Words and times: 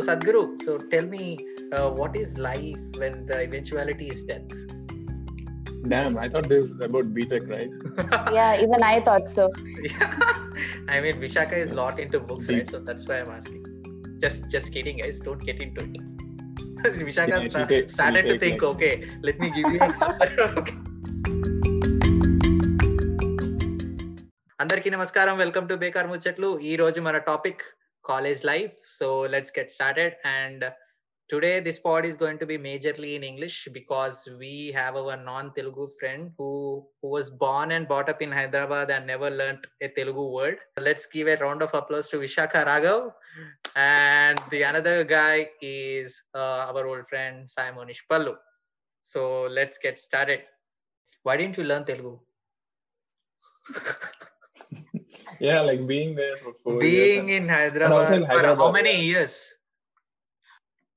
So, 0.00 0.06
Sadhguru, 0.06 0.62
so 0.62 0.78
tell 0.78 1.04
me, 1.04 1.36
uh, 1.72 1.90
what 1.90 2.16
is 2.16 2.38
life 2.38 2.78
when 2.96 3.26
the 3.26 3.42
eventuality 3.42 4.08
is 4.08 4.22
death? 4.22 4.50
Damn, 5.88 6.16
I 6.16 6.26
thought 6.26 6.48
this 6.48 6.70
is 6.70 6.80
about 6.80 7.12
BTech, 7.12 7.46
right? 7.50 8.32
yeah, 8.32 8.58
even 8.58 8.82
I 8.82 9.02
thought 9.02 9.28
so. 9.28 9.52
I 10.88 11.02
mean, 11.02 11.20
Vishaka 11.20 11.52
is 11.52 11.70
lot 11.70 12.00
into 12.00 12.18
books, 12.18 12.48
right? 12.48 12.70
So 12.70 12.78
that's 12.78 13.06
why 13.06 13.20
I'm 13.20 13.28
asking. 13.28 14.18
Just, 14.22 14.48
just 14.48 14.72
kidding, 14.72 14.98
guys. 14.98 15.18
Don't 15.18 15.44
get 15.44 15.60
into 15.60 15.84
it. 15.84 15.98
Vishaka 17.04 17.52
yeah, 17.70 17.86
started 17.88 18.30
to 18.30 18.38
think, 18.38 18.62
life. 18.62 18.76
okay, 18.76 19.06
let 19.20 19.38
me 19.38 19.50
give 19.50 19.70
you 19.70 19.80
an 19.80 19.92
answer. 20.02 20.54
okay. 20.60 20.76
అందరికీ 24.62 24.88
నమస్కారం 24.94 25.36
welcome 25.40 25.68
to 25.68 25.76
బేకార్ 25.82 26.08
ముచ్చట్లు 26.10 26.48
ఈ 26.70 26.72
రోజు 26.80 27.00
మన 27.06 27.18
topic 27.28 27.62
college 28.08 28.40
life 28.50 28.72
so 29.00 29.20
let's 29.20 29.50
get 29.50 29.70
started. 29.70 30.16
And 30.24 30.70
today 31.26 31.58
this 31.60 31.78
pod 31.78 32.04
is 32.04 32.16
going 32.16 32.38
to 32.38 32.44
be 32.44 32.58
majorly 32.58 33.14
in 33.14 33.22
English 33.22 33.66
because 33.72 34.28
we 34.38 34.72
have 34.72 34.94
our 34.94 35.16
non-Telugu 35.16 35.88
friend 35.98 36.32
who, 36.36 36.86
who 37.00 37.08
was 37.08 37.30
born 37.30 37.72
and 37.72 37.88
brought 37.88 38.10
up 38.10 38.20
in 38.20 38.30
Hyderabad 38.30 38.90
and 38.90 39.06
never 39.06 39.30
learned 39.30 39.66
a 39.80 39.88
Telugu 39.88 40.26
word. 40.34 40.58
Let's 40.78 41.06
give 41.06 41.28
a 41.28 41.38
round 41.38 41.62
of 41.62 41.72
applause 41.72 42.10
to 42.10 42.18
Vishaka 42.18 42.66
Raghav. 42.66 43.12
And 43.74 44.38
the 44.50 44.64
another 44.64 45.02
guy 45.02 45.48
is 45.62 46.22
uh, 46.34 46.70
our 46.70 46.86
old 46.86 47.08
friend 47.08 47.48
Simonish 47.48 48.02
Pallu. 48.12 48.34
So 49.00 49.44
let's 49.44 49.78
get 49.78 49.98
started. 49.98 50.40
Why 51.22 51.38
didn't 51.38 51.56
you 51.56 51.64
learn 51.64 51.86
Telugu? 51.86 52.18
Yeah, 55.39 55.61
like 55.61 55.85
being 55.87 56.15
there 56.15 56.37
for 56.37 56.53
four 56.63 56.79
Being 56.79 57.29
years. 57.29 57.41
in 57.41 57.49
Hyderabad, 57.49 58.13
in 58.13 58.21
for 58.21 58.27
how 58.27 58.35
Hyderabad, 58.35 58.73
many 58.73 58.93
yeah. 58.95 59.11
years? 59.11 59.35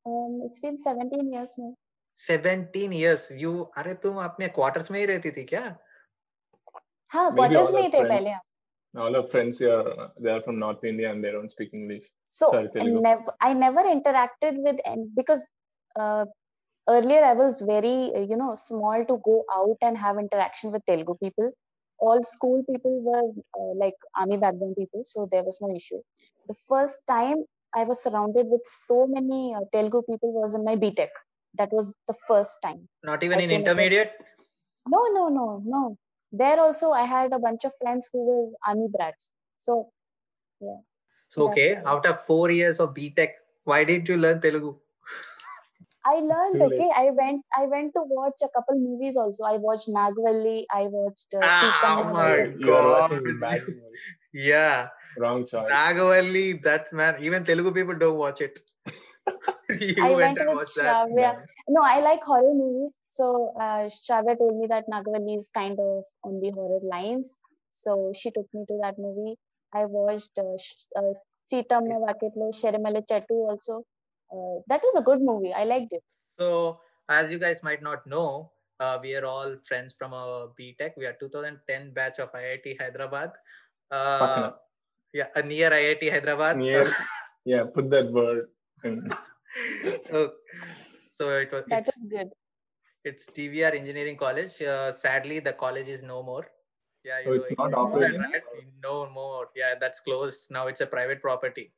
Um, 0.07 0.41
it's 0.45 0.61
been 0.61 0.79
17 0.79 1.33
years 1.33 1.55
now. 1.59 1.75
17 2.15 2.93
years. 2.93 3.31
You 3.31 3.53
अरे 3.79 3.95
तुम 4.03 4.17
अपने 4.25 4.49
quarters 4.59 4.91
में 4.91 4.99
ही 5.01 5.07
रहती 5.07 5.31
थी 5.37 5.45
क्या? 5.53 5.63
हाँ 7.13 7.31
Maybe 7.31 7.37
quarters 7.37 7.67
all 7.69 7.75
में 7.75 7.83
our 7.83 7.89
ही 7.89 7.93
थे 7.95 7.99
friends. 7.99 8.13
पहले 8.15 8.31
हम. 8.31 8.41
All 8.95 9.17
our 9.17 9.29
friends 9.33 9.59
here, 9.59 9.81
uh, 10.03 10.09
they 10.19 10.31
are 10.31 10.43
from 10.43 10.59
North 10.59 10.83
India 10.91 11.11
and 11.13 11.23
they 11.25 11.31
don't 11.31 11.51
speak 11.51 11.75
English. 11.75 12.07
So 12.25 12.51
Sorry, 12.51 12.69
I 12.69 12.79
Telugu. 12.79 13.01
never 13.07 13.35
I 13.49 13.53
never 13.55 13.83
interacted 13.95 14.61
with 14.67 14.81
and 14.93 15.15
because 15.15 15.45
uh, 15.97 16.25
earlier 16.89 17.23
I 17.23 17.35
was 17.35 17.61
very 17.61 18.13
uh, 18.15 18.25
you 18.33 18.37
know 18.43 18.55
small 18.55 19.05
to 19.11 19.19
go 19.29 19.45
out 19.59 19.77
and 19.83 19.99
have 20.07 20.19
interaction 20.19 20.73
with 20.73 20.85
Telugu 20.87 21.17
people. 21.23 21.51
All 22.06 22.22
school 22.30 22.60
people 22.70 22.96
were 23.08 23.26
uh, 23.60 23.74
like 23.84 23.98
army 24.22 24.38
background 24.44 24.76
people, 24.82 25.04
so 25.14 25.28
there 25.34 25.44
was 25.50 25.60
no 25.66 25.70
issue. 25.80 26.02
The 26.52 26.58
first 26.70 27.00
time 27.16 27.40
I 27.82 27.84
was 27.90 28.04
surrounded 28.06 28.48
with 28.54 28.66
so 28.66 28.98
many 29.16 29.42
uh, 29.58 29.66
Telugu 29.76 30.02
people 30.10 30.32
was 30.40 30.54
in 30.58 30.64
my 30.70 30.76
BTech. 30.84 31.14
That 31.60 31.72
was 31.78 31.96
the 32.12 32.16
first 32.28 32.56
time. 32.66 32.82
Not 33.12 33.24
even 33.28 33.40
I 33.40 33.44
in 33.44 33.52
intermediate? 33.60 34.14
No, 34.96 35.02
no, 35.18 35.26
no, 35.40 35.48
no. 35.76 35.98
There 36.32 36.60
also 36.60 36.92
I 36.92 37.06
had 37.16 37.32
a 37.32 37.40
bunch 37.40 37.64
of 37.70 37.74
friends 37.82 38.10
who 38.12 38.22
were 38.30 38.46
army 38.68 38.88
brats. 38.96 39.32
So 39.58 39.74
yeah. 40.60 40.82
So 41.30 41.50
okay, 41.50 41.70
after 41.94 42.14
four 42.28 42.52
years 42.52 42.80
of 42.80 42.94
BTech, 42.94 43.32
why 43.64 43.84
didn't 43.84 44.10
you 44.10 44.18
learn 44.18 44.40
Telugu? 44.42 44.74
I 46.06 46.16
learned. 46.20 46.62
Okay, 46.68 46.90
I 46.96 47.10
went. 47.12 47.44
I 47.58 47.66
went 47.66 47.94
to 47.96 48.02
watch 48.08 48.40
a 48.44 48.50
couple 48.56 48.80
movies 48.80 49.16
also. 49.18 49.44
I 49.46 49.58
watched 49.58 49.88
Nagavalli. 49.88 50.66
I 50.72 50.84
watched 50.96 51.34
uh, 51.34 51.44
Ah, 51.44 51.60
Seetamma 51.60 52.12
my 52.14 52.24
Valle. 52.38 52.60
You 52.60 52.74
are 52.74 52.82
God. 52.84 53.12
watching 53.12 53.40
bad 53.40 53.62
movies. 53.68 54.06
Yeah, 54.34 54.88
Wrong 55.18 55.46
choice. 55.46 55.70
Nagavalli, 55.72 56.62
that 56.64 56.92
man, 56.92 57.16
even 57.22 57.44
Telugu 57.46 57.72
people 57.74 57.96
don't 57.96 58.18
watch 58.18 58.42
it. 58.42 58.60
you 59.80 60.04
I 60.04 60.12
went 60.12 60.22
went 60.22 60.40
and 60.40 60.50
with 60.50 60.58
watched 60.58 60.76
that. 60.76 61.08
Shravya. 61.08 61.32
No, 61.70 61.82
I 61.82 62.00
like 62.02 62.24
horror 62.24 62.54
movies. 62.54 62.98
So 63.10 63.54
uh, 63.60 63.84
Shravya 64.00 64.38
told 64.38 64.58
me 64.58 64.68
that 64.68 64.86
Nagavalli 64.90 65.38
is 65.38 65.50
kind 65.54 65.80
of 65.80 66.04
on 66.24 66.40
the 66.42 66.52
horror 66.52 66.82
lines. 66.96 67.40
So 67.72 68.12
she 68.14 68.32
took 68.32 68.48
me 68.54 68.66
to 68.68 68.80
that 68.82 68.98
movie. 68.98 69.36
I 69.74 69.86
watched 69.86 70.38
uh, 70.38 70.58
Sh- 70.58 70.88
uh, 70.96 71.14
Seetamma 71.52 71.98
Vakitlo, 72.08 72.50
Sherimale 72.54 73.02
Chettu 73.10 73.38
also. 73.50 73.84
Uh, 74.34 74.60
that 74.68 74.82
was 74.82 74.96
a 74.96 75.02
good 75.02 75.22
movie. 75.22 75.54
I 75.54 75.64
liked 75.64 75.94
it. 75.94 76.04
So, 76.40 76.80
as 77.10 77.32
you 77.32 77.38
guys 77.38 77.62
might 77.62 77.84
not 77.84 78.08
know, 78.08 78.52
uh, 78.80 78.98
we 79.02 79.16
are 79.16 79.26
all 79.26 79.56
friends 79.68 79.94
from 79.94 80.14
our 80.14 80.50
BTech. 80.60 80.98
We 80.98 81.06
are 81.06 81.14
2010 81.14 81.94
batch 81.94 82.18
of 82.20 82.32
IIT 82.32 82.82
Hyderabad. 82.82 83.32
Uh, 83.92 84.52
yeah, 85.14 85.28
near 85.46 85.70
IIT 85.70 86.10
Hyderabad. 86.12 86.58
Near. 86.58 86.92
Yeah, 87.46 87.66
put 87.76 87.90
that 87.90 88.10
word 88.10 88.48
in. 88.86 89.06
Oh, 90.14 90.32
so 91.12 91.28
it 91.38 91.52
was 91.52 91.66
That 91.66 91.86
it's, 91.88 91.98
good. 92.10 92.30
it's 93.04 93.26
DVR 93.28 93.74
Engineering 93.74 94.16
College. 94.18 94.62
Uh, 94.62 94.94
sadly, 94.94 95.40
the 95.40 95.52
college 95.52 95.90
is 95.90 96.02
no 96.02 96.24
more. 96.24 96.48
Yeah, 97.04 97.20
you 97.20 97.28
Oh, 97.28 97.36
know, 97.36 97.42
it's 97.44 97.52
it 97.52 97.58
not 97.60 97.72
is 97.72 97.78
operating 97.78 98.22
than. 98.22 98.32
No 98.82 99.10
more. 99.10 99.50
Yeah, 99.56 99.76
that's 99.80 100.00
closed. 100.00 100.48
Now 100.50 100.68
it's 100.68 100.80
a 100.80 100.88
private 100.88 101.22
property. 101.22 101.74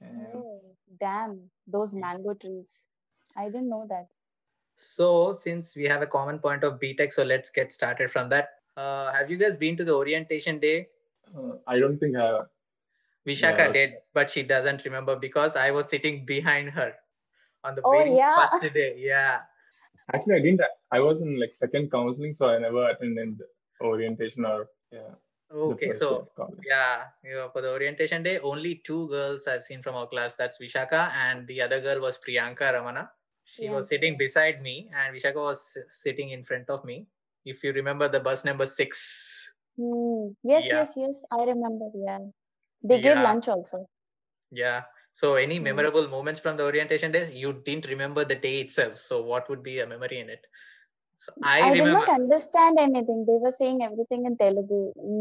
Damn. 0.00 0.26
Oh, 0.34 0.60
damn, 0.98 1.50
those 1.66 1.94
mango 1.94 2.34
trees. 2.34 2.88
I 3.36 3.46
didn't 3.46 3.68
know 3.68 3.86
that. 3.88 4.06
So, 4.76 5.32
since 5.34 5.76
we 5.76 5.84
have 5.84 6.02
a 6.02 6.06
common 6.06 6.38
point 6.38 6.64
of 6.64 6.80
BTech, 6.80 7.12
so 7.12 7.22
let's 7.22 7.50
get 7.50 7.72
started 7.72 8.10
from 8.10 8.28
that. 8.30 8.48
Uh, 8.76 9.12
have 9.12 9.30
you 9.30 9.36
guys 9.36 9.56
been 9.56 9.76
to 9.76 9.84
the 9.84 9.94
orientation 9.94 10.58
day? 10.58 10.88
Uh, 11.36 11.52
I 11.66 11.78
don't 11.78 11.98
think 11.98 12.16
I. 12.16 12.40
Vishaka 13.26 13.58
Yeah. 13.66 13.72
did, 13.72 13.90
but 14.14 14.30
she 14.30 14.42
doesn't 14.42 14.84
remember 14.86 15.14
because 15.14 15.54
I 15.54 15.70
was 15.70 15.88
sitting 15.90 16.24
behind 16.24 16.70
her 16.70 16.94
on 17.62 17.74
the 17.74 17.82
Oh, 17.84 17.90
very 17.90 18.16
yeah. 18.16 18.46
first 18.48 18.72
day. 18.74 18.94
Yeah. 19.10 19.40
Actually, 20.14 20.36
I 20.36 20.40
didn't. 20.40 20.62
I 20.90 21.00
was 21.00 21.20
in 21.20 21.38
like 21.38 21.54
second 21.54 21.90
counseling, 21.90 22.32
so 22.32 22.48
I 22.48 22.58
never 22.58 22.88
attended 22.88 23.38
orientation 23.82 24.46
or 24.46 24.68
yeah. 24.90 25.12
The 25.50 25.56
Okay. 25.56 25.94
So 25.94 26.28
day 26.38 26.54
yeah, 26.64 27.08
you 27.24 27.34
know, 27.34 27.48
for 27.50 27.60
the 27.62 27.72
orientation 27.72 28.22
day, 28.22 28.38
only 28.38 28.76
two 28.84 29.08
girls 29.08 29.46
I've 29.46 29.62
seen 29.64 29.82
from 29.82 29.94
our 29.96 30.06
class. 30.06 30.34
That's 30.34 30.58
Vishaka, 30.58 31.10
and 31.12 31.46
the 31.46 31.60
other 31.62 31.80
girl 31.80 32.00
was 32.00 32.18
Priyanka 32.18 32.72
Ramana. 32.72 33.10
She 33.44 33.68
was 33.68 33.88
sitting 33.88 34.16
beside 34.16 34.62
me, 34.62 34.90
and 34.94 35.14
Vishaka 35.14 35.36
was 35.36 35.76
sitting 35.88 36.30
in 36.30 36.44
front 36.44 36.70
of 36.70 36.84
me. 36.84 37.08
If 37.44 37.64
you 37.64 37.72
remember 37.72 38.08
the 38.08 38.20
bus 38.20 38.44
number 38.44 38.66
six. 38.66 39.52
Hmm. 39.76 40.34
Yes, 40.42 40.66
Yeah. 40.66 40.74
yes, 40.78 40.94
yes. 40.96 41.24
I 41.30 41.44
remember. 41.44 41.90
Yeah. 41.94 42.18
They 42.82 43.00
gave 43.00 43.18
lunch 43.18 43.48
also. 43.48 43.86
Yeah. 44.50 44.84
So 45.12 45.34
any 45.34 45.58
Mm. 45.58 45.64
memorable 45.64 46.06
moments 46.08 46.40
from 46.40 46.56
the 46.56 46.64
orientation 46.64 47.12
days? 47.12 47.30
You 47.30 47.52
didn't 47.64 47.86
remember 47.86 48.24
the 48.24 48.34
day 48.36 48.60
itself. 48.60 48.98
So 48.98 49.22
what 49.22 49.48
would 49.48 49.62
be 49.62 49.80
a 49.80 49.86
memory 49.86 50.20
in 50.20 50.30
it? 50.30 50.46
So 51.22 51.32
I, 51.44 51.60
I, 51.60 51.74
did 51.74 51.84
not 51.84 52.08
understand 52.08 52.78
anything. 52.80 53.24
They 53.28 53.38
were 53.44 53.54
saying 53.60 53.78
everything 53.86 54.22
in 54.28 54.34
Telugu. 54.42 54.78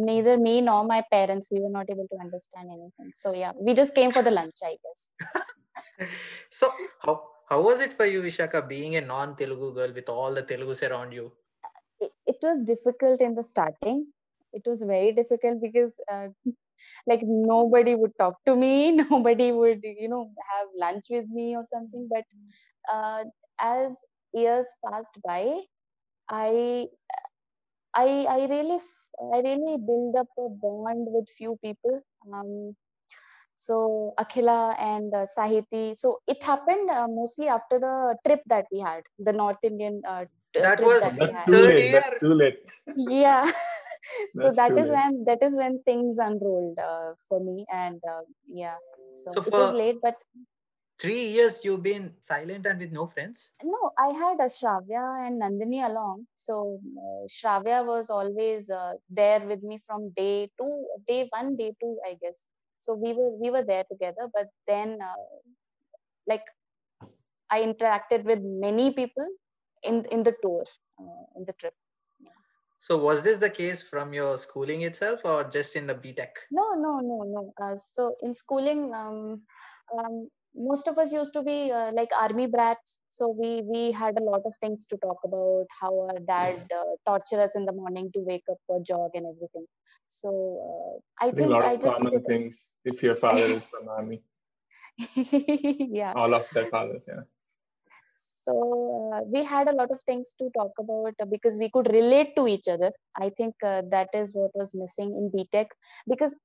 Neither 0.09 0.35
me 0.37 0.53
nor 0.67 0.81
my 0.91 1.01
parents, 1.13 1.49
we 1.53 1.59
were 1.63 1.73
not 1.77 1.87
able 1.93 2.07
to 2.13 2.17
understand 2.25 2.67
anything. 2.75 3.09
So 3.21 3.33
yeah, 3.33 3.51
we 3.65 3.73
just 3.79 3.93
came 3.97 4.13
for 4.17 4.23
the 4.27 4.31
lunch, 4.39 4.59
I 4.63 4.75
guess. 4.83 5.01
so 6.59 6.67
how 7.05 7.15
how 7.49 7.59
was 7.67 7.81
it 7.85 7.93
for 7.99 8.05
you, 8.05 8.21
Vishaka, 8.27 8.59
being 8.75 8.95
a 8.95 9.01
non-Telugu 9.01 9.67
girl 9.77 9.91
with 9.99 10.07
all 10.15 10.31
the 10.39 10.43
Telugus 10.51 10.81
around 10.89 11.11
you? 11.17 11.25
It, 12.05 12.11
it 12.33 12.39
was 12.47 12.63
difficult 12.71 13.19
in 13.27 13.33
the 13.39 13.45
starting. 13.51 13.99
It 14.53 14.63
was 14.71 14.81
very 14.93 15.11
difficult 15.19 15.57
because 15.65 15.91
uh, 16.13 16.29
like 17.11 17.23
nobody 17.23 17.95
would 17.95 18.15
talk 18.23 18.37
to 18.45 18.55
me, 18.55 18.75
nobody 19.03 19.49
would 19.51 19.81
you 20.03 20.07
know 20.13 20.23
have 20.53 20.69
lunch 20.85 21.07
with 21.17 21.27
me 21.39 21.57
or 21.57 21.65
something. 21.73 22.07
But 22.15 22.23
uh, 22.93 23.25
as 23.59 23.99
years 24.43 24.67
passed 24.85 25.19
by, 25.27 25.43
I 26.29 26.87
I 27.93 28.07
I 28.29 28.39
really 28.49 28.77
f- 28.77 29.05
I 29.33 29.39
really 29.41 29.77
build 29.77 30.15
up 30.15 30.27
a 30.37 30.49
bond 30.49 31.07
with 31.09 31.29
few 31.37 31.57
people. 31.63 32.01
Um, 32.33 32.75
so 33.55 34.13
Akhila 34.19 34.75
and 34.79 35.13
uh, 35.13 35.25
Sahiti. 35.37 35.95
So 35.95 36.19
it 36.27 36.41
happened 36.43 36.89
uh, 36.89 37.07
mostly 37.09 37.47
after 37.47 37.79
the 37.79 38.17
trip 38.25 38.41
that 38.47 38.65
we 38.71 38.79
had, 38.79 39.03
the 39.19 39.33
North 39.33 39.57
Indian 39.63 40.01
uh, 40.07 40.25
That 40.53 40.77
trip 40.77 40.87
was- 40.89 41.01
that 41.01 41.19
we 41.19 41.31
had. 41.33 41.45
too 41.47 41.61
late. 41.63 41.91
That's 41.91 42.19
too 42.19 42.33
late. 42.33 42.59
Yeah. 42.95 43.43
so 44.31 44.41
That's 44.43 44.57
that 44.57 44.71
too 44.71 44.77
is 44.77 44.89
late. 44.89 44.97
when 44.97 45.23
that 45.25 45.43
is 45.43 45.55
when 45.57 45.81
things 45.83 46.17
unrolled 46.19 46.79
uh, 46.79 47.13
for 47.27 47.39
me, 47.39 47.65
and 47.71 48.01
uh, 48.07 48.21
yeah. 48.47 48.77
So, 49.11 49.33
So 49.33 49.41
it 49.41 49.53
was 49.53 49.73
late, 49.73 49.99
but 50.01 50.15
Three 50.99 51.27
years 51.27 51.63
you've 51.63 51.81
been 51.81 52.11
silent 52.19 52.65
and 52.65 52.77
with 52.77 52.91
no 52.91 53.07
friends. 53.07 53.53
No, 53.63 53.91
I 53.97 54.09
had 54.09 54.39
a 54.41 54.49
Shravya 54.49 55.25
and 55.25 55.41
Nandini 55.41 55.85
along. 55.85 56.27
So 56.35 56.81
uh, 56.97 57.25
Shravya 57.27 57.85
was 57.85 58.09
always 58.09 58.69
uh, 58.69 58.93
there 59.09 59.39
with 59.47 59.63
me 59.63 59.79
from 59.87 60.09
day 60.17 60.51
two, 60.59 60.85
day 61.07 61.29
one, 61.29 61.55
day 61.55 61.73
two, 61.79 61.97
I 62.05 62.17
guess. 62.21 62.47
So 62.79 62.95
we 62.95 63.13
were 63.13 63.29
we 63.29 63.49
were 63.49 63.63
there 63.63 63.85
together. 63.89 64.27
But 64.33 64.49
then, 64.67 64.99
uh, 65.01 65.13
like, 66.27 66.43
I 67.49 67.61
interacted 67.61 68.25
with 68.25 68.39
many 68.41 68.91
people 68.91 69.27
in 69.83 70.03
in 70.11 70.23
the 70.23 70.35
tour, 70.41 70.65
uh, 70.99 71.25
in 71.37 71.45
the 71.45 71.53
trip. 71.53 71.73
So 72.79 72.97
was 72.97 73.23
this 73.23 73.39
the 73.39 73.49
case 73.49 73.83
from 73.83 74.13
your 74.13 74.37
schooling 74.37 74.83
itself 74.83 75.21
or 75.25 75.43
just 75.43 75.75
in 75.75 75.87
the 75.87 75.95
BTech? 75.95 76.31
No, 76.49 76.75
no, 76.75 76.99
no, 76.99 77.23
no. 77.23 77.53
Uh, 77.61 77.75
so 77.75 78.15
in 78.21 78.33
schooling, 78.33 78.93
um, 78.93 79.41
um, 79.97 80.29
most 80.59 80.87
of 80.89 80.97
us 80.97 81.11
used 81.13 81.33
to 81.33 81.41
be 81.41 81.71
uh, 81.71 81.91
like 81.93 82.09
army 82.21 82.45
brats 82.45 82.99
so 83.07 83.29
we 83.41 83.61
we 83.73 83.91
had 83.91 84.17
a 84.19 84.23
lot 84.29 84.41
of 84.45 84.53
things 84.61 84.85
to 84.87 84.97
talk 84.97 85.17
about 85.23 85.65
how 85.81 85.91
our 86.05 86.19
dad 86.31 86.59
uh, 86.79 86.91
torture 87.09 87.41
us 87.41 87.55
in 87.55 87.65
the 87.65 87.71
morning 87.71 88.09
to 88.13 88.19
wake 88.31 88.43
up 88.51 88.57
for 88.67 88.81
jog 88.83 89.11
and 89.13 89.25
everything. 89.33 89.65
So 90.07 90.29
uh, 90.69 91.25
i 91.25 91.29
I 91.29 91.31
think 91.31 91.37
think 91.37 91.49
a 91.49 91.53
lot 91.53 91.65
i 91.71 91.73
of 91.73 91.81
just 91.81 91.97
common 92.01 92.23
things. 92.31 92.59
If 92.83 93.01
your 93.03 93.15
father 93.15 93.47
is 93.57 93.63
from 93.65 93.87
army. 93.97 94.21
yeah. 96.01 96.13
All 96.15 96.33
of 96.33 96.45
their 96.53 96.67
fathers, 96.67 97.03
yeah. 97.07 97.23
so 98.45 98.53
uh, 99.13 99.21
we 99.33 99.43
had 99.43 99.67
a 99.69 99.75
lot 99.79 99.91
of 99.91 99.99
things 100.09 100.33
to 100.39 100.49
talk 100.57 100.71
about 100.83 101.13
uh, 101.21 101.25
because 101.33 101.57
we 101.57 101.69
could 101.69 101.87
relate 101.99 102.35
to 102.35 102.47
each 102.47 102.67
other. 102.67 102.91
I 103.15 103.29
think 103.37 103.55
uh, 103.63 103.83
that 103.91 104.09
is 104.13 104.35
what 104.35 104.51
was 104.55 104.73
missing 104.73 105.09
in 105.19 105.31
btech 105.35 105.67
because 106.07 106.35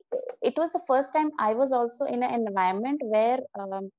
it 0.42 0.54
was 0.56 0.72
the 0.72 0.82
first 0.86 1.12
time 1.16 1.30
i 1.48 1.54
was 1.54 1.72
also 1.72 2.04
in 2.04 2.22
an 2.22 2.32
environment 2.34 3.00
where 3.14 3.38
um, 3.58 3.90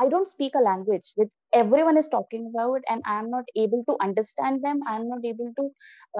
i 0.00 0.08
don't 0.08 0.28
speak 0.28 0.52
a 0.54 0.62
language 0.66 1.12
which 1.16 1.32
everyone 1.52 1.96
is 2.02 2.08
talking 2.08 2.50
about 2.54 2.80
and 2.88 3.02
i'm 3.06 3.30
not 3.30 3.44
able 3.56 3.84
to 3.88 3.96
understand 4.00 4.62
them. 4.64 4.80
I'm 4.88 5.08
not 5.08 5.24
able 5.24 5.50
to 5.58 5.64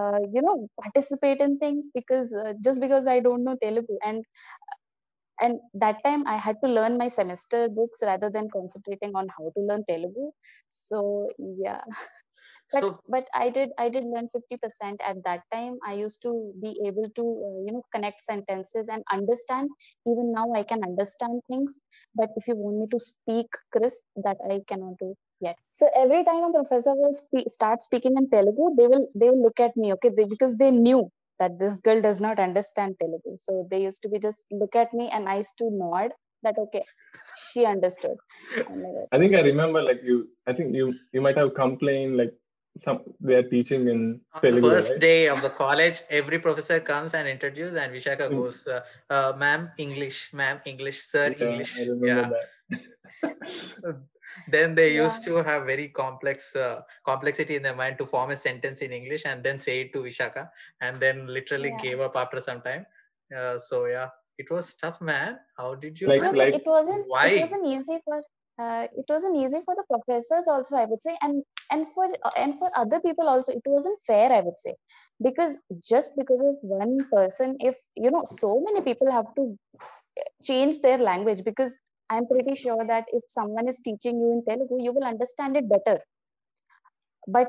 uh, 0.00 0.20
you 0.34 0.42
know 0.42 0.68
participate 0.82 1.40
in 1.40 1.58
things 1.58 1.90
because 1.94 2.34
uh, 2.34 2.52
just 2.64 2.80
because 2.80 3.06
i 3.06 3.20
don't 3.20 3.44
know 3.44 3.56
telugu. 3.62 3.96
And 4.04 4.24
and 5.40 5.58
that 5.82 5.96
time 6.04 6.22
i 6.26 6.36
had 6.36 6.56
to 6.62 6.68
learn 6.76 6.96
my 6.98 7.08
semester 7.08 7.60
books 7.78 8.00
rather 8.02 8.30
than 8.30 8.48
concentrating 8.56 9.12
on 9.14 9.28
how 9.36 9.50
to 9.56 9.60
learn 9.68 9.84
telugu. 9.90 10.26
So 10.70 11.28
yeah 11.66 11.82
but 12.72 12.84
So 12.84 12.88
but 13.14 13.26
i 13.34 13.50
did 13.56 13.70
i 13.78 13.88
did 13.94 14.04
learn 14.12 14.28
50% 14.36 15.00
at 15.10 15.18
that 15.24 15.42
time. 15.52 15.74
I 15.86 15.94
used 15.94 16.22
to 16.22 16.32
be 16.62 16.70
able 16.86 17.08
to 17.18 17.24
uh, 17.46 17.58
you 17.66 17.72
know 17.74 17.82
connect 17.94 18.20
sentences 18.22 18.88
and 18.88 19.02
understand. 19.16 19.70
Even 20.06 20.32
now 20.32 20.46
i 20.60 20.62
can 20.62 20.82
understand 20.90 21.42
things. 21.48 21.78
But 22.14 22.30
if 22.36 22.48
you 22.48 22.56
want 22.56 22.78
me 22.82 22.86
to 22.94 23.00
speak 23.08 23.46
crisp 23.76 24.04
that 24.28 24.38
i 24.50 24.60
cannot 24.68 24.98
do 24.98 25.14
yet. 25.40 25.56
So 25.74 25.88
every 25.94 26.24
time 26.24 26.44
a 26.44 26.52
professor 26.52 26.94
will 26.94 27.14
spe- 27.14 27.48
start 27.58 27.82
speaking 27.88 28.16
in 28.22 28.28
telugu 28.36 28.66
they 28.78 28.88
will 28.92 29.06
they 29.20 29.28
will 29.30 29.42
look 29.48 29.60
at 29.68 29.76
me 29.82 29.92
okay? 29.96 30.10
They, 30.16 30.24
because 30.34 30.56
they 30.56 30.70
knew 30.70 31.02
that 31.40 31.58
this 31.62 31.76
girl 31.86 32.00
does 32.08 32.20
not 32.26 32.38
understand 32.48 32.96
telugu. 33.02 33.32
So 33.46 33.66
they 33.70 33.82
used 33.88 34.02
to 34.04 34.08
be 34.14 34.18
just 34.28 34.42
look 34.62 34.74
at 34.84 34.90
me 35.00 35.06
and 35.14 35.28
i 35.34 35.38
used 35.44 35.58
to 35.62 35.68
nod 35.84 36.10
that 36.44 36.56
okay 36.64 36.84
she 37.44 37.64
understood. 37.64 38.16
I 39.12 39.18
think 39.18 39.34
I 39.34 39.42
remember 39.42 39.80
like 39.82 40.00
you 40.02 40.16
I 40.46 40.52
think 40.52 40.74
you 40.74 40.86
you 41.14 41.20
might 41.26 41.36
have 41.42 41.54
complained 41.54 42.16
like 42.20 42.32
some 42.78 43.00
they 43.20 43.34
are 43.34 43.48
teaching 43.54 43.82
in 43.88 44.20
on 44.34 44.40
the 44.40 44.50
Telugu, 44.50 44.70
first 44.70 44.90
right? 44.92 45.00
day 45.00 45.28
of 45.28 45.42
the 45.42 45.50
college, 45.50 45.98
every 46.10 46.38
professor 46.38 46.80
comes 46.80 47.12
and 47.14 47.28
introduces, 47.28 47.76
and 47.76 47.92
Vishaka 47.92 48.26
Mm. 48.30 48.36
goes, 48.38 48.66
uh, 48.66 48.80
uh, 49.10 49.32
"Ma'am, 49.42 49.70
English, 49.78 50.32
ma'am, 50.32 50.60
English, 50.64 50.98
sir, 51.12 51.26
Yeah, 51.36 51.44
English." 51.48 51.72
I 51.78 51.82
remember 51.92 52.06
Yeah. 52.06 52.30
that. 52.34 52.46
Then 54.54 54.74
they 54.78 54.88
Yeah. 54.94 55.02
used 55.04 55.22
to 55.28 55.32
have 55.48 55.66
very 55.66 55.88
complex 56.02 56.56
uh, 56.56 56.80
complexity 57.10 57.54
in 57.58 57.62
their 57.66 57.76
mind 57.82 57.98
to 57.98 58.06
form 58.06 58.30
a 58.30 58.36
sentence 58.36 58.80
in 58.80 58.90
English 59.00 59.24
and 59.30 59.44
then 59.46 59.58
say 59.66 59.74
it 59.82 59.92
to 59.94 60.00
Vishaka, 60.08 60.44
and 60.80 60.94
then 61.04 61.26
literally 61.38 61.72
Yeah. 61.74 61.82
gave 61.86 62.00
up 62.00 62.16
after 62.22 62.40
some 62.48 62.62
time. 62.68 62.84
Uh, 63.38 63.58
so 63.68 63.84
yeah, 63.86 64.08
it 64.38 64.48
was 64.54 64.74
tough, 64.82 65.00
man. 65.12 65.32
How 65.58 65.74
did 65.82 66.00
you? 66.00 66.06
it 66.06 66.10
Like- 66.12 66.22
was 66.22 66.28
handle 66.28 66.44
like- 66.44 66.54
it 66.60 66.66
wasn't 66.76 67.04
Why? 67.16 67.26
it 67.36 67.42
wasn't 67.46 67.66
easy 67.74 67.98
for 68.06 68.16
uh, 68.62 68.84
it 69.00 69.06
wasn't 69.14 69.36
easy 69.42 69.60
for 69.66 69.74
the 69.78 69.84
professors 69.92 70.46
also 70.54 70.74
i 70.80 70.84
would 70.88 71.02
say 71.06 71.12
and 71.26 71.36
and 71.70 71.86
for 71.94 72.06
and 72.36 72.58
for 72.58 72.68
other 72.76 73.00
people 73.00 73.28
also 73.28 73.52
it 73.52 73.62
wasn't 73.66 73.98
fair 74.06 74.32
i 74.32 74.40
would 74.40 74.58
say. 74.58 74.74
Because 75.22 75.58
just 75.90 76.14
because 76.16 76.42
of 76.42 76.56
one 76.62 76.98
person 77.12 77.56
if 77.60 77.76
you 77.96 78.10
know 78.10 78.24
so 78.26 78.60
many 78.60 78.80
people 78.82 79.10
have 79.10 79.26
to 79.36 79.56
change 80.42 80.80
their 80.80 80.98
language 80.98 81.42
because 81.44 81.76
i'm 82.10 82.26
pretty 82.26 82.54
sure 82.54 82.84
that 82.86 83.04
if 83.12 83.24
someone 83.28 83.68
is 83.68 83.80
teaching 83.88 84.16
you 84.22 84.30
in 84.36 84.42
telugu 84.50 84.78
you 84.86 84.92
will 84.96 85.08
understand 85.14 85.56
it 85.56 85.68
better. 85.76 85.98
But 87.28 87.48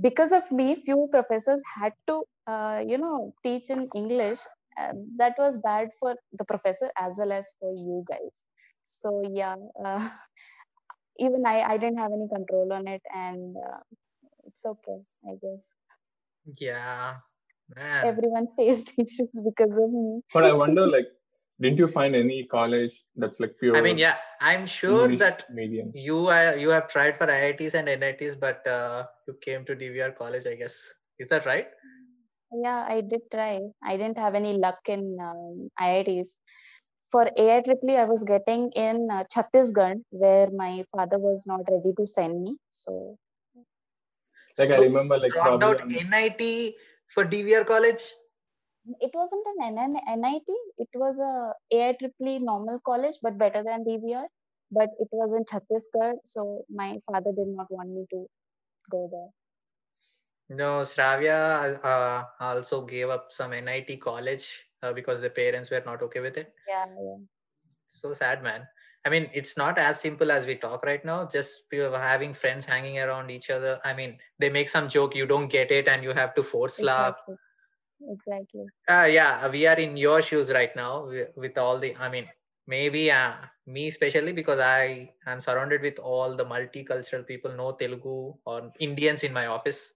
because 0.00 0.32
of 0.32 0.50
me 0.50 0.76
few 0.76 1.08
professors 1.12 1.62
had 1.76 1.92
to 2.08 2.24
uh, 2.46 2.82
you 2.86 2.98
know 2.98 3.34
teach 3.42 3.68
in 3.70 3.88
english 3.94 4.40
uh, 4.80 4.92
that 5.18 5.34
was 5.38 5.58
bad 5.58 5.90
for 6.00 6.14
the 6.32 6.44
professor 6.44 6.90
as 6.98 7.16
well 7.18 7.32
as 7.32 7.52
for 7.60 7.72
you 7.74 8.04
guys. 8.08 8.46
So 8.82 9.22
yeah 9.40 9.56
uh, 9.84 10.08
even 11.26 11.46
i 11.46 11.58
i 11.72 11.76
didn't 11.82 12.02
have 12.04 12.12
any 12.18 12.28
control 12.36 12.72
on 12.78 12.86
it 12.96 13.02
and 13.24 13.56
uh, 13.68 13.80
it's 14.48 14.64
okay 14.74 14.98
i 15.32 15.34
guess 15.44 15.76
Yeah, 16.60 17.16
man. 17.76 18.06
everyone 18.10 18.46
faced 18.58 18.92
issues 19.02 19.40
because 19.48 19.76
of 19.82 19.90
me 19.96 20.20
But 20.34 20.44
I 20.44 20.52
wonder 20.60 20.86
like 20.86 21.08
didn't 21.64 21.78
you 21.82 21.88
find 21.96 22.16
any 22.20 22.38
college 22.52 22.94
that's 23.22 23.40
like 23.44 23.52
pure 23.60 23.76
I 23.76 23.82
mean, 23.86 23.98
yeah, 23.98 24.16
I'm 24.40 24.64
sure 24.66 25.02
English 25.04 25.20
that 25.24 25.42
medium? 25.58 25.90
you 25.94 26.18
are 26.36 26.56
you 26.56 26.70
have 26.76 26.88
tried 26.94 27.18
for 27.18 27.26
IITs 27.26 27.74
and 27.80 27.88
NITs, 27.88 28.34
but 28.46 28.66
uh, 28.66 29.04
you 29.28 29.34
came 29.46 29.66
to 29.66 29.76
DVR 29.82 30.10
college, 30.22 30.46
I 30.46 30.54
guess. 30.62 30.78
Is 31.18 31.28
that 31.34 31.44
right? 31.52 31.68
yeah 32.64 32.84
i 32.94 33.00
did 33.00 33.22
try 33.32 33.60
i 33.90 33.96
didn't 33.96 34.18
have 34.18 34.34
any 34.34 34.54
luck 34.64 34.80
in 34.94 35.02
um, 35.28 35.70
iits 35.88 36.32
for 37.10 37.26
AIEEE, 37.38 37.98
I 37.98 38.04
was 38.04 38.24
getting 38.24 38.70
in 38.72 39.08
uh, 39.10 39.24
Chhattisgarh, 39.34 40.02
where 40.10 40.48
my 40.50 40.84
father 40.92 41.18
was 41.18 41.46
not 41.46 41.60
ready 41.70 41.92
to 41.96 42.06
send 42.06 42.42
me. 42.42 42.56
So 42.70 43.18
Like 44.58 44.70
I 44.70 44.76
remember 44.76 45.18
like 45.18 45.32
dropped 45.32 45.60
probably 45.60 46.00
out 46.00 46.08
NIT 46.10 46.74
for 47.08 47.24
DVR 47.24 47.64
college. 47.64 48.02
it 49.00 49.10
wasn't 49.14 49.46
an 49.52 49.76
NN 49.76 49.96
NIT. 50.18 50.48
It 50.78 50.88
was 50.94 51.18
a 51.20 51.54
AIEEE 51.72 52.40
normal 52.40 52.80
college, 52.84 53.16
but 53.22 53.38
better 53.38 53.62
than 53.64 53.84
DVR. 53.84 54.26
But 54.72 54.90
it 55.00 55.08
was 55.10 55.32
in 55.32 55.44
Chhattisgarh, 55.44 56.18
so 56.24 56.64
my 56.70 56.98
father 57.06 57.32
did 57.36 57.48
not 57.48 57.66
want 57.70 57.90
me 57.90 58.06
to 58.10 58.26
go 58.88 59.08
there. 59.10 59.30
No, 60.56 60.82
Shravya 60.82 61.80
uh, 61.82 62.24
also 62.40 62.82
gave 62.82 63.08
up 63.08 63.32
some 63.32 63.50
NIT 63.50 64.00
college 64.00 64.69
uh, 64.82 64.92
because 64.92 65.20
the 65.20 65.30
parents 65.30 65.70
were 65.70 65.82
not 65.84 66.02
okay 66.02 66.20
with 66.20 66.36
it. 66.36 66.52
Yeah. 66.68 66.86
So 67.86 68.12
sad, 68.12 68.42
man. 68.42 68.66
I 69.04 69.08
mean, 69.08 69.30
it's 69.32 69.56
not 69.56 69.78
as 69.78 69.98
simple 69.98 70.30
as 70.30 70.44
we 70.44 70.56
talk 70.56 70.84
right 70.84 71.02
now. 71.04 71.26
Just 71.26 71.62
having 71.72 72.34
friends 72.34 72.66
hanging 72.66 72.98
around 72.98 73.30
each 73.30 73.48
other. 73.50 73.80
I 73.84 73.94
mean, 73.94 74.18
they 74.38 74.50
make 74.50 74.68
some 74.68 74.88
joke, 74.88 75.16
you 75.16 75.26
don't 75.26 75.48
get 75.48 75.70
it, 75.70 75.88
and 75.88 76.02
you 76.02 76.12
have 76.12 76.34
to 76.34 76.42
force 76.42 76.80
laugh. 76.80 77.16
Exactly. 77.16 77.36
Exactly. 78.08 78.64
Uh, 78.88 79.08
yeah, 79.10 79.48
we 79.48 79.66
are 79.66 79.78
in 79.78 79.96
your 79.96 80.22
shoes 80.22 80.50
right 80.50 80.74
now 80.74 81.06
with, 81.06 81.28
with 81.36 81.58
all 81.58 81.78
the. 81.78 81.94
I 81.98 82.08
mean, 82.08 82.26
maybe 82.66 83.10
uh, 83.10 83.32
me 83.66 83.88
especially 83.88 84.32
because 84.32 84.58
I 84.58 85.10
am 85.26 85.40
surrounded 85.40 85.82
with 85.82 85.98
all 85.98 86.34
the 86.34 86.44
multicultural 86.44 87.26
people, 87.26 87.52
no 87.52 87.72
Telugu 87.72 88.34
or 88.46 88.72
Indians 88.78 89.22
in 89.22 89.32
my 89.32 89.46
office 89.46 89.92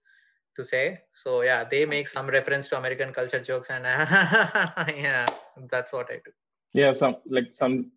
to 0.55 0.63
say. 0.63 1.01
So 1.13 1.41
yeah, 1.41 1.63
they 1.63 1.85
make 1.85 2.07
some 2.07 2.27
reference 2.27 2.67
to 2.69 2.77
American 2.77 3.13
culture 3.13 3.39
jokes, 3.41 3.69
and 3.69 3.83
yeah, 4.97 5.25
that's 5.69 5.93
what 5.93 6.09
I 6.11 6.15
do. 6.25 6.31
yeah 6.73 6.93
some 6.93 7.17
like 7.27 7.49
some 7.53 7.91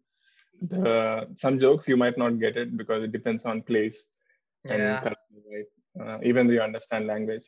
the 0.63 1.29
some 1.37 1.59
jokes 1.59 1.89
you 1.89 1.97
might 1.97 2.19
not 2.19 2.39
get 2.41 2.57
it 2.57 2.77
because 2.77 3.03
it 3.05 3.13
depends 3.13 3.45
on 3.45 3.63
place 3.63 4.09
and 4.69 4.83
Yeah. 4.83 5.01
culture, 5.01 5.43
right? 5.53 5.69
Uh, 6.01 6.19
even 6.23 6.47
though 6.47 6.55
you 6.55 6.61
understand 6.63 7.07
language. 7.07 7.45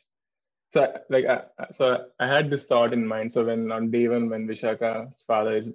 So 0.73 0.81
like 1.09 1.25
I, 1.25 1.43
I- 1.59 1.71
so 1.71 2.07
I 2.19 2.27
had 2.27 2.49
this 2.49 2.65
thought 2.65 2.93
in 2.93 3.05
mind. 3.05 3.33
So 3.33 3.45
when 3.45 3.71
on 3.71 3.91
day 3.91 4.07
one 4.07 4.29
when 4.29 4.47
Vishaka's 4.47 5.21
father 5.27 5.57
is 5.57 5.71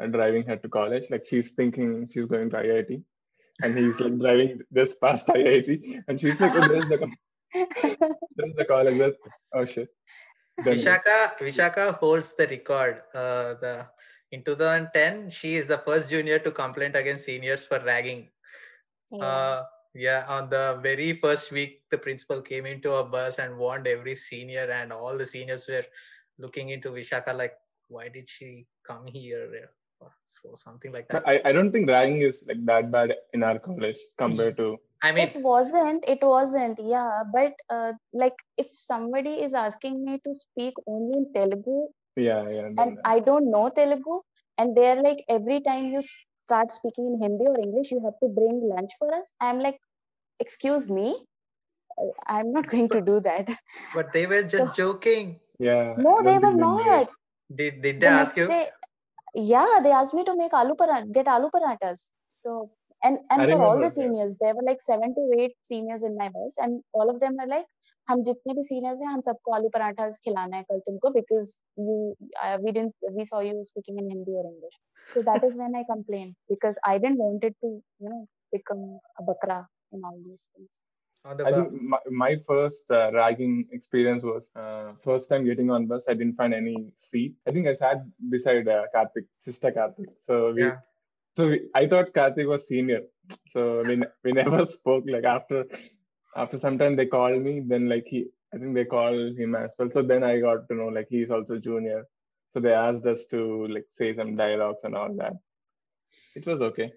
uh, 0.00 0.06
driving 0.06 0.44
her 0.44 0.56
to 0.56 0.68
college, 0.68 1.10
like 1.10 1.26
she's 1.26 1.52
thinking 1.52 2.08
she's 2.12 2.26
going 2.26 2.50
to 2.50 2.56
IIT, 2.56 3.02
and 3.62 3.78
he's 3.78 4.00
like 4.00 4.18
driving 4.18 4.60
this 4.70 4.94
past 4.94 5.26
IIT, 5.28 6.04
and 6.08 6.20
she's 6.20 6.40
like, 6.40 6.54
oh, 6.56 6.66
there's 6.68 6.88
the 6.88 7.10
co- 7.76 7.96
there's 8.36 8.54
the 8.56 8.64
college. 8.64 8.98
That's, 8.98 9.16
oh 9.54 9.64
shit. 9.64 9.88
Then- 10.64 10.76
Vishaka 10.76 11.38
Vishaka 11.38 11.98
holds 11.98 12.34
the 12.34 12.46
record. 12.46 13.02
Uh, 13.14 13.54
the 13.60 13.86
in 14.30 14.42
2010, 14.42 15.28
she 15.30 15.56
is 15.56 15.66
the 15.66 15.78
first 15.78 16.08
junior 16.08 16.38
to 16.38 16.50
complain 16.50 16.96
against 16.96 17.26
seniors 17.26 17.66
for 17.66 17.80
ragging. 17.80 18.28
Yeah. 19.12 19.24
Uh, 19.24 19.62
yeah, 19.94 20.24
on 20.26 20.48
the 20.48 20.80
very 20.82 21.12
first 21.12 21.52
week, 21.52 21.82
the 21.90 21.98
principal 21.98 22.40
came 22.40 22.64
into 22.64 22.92
a 22.94 23.04
bus 23.04 23.38
and 23.38 23.58
warned 23.58 23.86
every 23.86 24.14
senior, 24.14 24.70
and 24.70 24.90
all 24.90 25.18
the 25.18 25.26
seniors 25.26 25.66
were 25.68 25.84
looking 26.38 26.70
into 26.70 26.90
Vishaka 26.90 27.36
like, 27.36 27.52
why 27.88 28.08
did 28.08 28.26
she 28.26 28.66
come 28.86 29.06
here? 29.06 29.68
So 30.24 30.54
something 30.54 30.92
like 30.92 31.08
that. 31.08 31.22
I, 31.26 31.40
I 31.44 31.52
don't 31.52 31.70
think 31.70 31.88
ragging 31.88 32.22
is 32.22 32.44
like 32.48 32.64
that 32.64 32.90
bad 32.90 33.14
in 33.34 33.42
our 33.42 33.58
college 33.58 33.98
compared 34.18 34.56
to 34.56 34.78
I 35.06 35.10
mean, 35.12 35.22
it 35.28 35.36
wasn't 35.50 36.02
it 36.14 36.20
wasn't 36.32 36.78
yeah 36.94 37.22
but 37.36 37.54
uh, 37.76 37.92
like 38.22 38.36
if 38.62 38.68
somebody 38.90 39.32
is 39.46 39.54
asking 39.62 39.94
me 40.06 40.14
to 40.26 40.32
speak 40.42 40.74
only 40.92 41.14
in 41.20 41.24
telugu 41.36 41.78
yeah 42.26 42.42
yeah. 42.56 42.68
then 42.68 42.78
and 42.82 42.92
i 43.14 43.18
don't 43.28 43.48
know 43.54 43.64
telugu 43.78 44.16
and 44.58 44.76
they're 44.76 45.00
like 45.08 45.20
every 45.36 45.58
time 45.68 45.84
you 45.94 46.02
start 46.10 46.70
speaking 46.78 47.06
in 47.10 47.16
hindi 47.24 47.46
or 47.52 47.58
english 47.66 47.90
you 47.94 48.00
have 48.06 48.16
to 48.24 48.28
bring 48.38 48.56
lunch 48.74 48.92
for 49.00 49.08
us 49.20 49.28
i'm 49.46 49.60
like 49.68 49.78
excuse 50.46 50.86
me 50.98 51.08
Uh, 52.02 52.12
i'm 52.34 52.48
not 52.56 52.66
going 52.72 52.86
to 52.92 53.00
do 53.08 53.14
that 53.26 53.46
but 53.96 54.06
they 54.14 54.22
were 54.30 54.44
just 54.52 54.68
So- 54.68 54.76
joking. 54.82 55.26
yeah. 55.68 55.88
no 56.06 56.12
they 56.28 56.36
were 56.44 56.52
think 56.52 56.62
they 56.62 56.68
knew 56.68 56.78
not 56.92 57.02
it. 57.02 57.10
Did 57.58 57.74
did 57.84 57.96
the 57.96 58.06
they 58.06 58.12
ask 58.20 58.38
you? 58.40 58.46
day 58.52 58.62
yeah 59.54 59.72
they 59.84 59.92
asked 60.00 60.14
me 60.18 60.22
to 60.28 60.34
make 60.42 60.54
aloo 60.60 60.76
parat 60.82 61.10
get 61.16 61.28
aloo 61.34 61.50
paratas 61.56 62.00
so 62.40 62.50
and 63.03 63.19
and 63.29 63.41
I 63.41 63.45
for 63.45 63.61
all 63.61 63.77
remember, 63.77 63.77
the 63.77 63.83
yeah. 63.83 63.97
seniors 63.97 64.37
there 64.41 64.55
were 64.55 64.65
like 64.67 64.81
seven 64.81 65.13
to 65.17 65.23
eight 65.39 65.53
seniors 65.61 66.03
in 66.03 66.17
my 66.17 66.29
bus 66.29 66.57
and 66.57 66.81
all 66.93 67.09
of 67.13 67.19
them 67.19 67.35
were 67.41 67.47
like 67.55 67.67
हम 68.09 68.23
जितने 68.23 68.53
भी 68.57 68.63
seniors 68.67 68.99
हैं 69.01 69.07
हम 69.13 69.21
सबको 69.27 69.53
आलू 69.55 69.69
पराठा 69.75 70.09
खिलाना 70.25 70.57
है 70.57 70.63
कल 70.71 70.79
तुमको 70.87 71.13
because 71.17 71.53
you 71.87 71.97
uh, 72.43 72.57
we 72.65 72.71
didn't 72.77 73.09
we 73.17 73.25
saw 73.31 73.41
you 73.47 73.55
speaking 73.71 73.99
in 74.03 74.09
Hindi 74.15 74.37
or 74.41 74.45
English 74.51 74.77
so 75.13 75.23
that 75.29 75.47
is 75.49 75.57
when 75.63 75.75
I 75.81 75.83
complained 75.93 76.35
because 76.53 76.79
I 76.91 76.97
didn't 76.97 77.23
want 77.25 77.43
it 77.51 77.57
to 77.65 77.73
you 78.05 78.09
know 78.13 78.21
become 78.57 78.85
a 79.21 79.27
bakra 79.31 79.59
in 79.91 80.07
all 80.11 80.21
these 80.29 80.49
things 80.53 80.83
On 81.29 81.37
the 81.39 81.45
I 81.47 81.51
bu- 81.51 81.55
think 81.61 81.81
my, 81.93 81.97
my 82.23 82.31
first 82.49 82.91
uh, 82.97 83.11
ragging 83.13 83.55
experience 83.77 84.23
was 84.23 84.43
uh, 84.55 84.93
first 85.05 85.29
time 85.31 85.45
getting 85.47 85.69
on 85.77 85.87
bus. 85.87 86.05
I 86.11 86.13
didn't 86.19 86.35
find 86.41 86.53
any 86.53 86.75
seat. 87.05 87.33
I 87.47 87.51
think 87.55 87.67
I 87.71 87.73
sat 87.79 88.03
beside 88.35 88.67
uh, 88.75 88.83
Karthik, 88.93 89.25
sister 89.47 89.71
Karthik. 89.77 90.11
So 90.27 90.37
we, 90.57 90.63
Yeah. 90.63 90.77
so 91.36 91.54
I 91.74 91.86
thought 91.86 92.12
Karthik 92.12 92.46
was 92.46 92.68
senior. 92.68 93.02
So 93.48 93.82
we 93.86 94.02
we 94.24 94.32
never 94.32 94.64
spoke. 94.76 95.04
Like 95.06 95.24
after 95.24 95.64
after 96.36 96.58
some 96.58 96.78
time 96.78 96.96
they 96.96 97.06
called 97.06 97.42
me. 97.42 97.60
Then 97.60 97.88
like 97.88 98.06
he, 98.06 98.26
I 98.54 98.58
think 98.58 98.74
they 98.74 98.84
called 98.84 99.38
him 99.38 99.54
as 99.54 99.74
well. 99.78 99.90
So 99.92 100.02
then 100.02 100.22
I 100.22 100.40
got 100.40 100.68
to 100.68 100.74
know 100.74 100.88
like 100.88 101.08
he's 101.08 101.30
also 101.30 101.58
junior. 101.58 102.04
So 102.52 102.60
they 102.60 102.72
asked 102.72 103.06
us 103.06 103.26
to 103.30 103.66
like 103.68 103.86
say 103.88 104.14
some 104.14 104.36
dialogues 104.36 104.84
and 104.84 104.94
all 104.94 105.14
that. 105.16 105.34
It 106.34 106.46
was 106.46 106.60
okay. 106.62 106.92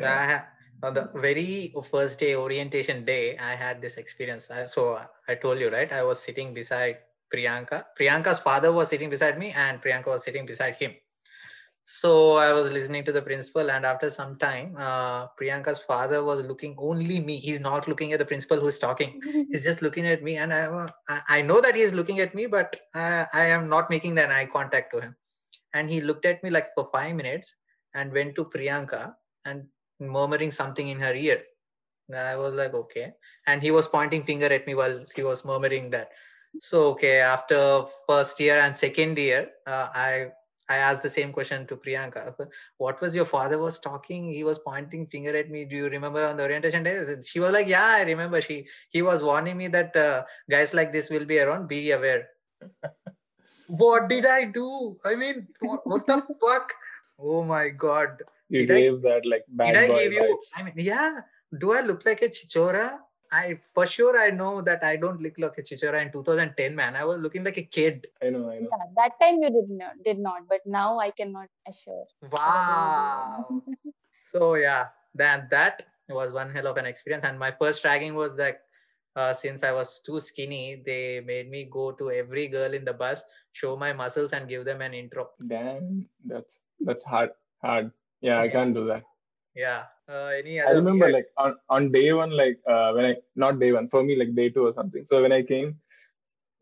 Ha- 0.00 0.48
on 0.82 0.94
the 0.94 1.10
very 1.14 1.72
first 1.90 2.18
day 2.18 2.34
orientation 2.34 3.04
day 3.04 3.36
i 3.38 3.54
had 3.54 3.80
this 3.80 3.96
experience 3.96 4.50
so 4.66 4.98
i 5.28 5.34
told 5.34 5.60
you 5.60 5.70
right 5.70 5.92
i 5.92 6.02
was 6.02 6.18
sitting 6.18 6.52
beside 6.52 6.98
priyanka 7.32 7.84
priyanka's 7.98 8.40
father 8.40 8.72
was 8.72 8.88
sitting 8.88 9.08
beside 9.08 9.38
me 9.38 9.52
and 9.52 9.80
priyanka 9.80 10.06
was 10.06 10.24
sitting 10.24 10.44
beside 10.44 10.74
him 10.74 10.92
so 11.84 12.36
i 12.36 12.52
was 12.52 12.70
listening 12.70 13.04
to 13.04 13.12
the 13.12 13.22
principal 13.22 13.70
and 13.70 13.84
after 13.84 14.08
some 14.10 14.36
time 14.38 14.74
uh, 14.78 15.26
priyanka's 15.38 15.78
father 15.78 16.22
was 16.24 16.44
looking 16.44 16.74
only 16.78 17.18
me. 17.20 17.36
He's 17.36 17.60
not 17.60 17.88
looking 17.88 18.12
at 18.12 18.18
the 18.18 18.24
principal 18.24 18.58
who's 18.60 18.78
talking. 18.78 19.20
He's 19.50 19.64
just 19.64 19.82
looking 19.82 20.06
at 20.06 20.22
me 20.22 20.36
and 20.36 20.52
i 20.52 20.88
i- 21.28 21.42
know 21.42 21.60
that 21.60 21.74
he's 21.74 21.92
looking 21.92 22.20
at 22.20 22.34
me 22.34 22.46
but 22.46 22.76
I, 22.94 23.26
I 23.32 23.44
am 23.46 23.68
not 23.68 23.90
making 23.90 24.14
that 24.16 24.30
eye 24.30 24.46
contact 24.46 24.92
to 24.94 25.00
him. 25.00 25.16
And 25.74 25.90
he 25.90 26.00
looked 26.00 26.24
at 26.26 26.42
me 26.42 26.50
like 26.50 26.68
for 26.74 26.88
five 26.92 27.14
minutes 27.16 27.54
and 27.94 28.12
went 28.12 28.34
to 28.36 28.44
priyanka 28.44 29.14
and 29.44 29.64
murmuring 30.00 30.50
something 30.52 30.88
in 30.88 31.00
her 31.00 31.14
ear. 31.14 31.42
I 32.14 32.36
was 32.36 32.54
like 32.54 32.74
okay. 32.74 33.14
And 33.46 33.62
he 33.62 33.70
was 33.70 33.88
pointing 33.88 34.24
finger 34.24 34.46
at 34.46 34.66
me 34.66 34.74
while 34.74 35.04
he 35.14 35.22
was 35.22 35.44
murmuring 35.44 35.90
that. 35.90 36.10
So 36.58 36.88
okay 36.90 37.20
after 37.20 37.84
first 38.08 38.38
year 38.40 38.56
and 38.58 38.76
second 38.76 39.18
year 39.18 39.50
uh, 39.66 39.88
i 39.94 40.30
i 40.72 40.76
asked 40.88 41.02
the 41.06 41.10
same 41.14 41.32
question 41.36 41.66
to 41.70 41.76
priyanka. 41.84 42.22
What 42.84 43.00
was 43.04 43.14
your 43.18 43.26
father 43.32 43.58
was 43.62 43.78
talking? 43.86 44.28
He 44.32 44.44
was 44.48 44.58
pointing 44.66 45.06
finger 45.14 45.34
at 45.42 45.50
me. 45.54 45.64
Do 45.72 45.76
you 45.82 45.88
remember 45.94 46.24
on 46.26 46.36
the 46.36 46.44
orientation 46.48 46.82
day? 46.88 46.96
She 47.30 47.40
was 47.44 47.52
like 47.58 47.68
yeah 47.74 47.86
i 48.00 48.02
remember. 48.10 48.40
She 48.48 48.58
he 48.96 49.02
was 49.10 49.22
warning 49.30 49.56
me 49.62 49.68
that 49.78 49.96
uh, 49.96 50.24
guys 50.56 50.74
like 50.80 50.92
this 50.98 51.10
will 51.16 51.26
be 51.34 51.40
around. 51.46 51.68
Be 51.74 51.80
aware. 51.98 52.22
What 53.82 54.08
did 54.08 54.26
i 54.26 54.44
do? 54.44 54.96
I 55.10 55.14
mean 55.14 55.46
what, 55.60 55.86
what 55.92 56.06
the 56.06 56.16
fuck? 56.46 56.74
Oh 57.18 57.42
my 57.42 57.68
god. 57.68 58.22
You 58.48 58.66
Did 58.66 58.76
I- 58.76 58.80
gave 58.80 59.02
that 59.02 59.24
like 59.34 59.44
bad 59.48 59.74
did 59.74 59.90
I 59.90 59.94
give 60.02 60.12
you? 60.12 60.22
vibes. 60.22 60.50
I 60.56 60.62
mean, 60.64 60.74
yeah. 60.76 61.20
Do 61.64 61.72
I 61.72 61.80
look 61.80 62.04
like 62.04 62.22
a 62.22 62.28
chichora? 62.28 62.98
I 63.32 63.58
for 63.74 63.86
sure 63.86 64.18
I 64.18 64.30
know 64.30 64.60
that 64.62 64.84
I 64.84 64.96
don't 64.96 65.20
look 65.22 65.34
like 65.38 65.58
a 65.58 65.62
chichora 65.62 66.02
in 66.02 66.12
2010, 66.12 66.76
man. 66.76 66.96
I 66.96 67.04
was 67.04 67.18
looking 67.18 67.44
like 67.44 67.58
a 67.58 67.62
kid. 67.62 68.06
I 68.22 68.30
know, 68.30 68.50
I 68.50 68.58
know. 68.60 68.68
yeah, 68.72 68.86
that 68.96 69.12
time 69.20 69.38
you 69.42 69.50
did 69.50 69.70
not 69.70 70.02
did 70.04 70.18
not 70.18 70.42
but 70.48 70.60
now 70.66 70.98
I 70.98 71.10
cannot 71.10 71.48
assure 71.68 72.06
Wow. 72.30 73.62
so 74.30 74.54
yeah, 74.54 74.88
then 75.14 75.48
that 75.50 75.84
was 76.08 76.32
one 76.32 76.50
hell 76.50 76.66
of 76.66 76.76
an 76.76 76.86
experience. 76.86 77.24
And 77.24 77.38
my 77.38 77.50
first 77.50 77.84
ragging 77.84 78.14
was 78.14 78.36
like, 78.36 78.60
uh, 79.16 79.34
since 79.34 79.62
I 79.62 79.72
was 79.72 80.00
too 80.00 80.20
skinny, 80.20 80.82
they 80.84 81.20
made 81.20 81.50
me 81.50 81.64
go 81.70 81.92
to 81.92 82.10
every 82.10 82.48
girl 82.48 82.72
in 82.74 82.84
the 82.84 82.92
bus, 82.92 83.24
show 83.52 83.76
my 83.76 83.92
muscles, 83.92 84.32
and 84.32 84.48
give 84.48 84.64
them 84.64 84.82
an 84.82 84.94
intro. 84.94 85.30
Damn, 85.48 86.08
that's 86.26 86.60
that's 86.80 87.02
hard. 87.02 87.30
Hard. 87.62 87.92
Yeah, 88.20 88.40
I 88.40 88.46
Yeah. 88.46 88.52
can't 88.52 88.74
do 88.74 88.86
that. 88.86 89.04
Yeah. 89.54 89.84
Uh, 90.08 90.30
any 90.38 90.60
I 90.60 90.70
remember 90.72 91.06
weird- 91.06 91.14
like 91.14 91.26
on, 91.36 91.56
on 91.68 91.92
day 91.92 92.12
one, 92.12 92.30
like 92.30 92.58
uh, 92.66 92.92
when 92.92 93.04
I 93.04 93.16
not 93.36 93.58
day 93.60 93.72
one 93.72 93.88
for 93.88 94.02
me, 94.02 94.16
like 94.16 94.34
day 94.34 94.50
two 94.50 94.66
or 94.66 94.72
something. 94.72 95.04
So 95.04 95.22
when 95.22 95.32
I 95.32 95.42
came, 95.42 95.80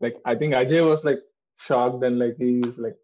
like 0.01 0.17
I 0.25 0.35
think 0.35 0.53
Ajay 0.53 0.87
was 0.87 1.03
like 1.05 1.19
shocked 1.57 2.03
and 2.03 2.19
like 2.19 2.35
he's 2.37 2.79
like 2.79 2.97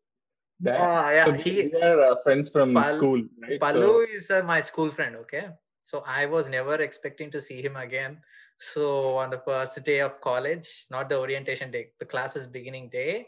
that. 0.61 0.79
Oh 0.79 1.09
yeah, 1.09 1.25
so 1.25 1.31
he 1.33 1.69
we 1.73 1.81
are 1.81 2.01
uh, 2.11 2.15
friends 2.23 2.49
from 2.49 2.73
Pal- 2.75 2.95
school, 2.95 3.21
right? 3.41 3.59
Palu 3.59 3.81
So, 3.81 4.01
is 4.01 4.29
uh, 4.31 4.43
my 4.43 4.61
school 4.61 4.89
friend, 4.91 5.15
okay? 5.17 5.47
So 5.81 6.03
I 6.05 6.25
was 6.25 6.49
never 6.49 6.75
expecting 6.75 7.31
to 7.31 7.41
see 7.41 7.61
him 7.61 7.75
again. 7.75 8.21
So 8.59 9.15
on 9.15 9.29
the 9.29 9.39
first 9.39 9.81
day 9.83 9.99
of 10.01 10.19
college, 10.21 10.85
not 10.89 11.09
the 11.09 11.19
orientation 11.19 11.71
day, 11.71 11.91
the 11.99 12.05
classes 12.05 12.47
beginning 12.47 12.89
day, 12.89 13.27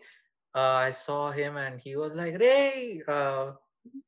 uh, 0.56 0.78
I 0.88 0.92
saw 0.92 1.32
him 1.32 1.58
and 1.58 1.80
he 1.80 1.96
was 1.96 2.13
like, 2.13 2.38
Ray, 2.39 3.01
uh, 3.08 3.51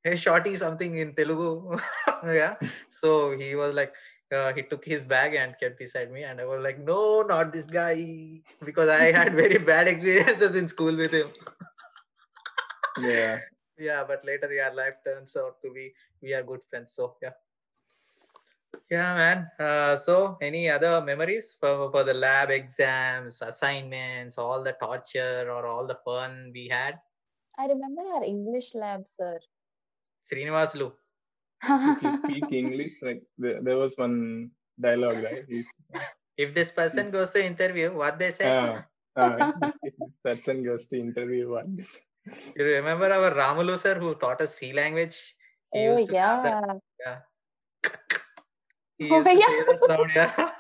hey, 0.04 0.16
shorty, 0.16 0.56
something 0.56 0.96
in 0.96 1.14
Telugu. 1.16 1.78
yeah. 2.24 2.56
So 2.90 3.36
he 3.38 3.56
was 3.56 3.74
like, 3.74 3.94
uh, 4.32 4.54
he 4.54 4.64
took 4.64 4.86
his 4.86 5.04
bag 5.04 5.36
and 5.36 5.56
kept 5.60 5.78
beside 5.78 6.12
me, 6.12 6.24
and 6.24 6.40
I 6.40 6.46
was 6.46 6.62
like, 6.62 6.80
no, 6.80 7.22
not 7.22 7.52
this 7.52 7.68
guy, 7.68 8.42
because 8.66 8.90
I 8.90 9.12
had 9.12 9.34
very 9.34 9.58
bad 9.58 9.88
experiences 9.88 10.56
in 10.56 10.68
school 10.68 10.96
with 10.96 11.12
him. 11.12 11.28
yeah. 13.00 13.40
yeah 13.78 14.04
but 14.04 14.24
later 14.26 14.52
yeah 14.52 14.70
life 14.70 14.96
turns 15.06 15.36
out 15.36 15.62
to 15.64 15.72
be 15.72 15.94
we 16.22 16.34
are 16.34 16.44
good 16.44 16.60
friends 16.70 16.94
so 16.94 17.16
yeah 17.22 17.32
yeah 18.90 19.16
man 19.16 19.48
uh, 19.60 19.96
so 19.96 20.38
any 20.42 20.70
other 20.70 21.02
memories 21.02 21.58
for, 21.60 21.92
for 21.92 22.04
the 22.04 22.14
lab 22.14 22.50
exams 22.52 23.42
assignments 23.42 24.38
all 24.38 24.64
the 24.64 24.76
torture 24.82 25.50
or 25.50 25.66
all 25.66 25.88
the 25.88 26.00
fun 26.06 26.52
we 26.54 26.68
had 26.68 27.00
I 27.58 27.68
remember 27.68 28.02
our 28.02 28.24
English 28.24 28.76
lab 28.76 29.08
sir 29.08 29.40
srinivasulu 30.30 30.90
If 31.92 32.02
you 32.06 32.12
speak 32.22 32.46
English, 32.62 32.94
like 33.08 33.22
there, 33.38 33.60
there 33.62 33.78
was 33.78 33.98
one 33.98 34.18
dialogue, 34.80 35.20
right? 35.28 35.44
He, 35.50 35.64
if 36.38 36.54
this 36.54 36.72
person 36.72 37.06
Yes. 37.06 37.14
goes 37.18 37.32
to 37.32 37.44
interview 37.46 37.88
what 38.02 38.18
they 38.20 38.32
say 38.40 38.48
uh, 38.50 38.78
uh, 39.22 39.38
if 39.84 39.94
this 40.00 40.16
person 40.24 40.64
goes 40.64 40.88
to 40.92 41.00
interview 41.00 41.52
one. 41.52 41.72
you 42.58 42.66
remember 42.66 43.08
our 43.18 43.32
ramulu 43.42 43.76
sir 43.84 43.96
who 44.04 44.10
taught 44.24 44.42
us 44.46 44.56
c 44.60 44.72
language 44.82 45.18
he 45.74 45.82
oh 45.82 45.84
used 45.92 46.08
to 46.08 46.16
yeah 47.06 47.20
he 48.98 49.10
Oh, 49.12 49.18
used 49.18 49.30
to 49.30 49.38
yeah. 49.44 49.88
sound 49.90 50.12
yeah 50.20 50.52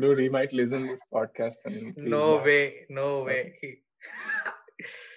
Dude, 0.00 0.18
he 0.18 0.28
might 0.28 0.52
listen 0.52 0.86
this 0.88 1.00
podcast 1.16 1.64
and 1.64 1.96
no 2.16 2.24
way 2.48 2.86
no 3.00 3.24
way 3.28 3.40
he, 3.60 3.68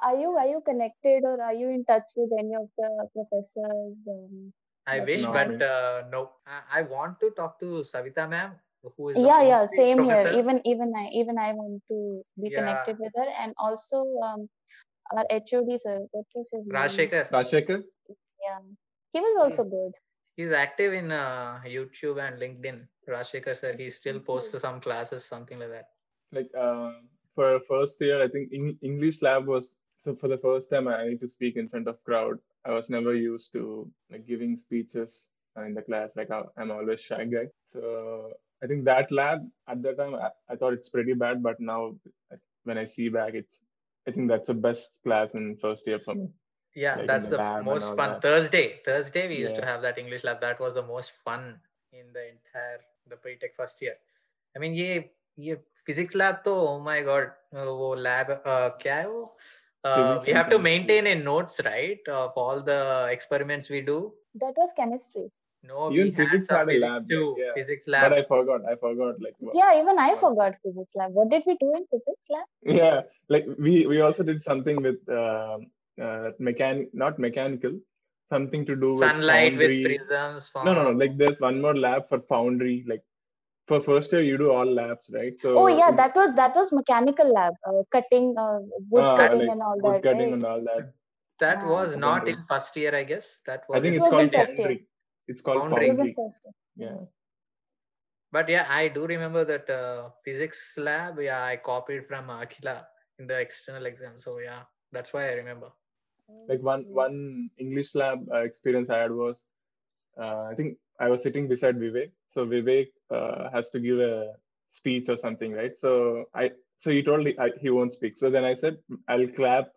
are 0.00 0.16
you 0.16 0.30
are 0.36 0.46
you 0.46 0.60
connected 0.64 1.22
or 1.24 1.40
are 1.42 1.54
you 1.54 1.68
in 1.68 1.84
touch 1.84 2.08
with 2.16 2.30
any 2.38 2.54
of 2.54 2.68
the 2.78 3.08
professors 3.14 4.08
um, 4.08 4.52
I 4.84 4.98
wish, 4.98 5.22
No, 5.22 5.30
but 5.30 5.62
uh, 5.62 6.02
no. 6.10 6.30
I, 6.44 6.80
I 6.80 6.82
want 6.82 7.20
to 7.20 7.30
talk 7.30 7.60
to 7.60 7.84
Savita 7.86 8.28
ma'am, 8.28 8.52
who 8.96 9.10
is 9.10 9.16
yeah 9.18 9.40
yeah 9.42 9.66
same 9.66 9.98
professor. 9.98 10.30
here 10.30 10.38
even 10.38 10.60
even 10.66 10.92
i 10.96 11.06
even 11.12 11.38
i 11.38 11.52
want 11.52 11.82
to 11.88 12.22
be 12.40 12.50
Yeah. 12.50 12.58
connected 12.58 12.98
with 12.98 13.12
her 13.16 13.28
and 13.40 13.54
also 13.58 14.02
um 14.28 14.48
our 15.14 15.24
hod 15.30 15.78
sir 15.84 15.98
what 16.10 16.26
was 16.34 16.50
his 16.52 16.66
name 16.66 16.76
Rajshekhar. 16.78 17.30
Rajshekhar? 17.30 17.82
yeah 18.44 18.58
he 19.12 19.20
was 19.20 19.36
also 19.44 19.64
good 19.64 19.92
He's 20.34 20.50
active 20.50 20.94
in 20.94 21.12
uh, 21.12 21.60
YouTube 21.66 22.18
and 22.26 22.40
LinkedIn. 22.40 22.88
Rajshekhar 23.06 23.54
sir, 23.54 23.76
he 23.76 23.90
still 23.90 24.18
posts 24.18 24.58
some 24.58 24.80
classes, 24.80 25.26
something 25.26 25.58
like 25.58 25.68
that. 25.68 25.88
like 26.32 26.48
uh, 26.58 26.92
for 27.34 27.60
first 27.68 28.00
year 28.00 28.22
i 28.24 28.28
think 28.34 28.52
Eng- 28.58 28.78
english 28.90 29.20
lab 29.26 29.46
was 29.46 29.76
so 30.04 30.14
for 30.14 30.28
the 30.28 30.38
first 30.38 30.70
time 30.70 30.88
i 30.88 31.04
need 31.08 31.20
to 31.20 31.28
speak 31.28 31.56
in 31.56 31.68
front 31.68 31.88
of 31.88 32.02
crowd. 32.04 32.38
I 32.64 32.70
was 32.70 32.90
never 32.90 33.12
used 33.14 33.52
to 33.54 33.90
like 34.10 34.26
giving 34.26 34.56
speeches 34.56 35.30
in 35.56 35.74
the 35.74 35.82
class. 35.82 36.14
Like 36.16 36.30
i'm 36.30 36.70
always 36.70 37.00
shy 37.00 37.24
guy. 37.24 37.46
So 37.66 38.32
i 38.62 38.66
think 38.66 38.84
that 38.84 39.10
lab 39.10 39.40
at 39.68 39.82
that 39.82 39.96
time 39.96 40.14
I, 40.14 40.30
I 40.48 40.56
thought 40.56 40.72
it's 40.74 40.88
pretty 40.88 41.14
bad 41.14 41.42
but 41.42 41.58
now 41.58 41.96
when 42.64 42.78
i 42.78 42.84
see 42.84 43.08
back 43.08 43.34
it's 43.34 43.58
i 44.06 44.12
think 44.12 44.28
that's 44.28 44.46
the 44.46 44.54
best 44.54 45.00
class 45.02 45.34
in 45.34 45.56
first 45.56 45.86
year 45.86 45.98
for 46.04 46.14
me. 46.14 46.28
Yeah 46.74 46.96
like 46.96 47.06
that's 47.06 47.28
the, 47.28 47.38
the 47.38 47.62
most 47.64 47.88
fun. 47.88 47.96
that. 47.96 48.22
thursday 48.22 48.80
thursday 48.84 49.28
we 49.28 49.34
yeah. 49.34 49.46
used 49.46 49.56
to 49.56 49.66
have 49.66 49.82
that 49.82 49.98
english 49.98 50.24
lab. 50.24 50.40
That 50.40 50.60
was 50.60 50.74
the 50.74 50.86
most 50.86 51.12
fun 51.24 51.58
in 51.92 52.12
the 52.12 52.28
entire 52.34 52.80
the 53.08 53.16
BTech 53.16 53.54
first 53.56 53.82
year. 53.82 53.96
I 54.56 54.60
mean 54.60 54.74
yeah, 54.74 55.02
ये 55.38 55.54
physics 55.86 56.16
lab 56.16 56.42
तो 56.44 56.54
oh 56.66 56.78
my 56.84 57.02
God 57.02 57.30
lab 58.06 58.30
uh, 58.30 58.70
क्या 58.82 58.96
है 58.96 59.08
वो 59.08 59.36
uh, 59.84 60.20
we 60.26 60.32
have 60.32 60.48
to 60.48 60.58
maintain 60.58 61.06
a 61.08 61.14
notes, 61.14 61.60
right, 61.64 61.98
of 62.08 62.32
all 62.36 62.62
the 62.62 63.08
experiments 63.10 63.68
we 63.68 63.80
do. 63.80 63.96
that 64.42 64.54
was 64.56 64.70
chemistry 64.76 65.24
No, 65.70 65.92
Even 65.92 66.04
we 66.06 66.10
had 66.10 66.30
physics 66.30 66.46
some 66.48 66.58
had 66.58 66.68
a 66.68 66.72
physics 66.72 66.92
lab, 66.92 67.08
too. 67.08 67.26
yeah. 67.40 67.52
Physics 67.56 67.84
but 67.86 68.12
i 68.18 68.22
forgot 68.30 68.60
i 68.72 68.74
forgot 68.84 69.20
like 69.24 69.34
wha- 69.46 69.52
yeah 69.60 69.72
even 69.80 69.98
i 70.04 70.10
Wow. 70.12 70.20
forgot 70.24 70.54
physics 70.64 70.94
lab 71.00 71.12
what 71.18 71.28
did 71.34 71.42
we 71.50 71.54
do 71.64 71.68
in 71.78 71.84
physics 71.92 72.26
lab 72.34 72.46
yeah 72.80 72.96
like 73.34 73.44
we 73.66 73.74
we 73.92 73.98
also 74.06 74.22
did 74.30 74.40
something 74.48 74.78
with 74.86 75.00
um 75.20 75.66
uh, 76.06 76.28
mechanic 76.48 76.88
not 77.04 77.18
mechanical 77.26 77.74
something 78.34 78.62
to 78.70 78.74
do 78.84 78.90
with 78.94 79.04
Sunlight 79.06 79.56
with 79.62 79.70
foundry. 79.70 79.82
prisms. 79.88 80.50
No, 80.66 80.70
no, 80.76 80.82
no. 80.88 80.92
Like 81.02 81.14
there's 81.20 81.38
one 81.48 81.60
more 81.64 81.74
lab 81.86 82.08
for 82.10 82.20
foundry. 82.32 82.76
Like 82.92 83.02
for 83.72 83.80
first 83.80 84.12
year, 84.12 84.22
you 84.22 84.38
do 84.38 84.50
all 84.52 84.70
labs, 84.80 85.10
right? 85.18 85.38
So 85.44 85.58
oh 85.60 85.66
yeah 85.66 85.90
that 86.00 86.14
was 86.20 86.34
that 86.40 86.54
was 86.54 86.72
mechanical 86.72 87.32
lab 87.38 87.54
uh, 87.68 87.82
cutting 87.96 88.34
uh, 88.38 88.58
wood 88.90 89.04
Ah, 89.04 89.16
cutting 89.16 89.40
like 89.40 89.50
and 89.54 89.62
all 89.62 89.78
wood 89.80 89.94
that 89.94 90.02
cutting 90.08 90.24
right? 90.24 90.32
and 90.34 90.44
all 90.52 90.64
that. 90.70 90.92
that 91.44 91.58
Ah, 91.62 91.70
was 91.74 91.96
not 91.96 92.26
don't 92.26 92.36
in 92.36 92.44
first 92.52 92.76
year, 92.82 92.94
I 93.00 93.04
guess. 93.04 93.40
That 93.46 93.64
was. 93.68 93.78
I 93.78 93.82
think 93.82 93.96
in 93.96 94.02
it's 94.02 94.12
was 94.12 94.20
in 94.20 94.30
called 94.30 94.38
first 94.40 94.58
year. 94.58 94.68
foundry. 94.68 94.86
It's 95.28 95.42
called 95.48 95.60
Foundry. 95.60 95.86
it 95.86 95.88
was 95.88 95.98
foundry. 95.98 96.10
in 96.10 96.24
first 96.24 96.46
year. 96.46 96.88
Yeah. 96.90 97.02
But 98.32 98.48
yeah, 98.48 98.66
I 98.68 98.88
do 98.88 99.06
remember 99.06 99.44
that 99.44 99.68
uh, 99.68 100.10
physics 100.24 100.74
lab. 100.78 101.20
Yeah, 101.20 101.44
I 101.44 101.56
copied 101.56 102.06
from 102.08 102.28
Akhila 102.28 102.76
in 103.18 103.26
the 103.26 103.38
external 103.38 103.86
exam. 103.86 104.18
So 104.18 104.38
yeah, 104.38 104.60
that's 104.90 105.12
why 105.12 105.28
I 105.30 105.32
remember. 105.34 105.70
Like 106.48 106.62
one 106.62 106.86
one 106.88 107.50
English 107.58 107.94
lab 107.94 108.26
uh, 108.32 108.38
experience 108.38 108.88
I 108.90 109.00
had 109.00 109.12
was, 109.12 109.42
uh, 110.18 110.44
I 110.50 110.54
think 110.56 110.78
I 111.02 111.08
was 111.12 111.22
sitting 111.26 111.48
beside 111.52 111.76
Vivek. 111.84 112.10
So 112.28 112.46
Vivek 112.46 112.88
uh, 113.10 113.50
has 113.54 113.70
to 113.70 113.80
give 113.86 113.98
a 113.98 114.34
speech 114.68 115.08
or 115.08 115.16
something, 115.16 115.52
right? 115.60 115.76
So 115.84 115.92
I 116.42 116.52
so 116.76 116.90
he 116.96 117.02
told 117.08 117.24
me 117.24 117.34
I, 117.38 117.50
he 117.60 117.70
won't 117.76 117.92
speak. 117.98 118.16
So 118.16 118.30
then 118.30 118.44
I 118.44 118.54
said 118.54 118.78
I'll 119.08 119.26
clap 119.38 119.70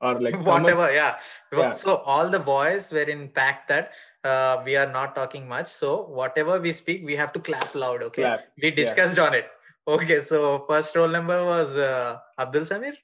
or 0.00 0.12
like 0.20 0.34
someone- 0.44 0.62
Whatever, 0.64 0.92
yeah. 0.92 1.16
Yeah. 1.52 1.72
So 1.72 1.96
all 2.14 2.28
the 2.36 2.38
boys 2.38 2.92
were 2.92 3.08
in 3.16 3.28
pact 3.40 3.68
that 3.68 3.92
uh, 4.24 4.62
we 4.66 4.76
are 4.76 4.90
not 4.98 5.16
talking 5.16 5.48
much. 5.48 5.68
So 5.68 5.90
whatever 6.20 6.60
we 6.60 6.72
speak, 6.82 7.04
we 7.04 7.16
have 7.16 7.32
to 7.38 7.40
clap 7.40 7.74
loud. 7.74 8.02
Okay. 8.10 8.22
clap. 8.22 8.44
We 8.62 8.70
discussed 8.70 9.18
on 9.18 9.34
it. 9.34 9.48
Okay. 9.88 10.20
So 10.22 10.64
first 10.68 10.94
roll 10.96 11.08
number 11.08 11.44
was 11.44 11.74
uh, 11.76 12.18
Abdul 12.38 12.62
Samir. 12.72 12.96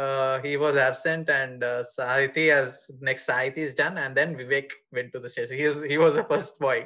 Uh, 0.00 0.40
he 0.46 0.56
was 0.64 0.76
absent 0.88 1.28
and 1.36 1.64
uh, 1.70 1.82
Sahiti 1.94 2.44
as 2.58 2.90
next 3.08 3.26
Sahiti 3.28 3.62
is 3.68 3.74
done 3.74 3.98
and 4.02 4.16
then 4.18 4.36
Vivek 4.40 4.68
went 4.92 5.12
to 5.14 5.20
the 5.24 5.28
stage. 5.28 5.50
He 5.50 5.66
was, 5.70 5.82
he 5.94 5.98
was 6.04 6.14
the 6.14 6.24
first 6.32 6.58
boy. 6.58 6.78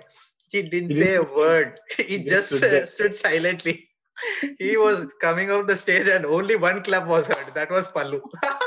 He 0.50 0.62
didn't 0.62 0.92
He 0.92 1.00
say 1.02 1.12
didn't 1.12 1.28
a 1.30 1.36
word. 1.42 1.80
He, 1.96 2.02
He 2.18 2.18
just 2.34 2.48
stood 2.56 2.74
uh, 2.82 2.86
stood 2.94 3.14
silently. 3.14 3.76
he 4.58 4.76
was 4.76 5.12
coming 5.26 5.50
off 5.50 5.66
the 5.72 5.76
stage 5.84 6.08
and 6.16 6.24
only 6.38 6.56
one 6.56 6.82
clap 6.88 7.06
was 7.14 7.26
heard. 7.32 7.54
That 7.54 7.70
was 7.78 7.88
Pallu. 7.96 8.20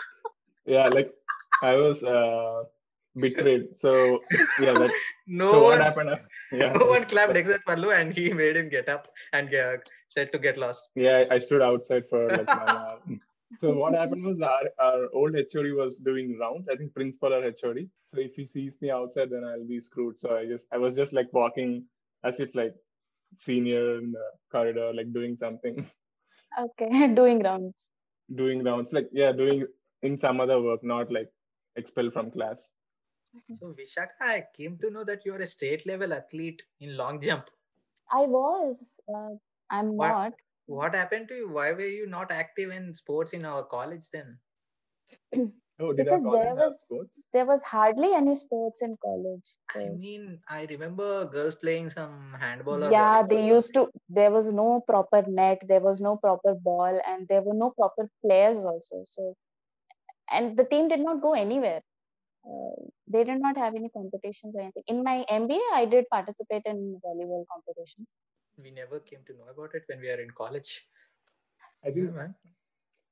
Yeah, 0.76 0.88
like 0.90 1.14
I 1.64 1.76
was 1.76 2.04
uh, 2.04 2.64
betrayed. 3.16 3.68
So 3.84 3.92
yeah, 4.60 4.74
that 4.82 4.92
no 5.28 5.52
so 5.52 5.64
one 5.64 5.78
what 5.78 5.82
happened? 5.82 6.20
Yeah, 6.52 6.74
no 6.74 6.88
one 6.88 7.06
clapped 7.06 7.38
except 7.38 7.66
Pallu 7.70 7.92
and 8.00 8.14
he 8.14 8.26
made 8.42 8.58
him 8.58 8.70
get 8.70 8.90
up 8.90 9.08
and 9.34 9.54
uh, 9.54 9.78
said 10.10 10.32
to 10.34 10.40
get 10.40 10.58
lost. 10.58 10.90
yeah, 10.96 11.26
I 11.32 11.38
stood 11.38 11.62
outside 11.62 12.10
for 12.10 12.28
like 12.30 12.48
one 12.48 12.76
hour. 12.78 13.00
So 13.54 13.74
what 13.74 13.94
happened 13.96 14.24
was 14.26 14.42
our, 14.42 14.64
our 14.80 15.08
old 15.14 15.36
HOD 15.36 15.74
was 15.74 15.98
doing 15.98 16.38
rounds. 16.40 16.68
I 16.72 16.76
think 16.76 16.94
principal 16.94 17.34
or 17.34 17.42
HOD. 17.44 17.90
So 18.08 18.20
if 18.20 18.36
he 18.36 18.46
sees 18.46 18.82
me 18.82 18.92
outside, 18.92 19.30
then 19.32 19.44
I'll 19.44 19.66
be 19.66 19.80
screwed. 19.80 20.20
So 20.20 20.38
I 20.38 20.46
just 20.46 20.68
I 20.72 20.78
was 20.78 20.96
just 20.96 21.14
like 21.14 21.32
walking 21.34 21.86
as 22.24 22.40
if 22.40 22.56
like 22.56 22.76
senior 23.38 23.98
in 24.00 24.12
the 24.12 24.26
corridor, 24.52 24.94
like 24.94 25.14
doing 25.14 25.38
something, 25.38 25.86
okay 26.60 27.08
doing 27.22 27.42
rounds 27.44 27.90
doing 28.36 28.64
rounds, 28.64 28.94
like 28.94 29.10
yeah, 29.12 29.32
doing 29.32 29.66
in 30.04 30.18
some 30.18 30.40
other 30.42 30.62
work, 30.62 30.84
not 30.84 31.12
like 31.12 31.30
expelled 31.76 32.14
from 32.14 32.32
class. 32.32 32.68
So 33.60 33.74
Vishaka, 33.78 34.22
I 34.22 34.46
came 34.56 34.78
to 34.80 34.90
know 34.92 35.04
that 35.04 35.26
you 35.26 35.34
are 35.36 35.40
a 35.40 35.48
state 35.48 35.86
level 35.88 36.14
athlete 36.14 36.64
in 36.80 36.98
long 36.98 37.22
jump. 37.22 37.50
i 38.12 38.22
was 38.34 39.00
uh, 39.14 39.32
i'm 39.70 39.90
What? 39.96 40.10
not 40.10 40.34
What 40.68 40.96
happened 40.96 41.30
to 41.30 41.36
you? 41.36 41.50
Why 41.50 41.72
were 41.72 41.92
you 42.00 42.08
not 42.08 42.32
active 42.32 42.72
in 42.72 42.94
sports 42.94 43.34
in 43.34 43.46
our 43.46 43.64
college 43.64 44.10
then? 44.12 44.38
Oh, 45.80 45.94
did 45.94 46.06
because 46.06 46.24
there 46.24 46.56
was 46.56 46.82
sports? 46.82 47.12
there 47.34 47.46
was 47.46 47.64
hardly 47.64 48.14
any 48.14 48.34
sports 48.36 48.82
in 48.82 48.98
college 49.04 49.56
I 49.76 49.90
mean, 49.90 50.40
I 50.50 50.66
remember 50.70 51.26
girls 51.26 51.56
playing 51.56 51.92
some 51.92 52.36
handball 52.40 52.84
or 52.84 52.92
yeah 52.92 53.22
they 53.22 53.36
volleyball. 53.36 53.48
used 53.56 53.74
to 53.76 53.90
there 54.10 54.32
was 54.32 54.52
no 54.54 54.82
proper 54.88 55.24
net 55.28 55.62
there 55.68 55.80
was 55.82 56.02
no 56.02 56.18
proper 56.18 56.56
ball 56.56 57.00
and 57.08 57.28
there 57.28 57.44
were 57.44 57.54
no 57.54 57.70
proper 57.72 58.10
players 58.26 58.58
also 58.58 59.04
so 59.06 59.36
and 60.32 60.58
the 60.58 60.66
team 60.66 60.88
did 60.88 61.00
not 61.00 61.22
go 61.22 61.34
anywhere 61.34 61.82
uh, 62.50 62.76
they 63.08 63.24
did 63.24 63.40
not 63.40 63.58
have 63.58 63.76
any 63.76 63.90
competitions 63.90 64.56
or 64.56 64.62
anything 64.62 64.84
in 64.88 65.04
my 65.04 65.18
mba 65.30 65.60
i 65.74 65.86
did 65.86 66.06
participate 66.12 66.64
in 66.66 67.00
volleyball 67.06 67.46
competitions 67.54 68.16
We 68.62 68.72
never 68.72 69.00
came 69.00 69.20
to 69.28 69.34
know 69.34 69.48
about 69.54 69.76
it 69.76 69.84
when 69.88 70.02
we 70.02 70.10
are 70.10 70.20
in 70.20 70.32
college. 70.32 70.84
I 71.84 71.92
think 71.92 72.06
Yeah, 72.08 72.12
man. 72.12 72.36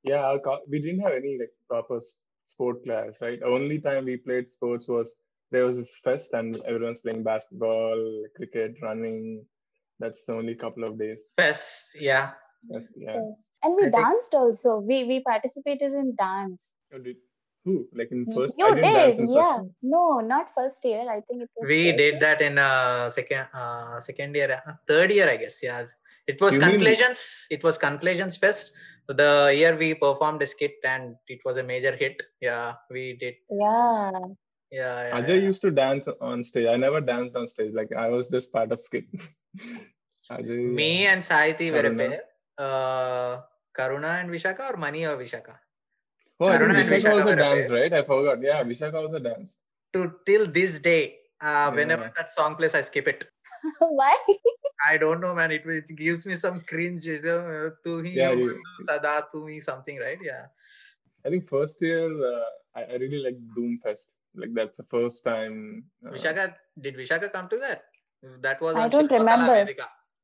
yeah, 0.02 0.22
our 0.26 0.38
co- 0.40 0.62
we 0.68 0.80
didn't 0.80 1.00
have 1.00 1.12
any 1.12 1.38
like 1.38 1.52
proper 1.68 2.00
sport 2.46 2.82
class, 2.84 3.20
right? 3.20 3.42
Only 3.42 3.80
time 3.80 4.04
we 4.06 4.16
played 4.16 4.48
sports 4.48 4.88
was 4.88 5.16
there 5.52 5.64
was 5.64 5.76
this 5.76 5.94
fest 6.02 6.32
and 6.34 6.56
everyone's 6.64 7.00
playing 7.00 7.22
basketball, 7.22 8.24
cricket, 8.34 8.74
running. 8.82 9.44
That's 10.00 10.24
the 10.24 10.34
only 10.34 10.54
couple 10.56 10.84
of 10.84 10.98
days. 10.98 11.22
Fest, 11.36 11.94
yeah. 11.94 12.30
Yes, 12.70 12.88
yeah. 12.96 13.14
yes 13.28 13.50
and 13.62 13.76
we 13.76 13.82
I 13.82 13.90
think- 13.90 13.94
danced 14.04 14.34
also 14.34 14.78
we 14.80 15.04
we 15.04 15.20
participated 15.22 15.92
in 15.92 16.14
dance 16.18 16.78
Oh, 16.92 16.98
did, 16.98 17.16
who? 17.66 17.74
Like 18.00 18.10
in 18.16 18.22
Y- 18.28 18.34
first? 18.36 18.54
you 18.60 18.66
I 18.66 18.74
didn't 18.76 18.82
did 18.84 18.94
yeah 18.94 19.06
first. 19.06 19.20
year. 19.36 19.92
no 19.94 20.02
not 20.32 20.46
first 20.56 20.84
year 20.90 21.04
i 21.16 21.20
think 21.26 21.38
it 21.46 21.50
was 21.58 21.68
We 21.72 21.78
fourth 21.84 21.98
did 22.02 22.14
year. 22.14 22.20
that 22.24 22.40
in 22.48 22.58
uh, 22.70 23.10
second 23.18 23.44
uh, 23.62 24.00
second 24.08 24.34
year, 24.40 24.50
uh, 24.58 24.72
third 24.90 25.10
year, 25.18 25.28
I 25.34 25.36
guess. 25.44 25.58
Yeah. 25.68 25.84
It 26.32 26.40
was 26.44 26.54
You 26.54 26.60
mean- 26.60 26.70
Conclusions. 26.70 27.20
It 27.56 27.62
was 27.66 27.74
Conclusions 27.88 28.36
Fest. 28.44 28.72
The 29.20 29.30
year 29.58 29.72
we 29.82 29.88
performed 30.04 30.40
a 30.46 30.48
skit 30.52 30.74
and 30.92 31.14
it 31.34 31.40
was 31.48 31.56
a 31.62 31.64
major 31.72 31.92
hit. 32.02 32.16
Yeah, 32.48 32.74
we 32.96 33.04
did. 33.24 33.34
yeah 33.64 34.10
Yeah. 34.78 34.96
yeah, 35.08 35.16
Ajay 35.18 35.36
yeah. 35.36 35.48
used 35.50 35.62
to 35.66 35.70
dance 35.82 36.08
on 36.30 36.42
stage. 36.48 36.66
I 36.72 36.76
never 36.86 37.00
danced 37.12 37.36
on 37.40 37.46
stage. 37.54 37.72
Like 37.80 37.92
I 38.06 38.08
was 38.16 38.24
just 38.36 38.48
part 38.56 38.72
of 38.76 38.80
skit. 38.88 39.04
Ajay, 40.30 40.58
Me 40.80 41.06
uh, 41.06 41.10
and 41.12 41.22
Saiti 41.22 41.68
were 41.76 41.86
a 41.86 41.90
Karuna. 41.90 41.98
pair. 41.98 42.20
Uh, 42.58 43.32
Karuna 43.78 44.20
and 44.20 44.30
Vishaka 44.30 44.72
or 44.72 44.76
Mani 44.76 45.04
or 45.06 45.16
Vishaka? 45.16 45.54
Oh, 46.40 46.48
I 46.48 46.58
think 46.58 46.70
Karuna 46.70 46.80
and 46.80 46.88
Vishaka 46.88 46.96
Vishaka 46.96 47.12
also 47.12 47.24
were 47.24 47.32
a 47.32 47.36
danced, 47.36 47.72
right? 47.72 47.92
I 47.92 48.02
forgot. 48.02 48.42
Yeah, 48.42 48.62
Vishaka 48.64 48.94
also 48.94 49.18
danced. 49.18 49.58
To 49.94 50.12
till 50.26 50.46
this 50.46 50.80
day, 50.80 51.16
uh, 51.40 51.70
whenever 51.72 52.12
that 52.16 52.32
song 52.32 52.56
plays, 52.56 52.74
I 52.74 52.82
skip 52.82 53.08
it. 53.08 53.28
why 53.78 54.16
I 54.88 54.96
don't 54.98 55.20
know, 55.20 55.34
man. 55.34 55.50
It, 55.52 55.62
it 55.66 55.96
gives 55.96 56.26
me 56.26 56.36
some 56.36 56.60
cringe. 56.60 57.04
You 57.06 57.22
know, 57.22 57.40
uh, 57.40 57.70
tu 57.84 58.02
hi 58.02 58.12
Yeah, 58.12 58.32
you- 58.32 58.60
sada 58.84 59.26
tu 59.32 59.44
me 59.46 59.60
something, 59.60 59.98
right? 59.98 60.18
Yeah. 60.22 60.46
I 61.24 61.30
think 61.30 61.48
first 61.48 61.80
year 61.80 62.06
uh, 62.06 62.44
I, 62.74 62.82
I 62.84 62.94
really 62.96 63.18
like 63.18 63.38
Doomfest. 63.56 64.14
Like 64.34 64.52
that's 64.54 64.76
the 64.78 64.84
first 64.84 65.24
time. 65.24 65.84
Uh, 66.06 66.10
Vishaka, 66.12 66.54
did 66.78 66.94
Vishaka 66.96 67.32
come 67.32 67.48
to 67.48 67.56
that? 67.58 67.84
That 68.40 68.60
was 68.60 68.76
I 68.76 68.88
don't 68.88 69.08
Shilpa 69.10 69.18
remember. 69.20 69.54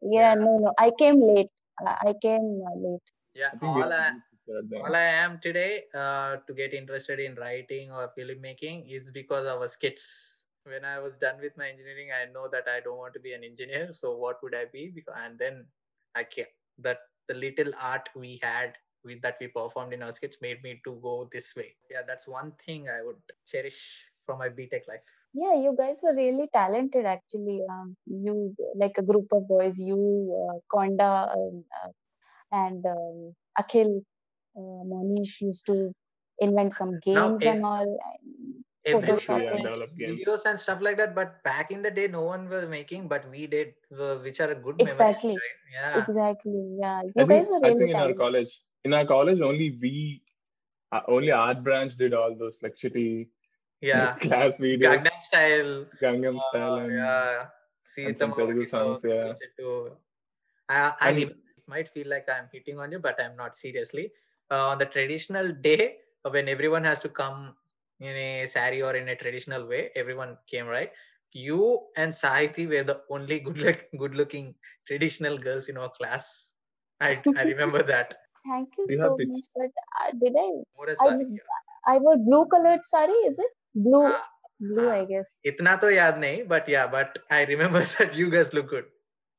Yeah 0.03 0.35
Yeah. 0.35 0.35
no 0.35 0.59
no 0.59 0.73
i 0.79 0.91
came 0.99 1.23
late 1.23 1.51
uh, 1.81 1.97
i 2.03 2.13
came 2.21 2.63
uh, 2.67 2.75
late 2.75 3.09
Yeah, 3.35 3.53
I 3.63 3.67
all 3.67 3.93
I, 3.93 4.13
had 4.49 4.63
picture 4.63 4.79
at 4.83 4.85
the- 4.85 4.85
all 4.85 4.95
I 4.95 5.09
am 5.25 5.39
today 5.41 5.85
uh, 5.95 6.37
to 6.47 6.55
get 6.55 6.75
interested 6.75 7.21
in 7.21 7.35
writing 7.37 7.91
or 7.93 8.13
filmmaking 8.19 8.91
is 8.91 9.11
because 9.11 9.47
of 9.47 9.61
our 9.61 9.69
skits. 9.69 10.45
When 10.65 10.85
I 10.85 10.99
was 11.01 11.17
done 11.17 11.41
with 11.41 11.57
my 11.57 11.69
engineering, 11.69 12.11
I 12.13 12.27
know 12.33 12.49
that 12.49 12.69
I 12.69 12.81
don't 12.81 12.99
want 12.99 13.15
to 13.15 13.21
be 13.21 13.33
an 13.33 13.45
engineer. 13.45 13.93
So 13.93 14.17
what 14.17 14.43
would 14.43 14.55
I 14.55 14.67
be? 14.67 14.91
Because, 14.95 15.17
and 15.25 15.39
then 15.39 15.67
I 16.15 16.25
can 16.25 16.47
that 16.79 16.99
the 17.29 17.35
little 17.35 17.73
art 17.81 18.09
we 18.15 18.39
had 18.43 18.75
with 19.05 19.23
that 19.23 19.37
we 19.41 19.49
performed 19.49 19.93
in 19.95 20.03
our 20.03 20.13
skits 20.13 20.39
made 20.41 20.63
me 20.63 20.81
to 20.85 20.99
go 21.03 21.29
this 21.33 21.55
way. 21.57 21.75
Yeah, 21.91 22.03
that's 22.07 22.27
one 22.29 22.53
thing 22.65 22.89
I 22.89 23.03
would 23.03 23.21
cherish 23.47 24.09
from 24.27 24.39
my 24.39 24.49
BTech 24.49 24.89
life. 24.89 25.07
yeah 25.41 25.55
you 25.65 25.73
guys 25.79 26.01
were 26.05 26.15
really 26.15 26.49
talented 26.53 27.05
actually 27.07 27.61
um, 27.73 27.97
you 28.07 28.55
like 28.83 28.97
a 28.99 29.03
group 29.11 29.27
of 29.33 29.47
boys 29.49 29.79
you 29.89 29.99
uh, 30.43 30.57
konda 30.75 31.11
um, 31.37 31.65
uh, 31.81 31.91
and 32.63 32.85
um, 32.95 33.35
akhil 33.63 33.91
uh, 34.57 34.83
monish 34.85 35.41
used 35.41 35.67
to 35.67 35.95
invent 36.39 36.73
some 36.73 36.99
games 37.01 37.43
eh, 37.43 37.53
and 37.53 37.65
all 37.65 37.99
Everybody 38.85 39.13
yeah, 39.13 39.17
Photoshopping. 39.17 39.97
games. 39.97 40.13
videos 40.27 40.45
and 40.45 40.59
stuff 40.59 40.81
like 40.81 40.97
that. 40.99 41.15
But 41.15 41.43
back 41.45 41.71
in 41.71 41.83
the 41.83 41.91
day, 41.91 42.09
no 42.09 42.23
one 42.25 42.49
was 42.49 42.67
making, 42.67 43.07
but 43.07 43.29
we 43.31 43.47
did, 43.47 43.75
uh, 43.97 44.17
which 44.17 44.41
are 44.41 44.51
a 44.51 44.57
good 44.57 44.75
Exactly. 44.81 45.37
memories, 45.37 45.43
right? 45.45 45.73
Yeah. 45.75 46.05
exactly 46.05 46.63
yeah 46.81 46.97
I 46.99 47.03
you 47.05 47.13
think, 47.15 47.29
guys 47.31 47.49
were 47.49 47.61
I 47.65 47.69
think 47.75 47.91
in 47.91 47.97
our 47.97 48.13
college, 48.13 48.61
in 48.85 48.93
our 48.93 49.05
college, 49.07 49.41
only 49.41 49.79
we, 49.81 50.23
uh, 50.91 51.01
only 51.07 51.31
art 51.31 51.63
branch 51.63 51.97
did 51.97 52.13
all 52.13 52.35
those 52.35 52.59
like 52.65 52.75
shitty 52.77 53.29
Yeah. 53.81 54.15
class 54.25 54.57
videos, 54.57 54.99
Gangnam 54.99 55.23
style. 55.29 55.87
Gangnam 56.03 56.39
uh, 56.39 56.49
style, 56.49 56.75
and 56.83 56.93
yeah. 56.93 57.47
See 57.85 58.05
and 58.07 58.19
some 58.19 58.35
Telugu 58.35 58.65
songs, 58.65 59.05
yeah. 59.05 59.33
I, 60.69 60.93
I 61.01 61.09
And- 61.09 61.17
remember 61.19 61.35
it 61.57 61.69
might 61.69 61.89
feel 61.89 62.09
like 62.09 62.29
I'm 62.29 62.49
hitting 62.53 62.79
on 62.81 62.91
you, 62.91 62.99
but 62.99 63.21
I'm 63.23 63.37
not 63.37 63.55
seriously 63.55 64.11
uh, 64.51 64.69
on 64.69 64.79
the 64.79 64.87
traditional 64.87 65.53
day 65.53 65.97
when 66.31 66.49
everyone 66.49 66.85
has 66.85 66.99
to 67.01 67.09
come 67.09 67.55
in 68.01 68.17
a 68.17 68.47
sari 68.47 68.83
or 68.83 68.95
in 68.97 69.09
a 69.09 69.17
traditional 69.17 69.67
way, 69.67 69.91
everyone 69.95 70.37
came 70.49 70.67
right. 70.67 70.91
You 71.33 71.81
and 71.97 72.13
Saiti 72.13 72.69
were 72.69 72.83
the 72.83 73.01
only 73.11 73.41
good 73.41 73.59
look, 73.59 73.87
good 73.99 74.15
looking 74.15 74.55
traditional 74.87 75.39
girls 75.39 75.69
in 75.69 75.77
our 75.79 75.89
class. 75.91 76.53
I, 77.01 77.23
I 77.37 77.45
remember 77.45 77.83
that. 77.93 78.15
Thank 78.47 78.71
you, 78.77 78.87
you 78.89 78.97
so 78.97 79.17
much. 79.19 79.45
But 79.55 79.71
uh, 80.01 80.13
did 80.21 80.35
I? 80.39 80.51
Sari, 80.97 81.25
I, 81.25 81.29
yeah. 81.31 81.95
I 81.95 81.99
wore 81.99 82.17
blue 82.17 82.47
colored 82.47 82.81
sari. 82.85 83.13
Is 83.13 83.39
it 83.39 83.51
blue? 83.75 84.05
Uh, 84.05 84.19
blue, 84.61 84.91
I 84.91 85.05
guess. 85.05 85.41
Itna 85.47 85.81
to 85.81 85.87
yaad 85.87 86.19
nahi, 86.19 86.47
but 86.47 86.69
yeah, 86.69 86.87
but 86.87 87.19
I 87.31 87.45
remember 87.45 87.81
that 87.99 88.15
you 88.15 88.31
guys 88.31 88.53
look 88.53 88.69
good. 88.69 88.85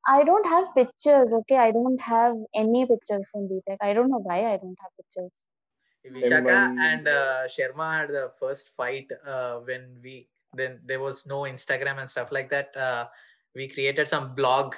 I 0.07 0.23
don't 0.23 0.45
have 0.47 0.73
pictures, 0.75 1.33
okay? 1.33 1.57
I 1.57 1.71
don't 1.71 1.99
have 2.01 2.35
any 2.53 2.85
pictures 2.85 3.29
from 3.31 3.47
BTech. 3.47 3.77
I 3.81 3.93
don't 3.93 4.09
know 4.09 4.19
why 4.19 4.53
I 4.53 4.57
don't 4.57 4.77
have 4.81 4.91
pictures. 4.97 5.47
Vishaka 6.05 6.75
and 6.79 7.07
uh, 7.07 7.47
Sharma 7.47 7.97
had 7.97 8.09
the 8.09 8.31
first 8.39 8.75
fight 8.75 9.07
uh, 9.25 9.59
when 9.59 9.97
we 10.03 10.27
then 10.55 10.79
there 10.85 10.99
was 10.99 11.25
no 11.25 11.41
Instagram 11.41 11.99
and 11.99 12.09
stuff 12.09 12.31
like 12.31 12.49
that. 12.49 12.75
Uh, 12.75 13.07
we 13.55 13.67
created 13.67 14.07
some 14.07 14.35
blog. 14.35 14.75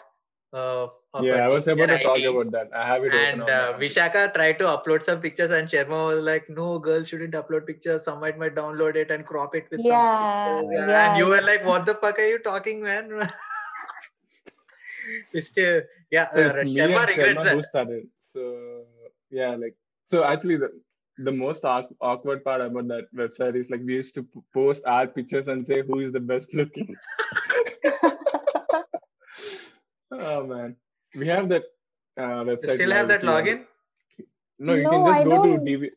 Uh, 0.54 0.88
Yeah, 1.20 1.34
a 1.36 1.38
I 1.46 1.48
was 1.48 1.68
about 1.68 1.88
to 1.88 2.04
talk 2.04 2.18
ID. 2.18 2.26
about 2.28 2.52
that. 2.52 2.70
I 2.74 2.86
have 2.86 3.04
it 3.04 3.08
open 3.08 3.18
And 3.20 3.42
on 3.42 3.50
uh. 3.50 3.78
Vishaka 3.80 4.34
tried 4.34 4.60
to 4.60 4.66
upload 4.66 5.02
some 5.02 5.20
pictures, 5.22 5.52
and 5.52 5.68
Sharma 5.68 6.00
was 6.12 6.24
like, 6.30 6.48
"No, 6.50 6.78
girls 6.80 7.10
shouldn't 7.10 7.34
upload 7.34 7.66
pictures. 7.66 8.04
Someone 8.04 8.38
might 8.38 8.56
download 8.56 8.96
it 8.96 9.12
and 9.12 9.26
crop 9.26 9.56
it 9.56 9.68
with 9.72 9.82
some 9.82 9.92
Yeah, 9.92 10.20
pictures." 10.22 10.72
Yeah, 10.78 10.88
yeah, 10.88 11.06
And 11.08 11.18
you 11.18 11.28
were 11.34 11.42
like, 11.52 11.66
"What 11.66 11.86
the 11.92 11.96
fuck 12.06 12.20
are 12.20 12.28
you 12.36 12.40
talking, 12.40 12.84
man?" 12.84 13.12
It's 15.34 15.48
still, 15.50 15.82
yeah, 16.12 16.30
So 16.32 16.50
uh, 16.50 16.54
it's 16.56 16.64
me 16.64 16.76
Sharma 16.76 16.98
and 17.00 17.10
regrets 17.10 17.40
Sharma 17.40 17.44
that. 17.46 17.54
who 17.56 17.64
started. 17.64 18.08
So 18.34 18.84
yeah, 19.32 19.56
like 19.56 19.76
so 20.06 20.24
actually 20.24 20.58
the 20.58 20.72
the 21.20 21.32
most 21.32 21.64
awk- 21.66 21.94
awkward 22.02 22.44
part 22.44 22.62
about 22.62 22.88
that 22.90 23.06
website 23.16 23.56
is 23.56 23.70
like 23.70 23.82
we 23.86 23.94
used 23.96 24.16
to 24.16 24.26
post 24.54 24.84
our 24.86 25.08
pictures 25.08 25.48
and 25.48 25.66
say 25.68 25.82
who 25.84 26.00
is 26.02 26.12
the 26.12 26.20
best 26.20 26.54
looking. 26.54 26.96
oh 30.12 30.46
man, 30.48 30.76
we 31.16 31.28
have 31.28 31.50
that 31.50 31.64
uh, 32.18 32.44
website. 32.50 32.64
You 32.64 32.74
still 32.74 32.92
have 32.92 33.08
that 33.10 33.24
you 33.24 33.30
want 33.30 33.46
to- 33.46 33.52
login? 33.52 33.66
No, 34.60 34.74
you 34.76 34.84
No, 34.84 34.90
can 34.92 35.06
just 35.06 35.22
I 35.22 35.24
go 35.26 35.30
don't. 35.32 35.66
to 35.66 35.72
DV. 35.72 35.90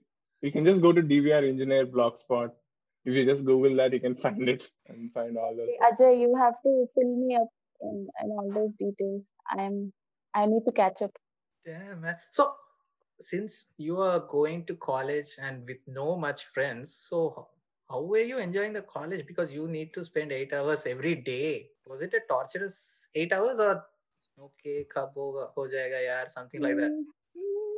You 0.43 0.53
can 0.53 0.65
just 0.65 0.83
go 0.83 0.93
to 0.93 1.03
DVR 1.03 1.49
Engineer 1.49 1.87
Blogspot. 1.87 2.51
If 3.05 3.15
you 3.15 3.25
just 3.25 3.45
Google 3.45 3.77
that, 3.77 3.93
you 3.93 4.01
can 4.01 4.15
find 4.17 4.49
it 4.49 4.69
and 4.89 5.13
find 5.13 5.37
all 5.39 5.55
those. 5.57 5.71
Ajay, 5.91 6.21
you 6.21 6.35
have 6.37 6.55
to 6.65 6.87
fill 6.95 7.17
me 7.17 7.37
up 7.37 7.49
in, 7.81 8.09
in 8.23 8.31
all 8.31 8.51
those 8.55 8.75
details. 8.75 9.31
I'm 9.51 9.93
I 10.35 10.47
need 10.47 10.65
to 10.67 10.73
catch 10.73 11.03
up. 11.03 11.13
yeah 11.67 11.95
man. 11.95 12.17
So, 12.33 12.53
since 13.21 13.67
you 13.77 14.01
are 14.01 14.21
going 14.21 14.65
to 14.67 14.77
college 14.77 15.31
and 15.41 15.67
with 15.67 15.79
no 15.87 16.17
much 16.17 16.47
friends, 16.47 16.95
so 17.09 17.49
how, 17.91 18.03
were 18.03 18.19
you 18.19 18.39
enjoying 18.39 18.73
the 18.73 18.83
college? 18.83 19.27
Because 19.27 19.53
you 19.53 19.67
need 19.67 19.93
to 19.95 20.05
spend 20.05 20.31
eight 20.33 20.53
hours 20.53 20.87
every 20.87 21.15
day. 21.17 21.71
Was 21.87 22.03
it 22.03 22.15
a 22.15 22.21
torturous 22.29 23.01
eight 23.15 23.33
hours 23.33 23.59
or 23.59 23.83
okay, 24.41 24.87
kab 24.95 25.15
hoga, 25.15 25.49
ho 25.55 25.67
jayega 25.67 26.03
yaar, 26.09 26.31
something 26.31 26.61
like 26.61 26.77
that? 26.77 26.91
Mm, 26.91 27.05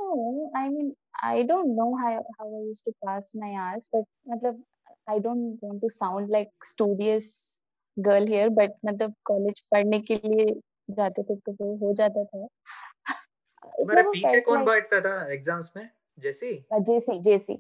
No, 0.01 0.51
I 0.57 0.69
mean 0.69 0.95
I 1.23 1.43
don't 1.45 1.77
know 1.77 1.97
how 1.97 2.13
how 2.39 2.47
I 2.47 2.63
used 2.67 2.85
to 2.87 2.93
pass 3.05 3.33
my 3.35 3.55
hours, 3.55 3.89
but 3.93 4.05
matlab, 4.29 4.59
I 5.09 5.19
don't 5.19 5.59
want 5.63 5.81
to 5.83 5.91
sound 5.91 6.29
like 6.31 6.51
studious 6.63 7.61
girl 7.97 8.27
here, 8.27 8.51
but 8.51 8.77
मतलब 8.87 9.15
college 9.31 9.61
पढ़ने 9.73 10.01
के 10.11 10.15
लिए 10.25 10.55
जाते 10.99 11.23
थे 11.23 11.37
तो 11.37 11.53
वो 11.61 11.75
हो 11.87 11.93
जाता 11.95 12.25
था. 12.25 12.47
तुम्हारे 13.79 14.03
पीछे 14.03 14.29
felt 14.29 14.45
कौन 14.45 14.57
like 14.59 14.67
बैठता 14.69 15.01
था 15.01 15.33
एग्ज़ाम्स 15.33 15.71
में 15.77 15.89
जैसी 16.19 16.55
uh, 16.75 16.81
JC 16.91 17.21
JC. 17.29 17.59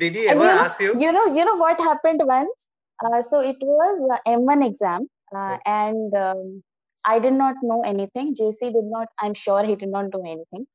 did 0.00 0.14
he 0.14 0.28
ever 0.28 0.44
you 0.44 0.50
ask 0.64 0.80
you 0.80 0.92
you 1.04 1.12
know, 1.12 1.26
you 1.36 1.44
know 1.44 1.56
what 1.56 1.80
happened 1.80 2.20
once. 2.24 2.68
Uh, 3.04 3.22
so 3.22 3.40
it 3.40 3.56
was 3.60 4.02
uh, 4.10 4.18
M1 4.32 4.64
exam, 4.66 5.08
uh, 5.34 5.54
Okay. 5.54 5.60
and 5.66 6.14
um, 6.14 6.62
I 7.04 7.18
did 7.18 7.32
not 7.32 7.56
know 7.62 7.82
anything. 7.82 8.34
JC 8.40 8.72
did 8.72 8.84
not. 8.84 9.08
I'm 9.18 9.34
sure 9.34 9.64
he 9.64 9.74
did 9.74 9.88
not 9.88 10.10
know 10.12 10.20
anything. 10.24 10.66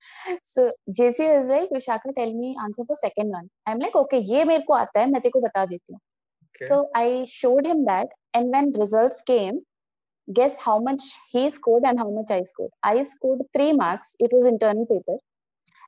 So 0.43 0.73
JC 0.89 1.27
was 1.37 1.47
like, 1.47 1.69
Vishaka, 1.69 2.13
tell 2.17 2.33
me 2.33 2.55
answer 2.61 2.83
for 2.85 2.95
second 2.95 3.29
one. 3.29 3.49
I'm 3.65 3.79
like, 3.79 3.95
okay, 3.95 4.19
ये 4.31 4.43
मेरे 4.45 4.63
को 4.67 4.73
आता 4.73 4.99
है, 4.99 5.09
मैं 5.11 5.21
तेरे 5.21 5.31
को 5.31 5.41
बता 5.41 5.65
देती 5.65 5.93
हूँ. 5.93 5.99
Okay. 6.57 6.67
So 6.67 6.89
I 6.95 7.25
showed 7.27 7.65
him 7.65 7.85
that, 7.85 8.07
and 8.33 8.49
when 8.51 8.73
results 8.73 9.21
came, 9.21 9.61
guess 10.33 10.59
how 10.61 10.79
much 10.79 11.03
he 11.31 11.49
scored 11.49 11.83
and 11.85 11.99
how 11.99 12.09
much 12.09 12.31
I 12.31 12.43
scored. 12.43 12.71
I 12.83 13.01
scored 13.03 13.41
three 13.55 13.73
marks. 13.73 14.15
It 14.19 14.31
was 14.33 14.45
internal 14.45 14.85
paper, 14.85 15.17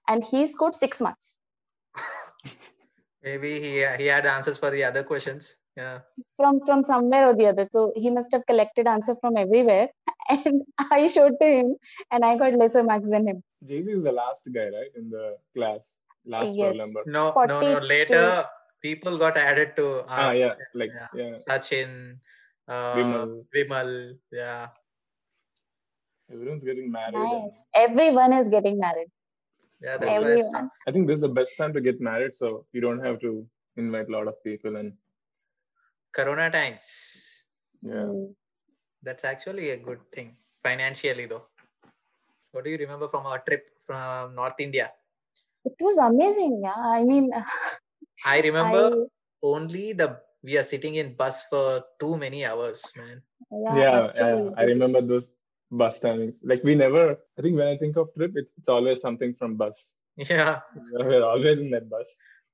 and 0.08 0.24
he 0.24 0.46
scored 0.48 0.76
six 0.76 1.02
marks. 1.02 1.40
maybe 3.24 3.60
he 3.60 3.86
he 3.98 4.06
had 4.06 4.26
answers 4.26 4.58
for 4.58 4.70
the 4.72 4.84
other 4.84 5.04
questions 5.04 5.56
yeah 5.76 6.00
from 6.38 6.60
from 6.66 6.84
somewhere 6.84 7.28
or 7.30 7.36
the 7.36 7.48
other 7.52 7.66
so 7.70 7.92
he 7.96 8.10
must 8.10 8.32
have 8.32 8.46
collected 8.46 8.88
answer 8.88 9.16
from 9.22 9.38
everywhere 9.38 9.88
and 10.30 10.62
i 10.92 11.08
showed 11.08 11.36
to 11.42 11.48
him 11.48 11.76
and 12.12 12.24
i 12.24 12.36
got 12.38 12.54
lesser 12.54 12.84
marks 12.84 13.10
than 13.10 13.28
him 13.28 13.44
JC 13.70 13.90
is 13.98 14.04
the 14.04 14.12
last 14.14 14.44
guy, 14.54 14.68
right, 14.76 14.92
in 14.96 15.10
the 15.10 15.36
class, 15.54 15.96
last 16.26 16.56
Yes. 16.56 16.78
number. 16.78 17.02
no 17.06 17.34
no 17.52 17.60
no 17.62 17.80
later 17.80 18.46
people 18.82 19.18
got 19.18 19.38
added 19.38 19.76
to 19.78 20.04
Ah, 20.08 20.32
yeah, 20.32 20.54
like 20.74 20.92
yeah. 20.96 21.08
yeah, 21.14 21.36
Sachin, 21.48 22.18
uh, 22.68 22.96
Vimal. 22.96 23.46
Vimal, 23.56 23.92
yeah. 24.32 24.68
everyone's 26.32 26.64
getting 26.64 26.92
married. 26.92 27.16
and- 27.16 27.32
nice 27.46 27.60
everyone 27.84 28.34
is 28.40 28.50
getting 28.56 28.78
married 28.86 29.10
Yeah, 29.86 29.98
that's 29.98 30.20
why 30.20 30.32
it's 30.32 30.48
everyone 30.48 30.70
I 30.88 30.92
think 30.92 31.08
this 31.08 31.16
is 31.22 31.26
the 31.28 31.36
best 31.40 31.54
time 31.60 31.74
to 31.78 31.82
get 31.82 32.00
married, 32.10 32.36
so 32.42 32.66
you 32.74 32.82
don't 32.86 33.04
have 33.08 33.20
to 33.22 33.32
invite 33.78 34.10
a 34.10 34.12
lot 34.18 34.28
of 34.32 34.36
people 34.44 34.76
and 34.82 34.94
Corona 36.18 36.50
times. 36.50 36.86
yeah. 37.82 38.08
Mm. 38.12 38.34
That's 39.08 39.24
actually 39.24 39.70
a 39.72 39.78
good 39.78 40.00
thing 40.14 40.36
financially, 40.64 41.26
though. 41.26 41.46
What 42.52 42.66
do 42.66 42.70
you 42.72 42.78
remember 42.78 43.08
from 43.14 43.26
our 43.26 43.40
trip 43.48 43.64
from 43.88 44.36
North 44.36 44.60
India? 44.60 44.88
it 45.66 45.76
was 45.86 45.98
amazing 46.04 46.54
yeah 46.64 46.82
i 46.98 47.04
mean 47.04 47.26
I 48.26 48.42
remember 48.42 48.84
i 48.94 49.06
only 49.44 49.94
the 49.94 50.20
we 50.44 50.58
are 50.58 50.64
sitting 50.64 50.96
in 50.96 51.16
bus 51.16 51.44
for 51.50 51.84
too 52.00 52.16
many 52.18 52.46
hours, 52.46 52.84
man. 52.96 53.22
yeah, 53.52 53.76
Yeah, 53.78 54.06
actually, 54.08 54.44
yeah, 54.46 54.52
I 54.58 54.64
remember 54.64 55.02
those 55.02 55.34
bus 55.72 56.00
timings. 56.00 56.38
Like 56.44 56.64
we 56.64 56.76
never. 56.76 57.18
I 57.38 57.42
think 57.42 57.58
when 57.58 57.68
I 57.68 57.78
think 57.78 57.98
of 57.98 58.14
trip, 58.16 58.34
it's 58.36 58.70
always 58.70 59.02
something 59.02 59.34
from 59.36 59.56
bus. 59.56 59.96
Yeah, 60.18 60.60
We're 60.94 61.24
always 61.24 61.60
in 61.60 61.72
that 61.72 61.90
bus. 61.90 62.08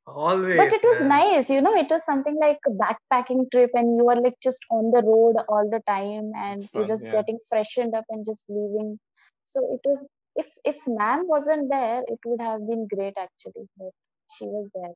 always. 0.07 0.57
but 0.57 0.71
it 0.73 0.83
was 0.83 0.99
man. 1.01 1.09
nice 1.09 1.49
you 1.49 1.61
know 1.61 1.73
it 1.75 1.89
was 1.89 2.05
something 2.05 2.35
like 2.41 2.59
a 2.67 2.71
backpacking 2.81 3.39
trip 3.51 3.71
and 3.73 3.97
you 3.97 4.05
were 4.05 4.15
like 4.25 4.35
just 4.41 4.63
on 4.69 4.91
the 4.91 5.01
road 5.01 5.35
all 5.49 5.67
the 5.69 5.81
time 5.87 6.31
and 6.37 6.63
It's 6.63 6.73
you're 6.73 6.85
just 6.91 7.05
yeah. 7.05 7.13
getting 7.13 7.39
freshened 7.49 7.95
up 7.95 8.05
and 8.09 8.23
just 8.25 8.45
leaving 8.47 8.99
so 9.43 9.61
it 9.75 9.81
was 9.89 10.07
if 10.35 10.47
if 10.63 10.77
ma'am 10.85 11.23
wasn't 11.27 11.71
there 11.71 12.03
it 12.07 12.19
would 12.25 12.39
have 12.49 12.61
been 12.67 12.85
great 12.93 13.17
actually 13.17 13.65
but 13.77 13.89
she 14.37 14.45
was 14.45 14.69
there 14.75 14.93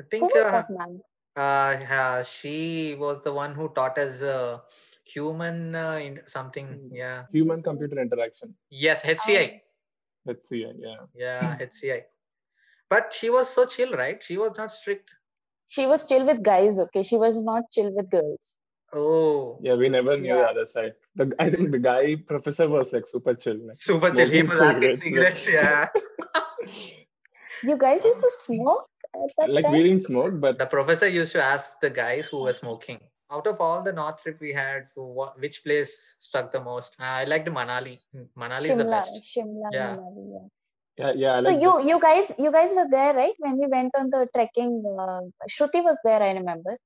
I 0.00 0.02
who 0.02 0.08
think 0.10 0.34
was 0.34 0.44
uh, 0.44 0.50
that 0.52 0.70
ma'am 0.70 1.00
uh, 1.36 1.40
uh, 2.00 2.22
she 2.22 2.96
was 2.98 3.22
the 3.22 3.32
one 3.32 3.54
who 3.54 3.68
taught 3.78 3.98
us 3.98 4.22
uh, 4.22 4.58
human 5.04 5.74
uh, 5.74 5.98
in- 6.02 6.20
something. 6.26 6.66
Mm. 6.66 6.90
Yeah. 6.92 7.24
Human 7.32 7.62
computer 7.62 8.00
interaction. 8.00 8.54
Yes, 8.70 9.02
HCI. 9.02 9.54
Um, 9.54 9.60
Let's. 10.26 10.50
Yeah. 10.52 10.96
Yeah, 11.14 11.56
HCI. 11.60 12.02
But 12.88 13.14
she 13.14 13.30
was 13.30 13.48
so 13.48 13.64
chill, 13.66 13.92
right? 13.92 14.22
She 14.22 14.36
was 14.36 14.52
not 14.56 14.70
strict. 14.80 15.10
she 15.74 15.86
was 15.90 16.04
chill 16.10 16.24
with 16.28 16.38
guys 16.46 16.78
okay 16.84 17.02
she 17.08 17.16
was 17.24 17.36
not 17.48 17.66
chill 17.74 17.90
with 17.98 18.06
girls 18.14 18.46
Oh, 18.92 19.60
Yeah, 19.62 19.74
we 19.82 19.88
never 19.88 20.14
knew 20.16 20.34
the 20.34 20.48
other 20.52 20.66
side. 20.66 20.94
The, 21.14 21.32
I 21.38 21.48
think 21.50 21.70
the 21.70 21.78
guy 21.78 22.16
professor 22.16 22.68
was 22.68 22.92
like 22.92 23.06
super 23.06 23.34
chill. 23.34 23.58
Like, 23.68 23.76
super 23.76 24.10
chill. 24.10 24.28
He 24.28 24.40
Smoking 24.40 24.48
was 24.48 24.60
asking 24.60 24.96
cigarettes, 24.96 25.02
cigarettes. 25.04 25.48
Yeah. 25.48 25.88
you 27.62 27.78
guys 27.78 28.04
used 28.04 28.20
to 28.20 28.30
smoke 28.40 28.58
at 28.72 28.74
that 28.80 28.89
like 29.48 29.64
time 29.64 29.72
we 29.72 29.82
didn't 29.82 30.02
smoke, 30.02 30.40
but 30.40 30.58
the 30.58 30.66
professor 30.66 31.08
used 31.08 31.32
to 31.32 31.42
ask 31.42 31.80
the 31.80 31.90
guys 31.90 32.28
who 32.28 32.42
were 32.42 32.52
smoking. 32.52 33.00
Out 33.32 33.46
of 33.46 33.60
all 33.60 33.82
the 33.82 33.92
north 33.92 34.22
trip 34.22 34.40
we 34.40 34.52
had, 34.52 34.88
wh- 34.96 35.34
which 35.38 35.62
place 35.64 36.16
struck 36.18 36.52
the 36.52 36.60
most? 36.60 36.96
I 36.98 37.24
liked 37.24 37.48
Manali. 37.48 37.96
Manali 38.36 38.70
is 38.70 38.76
the 38.76 38.84
best. 38.84 39.22
shimla 39.22 39.70
Yeah. 39.72 39.96
Manali, 39.96 40.24
yeah. 40.34 40.46
yeah, 40.98 41.12
yeah. 41.22 41.32
I 41.36 41.40
so 41.40 41.50
like 41.50 41.62
you 41.62 41.72
this. 41.76 41.86
you 41.90 42.00
guys 42.00 42.34
you 42.38 42.50
guys 42.52 42.72
were 42.74 42.88
there 42.90 43.14
right 43.14 43.34
when 43.38 43.58
we 43.60 43.66
went 43.66 43.92
on 43.94 44.10
the 44.10 44.26
trekking 44.34 44.72
uh, 44.98 45.20
shruti 45.48 45.82
was 45.88 45.98
there 46.04 46.22
i 46.22 46.32
remember 46.32 46.76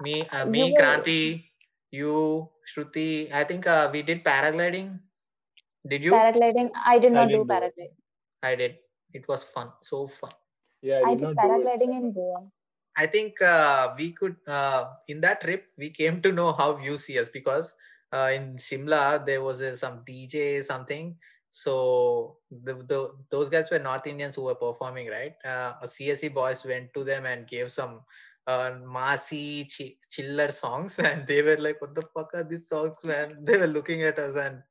Me, 0.00 0.14
uh, 0.30 0.44
You 0.44 0.50
me, 0.52 0.60
were- 0.72 0.78
Kranti, 0.78 1.44
you, 1.90 2.48
Shruti. 2.70 3.32
I 3.32 3.42
think 3.42 3.66
uh, 3.66 3.90
we 3.92 4.02
did 4.02 4.22
paragliding. 4.22 5.00
Did 5.92 6.04
you? 6.04 6.12
paragliding 6.12 6.70
i 6.92 6.98
did 6.98 7.10
I 7.10 7.14
not 7.14 7.24
do 7.26 7.32
didn't 7.32 7.48
do 7.48 7.54
paragliding 7.54 7.94
I 8.42 8.54
did. 8.54 8.76
It 9.12 9.26
was 9.26 9.42
fun. 9.42 9.72
So 9.82 10.06
fun. 10.06 10.30
Yeah, 10.82 11.02
i 11.08 11.14
did 11.14 11.20
did 11.20 11.20
not 11.20 11.40
do 11.40 11.60
it. 11.60 11.72
paragliding 11.76 11.94
in 12.00 12.12
goa 12.18 12.40
I 12.96 13.06
think 13.06 13.40
uh, 13.40 13.94
we 13.96 14.12
could 14.12 14.36
uh, 14.46 14.86
in 15.08 15.20
that 15.20 15.40
trip 15.40 15.66
we 15.78 15.90
came 15.90 16.20
to 16.22 16.32
know 16.32 16.52
how 16.52 16.78
you 16.78 16.98
see 16.98 17.18
us 17.18 17.28
because 17.28 17.74
uh, 18.12 18.30
in 18.34 18.56
Shimla 18.56 19.24
there 19.26 19.42
was 19.42 19.60
a, 19.60 19.76
some 19.76 20.02
DJ 20.06 20.62
something. 20.62 21.16
So 21.50 22.38
the, 22.50 22.74
the 22.74 23.10
those 23.30 23.48
guys 23.48 23.70
were 23.70 23.78
North 23.78 24.06
Indians 24.06 24.34
who 24.34 24.42
were 24.42 24.54
performing, 24.54 25.08
right? 25.08 25.34
Uh, 25.44 25.74
a 25.82 25.88
CSE 25.88 26.28
boys 26.28 26.64
went 26.64 26.92
to 26.94 27.04
them 27.04 27.26
and 27.26 27.46
gave 27.46 27.70
some 27.72 28.00
uh, 28.46 28.72
massy 28.84 29.64
chi- 29.66 29.96
chiller 30.10 30.50
songs, 30.50 30.98
and 30.98 31.26
they 31.26 31.42
were 31.42 31.56
like, 31.56 31.80
"What 31.80 31.94
the 31.94 32.02
fuck 32.14 32.34
are 32.34 32.44
these 32.44 32.68
songs, 32.68 33.02
man?" 33.04 33.44
They 33.44 33.56
were 33.58 33.66
looking 33.66 34.02
at 34.02 34.18
us, 34.18 34.36
and 34.36 34.62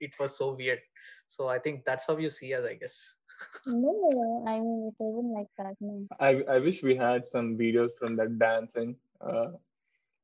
it 0.00 0.14
was 0.18 0.36
so 0.36 0.54
weird. 0.54 0.80
So 1.28 1.48
I 1.48 1.58
think 1.58 1.84
that's 1.84 2.06
how 2.06 2.16
you 2.18 2.28
see 2.30 2.54
us, 2.54 2.64
I 2.66 2.74
guess. 2.74 3.16
No 3.82 3.92
i 4.52 4.60
mean 4.60 4.80
it 4.88 4.94
wasn't 4.98 5.32
like 5.38 5.50
that 5.58 5.74
no 5.80 5.94
I 6.18 6.30
I 6.54 6.58
wish 6.66 6.82
we 6.82 6.94
had 6.96 7.28
some 7.28 7.56
videos 7.58 7.92
from 7.98 8.16
that 8.16 8.38
dancing. 8.38 8.96
Uh, 9.20 9.48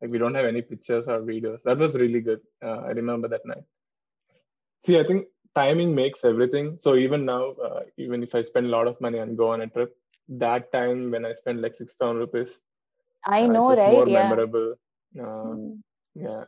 like 0.01 0.11
we 0.11 0.19
don't 0.19 0.35
have 0.35 0.47
any 0.47 0.63
pictures 0.63 1.09
or 1.09 1.21
videos 1.21 1.63
that 1.65 1.79
was 1.79 1.95
really 2.03 2.21
good 2.21 2.41
uh, 2.63 2.81
i 2.89 2.91
remember 3.01 3.29
that 3.29 3.45
night 3.53 3.65
see 4.85 4.97
i 5.01 5.05
think 5.09 5.23
timing 5.59 5.91
makes 6.01 6.25
everything 6.31 6.67
so 6.85 6.91
even 7.05 7.23
now 7.33 7.43
uh, 7.69 7.81
even 8.05 8.23
if 8.27 8.35
i 8.39 8.43
spend 8.51 8.67
a 8.67 8.75
lot 8.77 8.87
of 8.91 9.01
money 9.07 9.19
and 9.25 9.37
go 9.43 9.49
on 9.55 9.63
a 9.67 9.69
trip 9.77 9.93
that 10.45 10.71
time 10.77 11.11
when 11.13 11.25
i 11.31 11.33
spend 11.41 11.61
like 11.65 11.75
6000 11.75 12.19
rupees 12.25 12.53
I 13.25 13.47
uh, 13.47 13.59
know, 13.59 13.75
right? 13.75 13.93
more 13.95 14.07
Yeah. 14.07 14.19
memorable 14.19 14.69
uh, 15.27 15.55
Mm. 15.55 15.83
yeah 16.15 16.45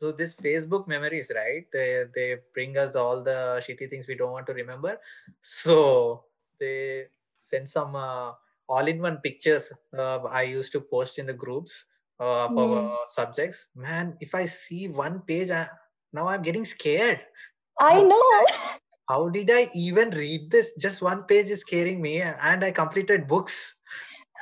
So 0.00 0.12
this 0.12 0.34
Facebook 0.34 0.88
memories, 0.88 1.30
right? 1.36 1.66
They 1.72 2.04
they 2.14 2.36
bring 2.54 2.78
us 2.78 2.96
all 2.96 3.22
the 3.22 3.60
shitty 3.60 3.90
things 3.90 4.08
we 4.08 4.14
don't 4.16 4.32
want 4.32 4.46
to 4.46 4.54
remember. 4.54 4.96
So 5.42 6.24
they 6.58 7.08
send 7.38 7.68
some 7.68 7.94
uh, 7.94 8.32
all-in-one 8.68 9.18
pictures. 9.18 9.70
Uh, 9.96 10.24
I 10.24 10.42
used 10.44 10.72
to 10.72 10.80
post 10.80 11.18
in 11.18 11.26
the 11.26 11.34
groups 11.34 11.84
uh, 12.18 12.46
of 12.46 12.56
our 12.56 12.80
Hmm. 12.80 13.04
subjects. 13.08 13.68
Man, 13.76 14.16
if 14.20 14.34
I 14.34 14.46
see 14.46 14.88
one 14.88 15.20
page, 15.20 15.50
I, 15.50 15.68
now 16.14 16.28
I'm 16.28 16.40
getting 16.42 16.64
scared. 16.64 17.20
I 17.80 17.94
How- 17.94 18.08
know. 18.08 18.46
How 19.08 19.28
did 19.28 19.50
I 19.52 19.68
even 19.74 20.10
read 20.10 20.50
this? 20.50 20.72
Just 20.78 21.02
one 21.02 21.24
page 21.24 21.50
is 21.50 21.60
scaring 21.60 22.00
me, 22.00 22.22
and 22.22 22.64
I 22.64 22.70
completed 22.70 23.26
books. 23.28 23.74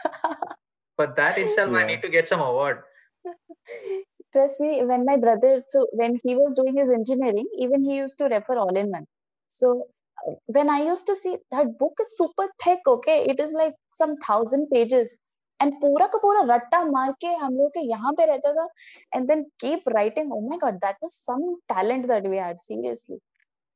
But 0.99 1.17
that 1.17 1.39
itself, 1.39 1.75
I 1.75 1.87
need 1.87 2.03
to 2.03 2.11
get 2.11 2.29
some 2.29 2.41
award. 2.41 2.83
Trust 4.38 4.62
me, 4.62 4.84
when 4.84 5.06
my 5.06 5.18
brother, 5.18 5.64
so 5.68 5.88
when 5.92 6.20
he 6.24 6.36
was 6.36 6.56
doing 6.56 6.76
his 6.76 6.90
engineering, 6.90 7.46
even 7.58 7.84
he 7.84 7.98
used 7.98 8.18
to 8.18 8.26
refer 8.26 8.58
all 8.58 8.76
in 8.76 8.90
one. 8.90 9.06
So 9.48 9.88
uh, 10.28 10.34
when 10.48 10.70
I 10.70 10.82
used 10.84 11.06
to 11.08 11.16
see 11.16 11.38
that 11.52 11.78
book 11.78 11.94
is 12.02 12.18
super 12.18 12.48
thick, 12.64 12.80
okay, 12.88 13.26
it 13.26 13.40
is 13.40 13.54
like 13.54 13.76
some 13.92 14.18
thousand 14.18 14.70
pages. 14.72 15.20
And 15.60 15.74
पूरा 15.82 16.08
का 16.14 16.18
पूरा 16.22 16.42
रट्टा 16.56 16.84
मार 16.86 17.12
के 17.22 17.28
हम 17.42 17.54
लोग 17.58 17.70
के 17.74 17.80
यहाँ 17.90 18.12
पे 18.18 18.26
रहता 18.26 18.54
था 18.54 18.68
and 19.14 19.30
then 19.30 19.46
keep 19.60 19.86
writing. 19.94 20.32
Oh 20.34 20.42
my 20.42 20.58
God, 20.58 20.80
that 20.82 20.96
was 21.02 21.14
some 21.14 21.58
talent 21.70 22.08
that 22.08 22.24
we 22.24 22.38
had. 22.38 22.60
Seriously, 22.60 23.20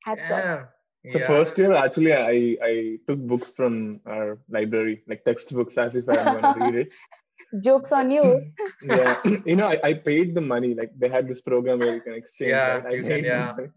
hats 0.04 0.32
off. 0.32 0.44
Yeah. 0.44 0.66
So 1.12 1.20
yeah. 1.20 1.28
first 1.28 1.58
year, 1.58 1.74
actually, 1.74 2.14
I 2.14 2.58
I 2.70 2.74
took 3.08 3.20
books 3.20 3.52
from 3.52 4.02
our 4.06 4.40
library, 4.50 5.04
like 5.08 5.24
textbooks, 5.24 5.78
as 5.78 5.96
if 5.96 6.10
I'm 6.10 6.42
going 6.42 6.54
to 6.54 6.60
read 6.66 6.76
it. 6.76 6.94
Jokes 7.61 7.93
on 7.93 8.11
you. 8.11 8.53
Yeah, 8.83 9.21
you 9.45 9.57
know, 9.57 9.69
I, 9.69 9.81
I 9.85 9.95
paid 9.95 10.35
the 10.35 10.41
money. 10.41 10.75
Like 10.75 10.91
they 10.97 11.09
had 11.09 11.29
this 11.29 11.41
program 11.41 11.81
where 11.81 11.95
you 11.95 12.01
can 12.01 12.15
exchange. 12.15 12.51
Yeah. 12.51 12.83
I 12.87 12.91
you 12.91 13.03
can, 13.03 13.11
paid 13.11 13.25
yeah. 13.25 13.53
money, 13.57 13.69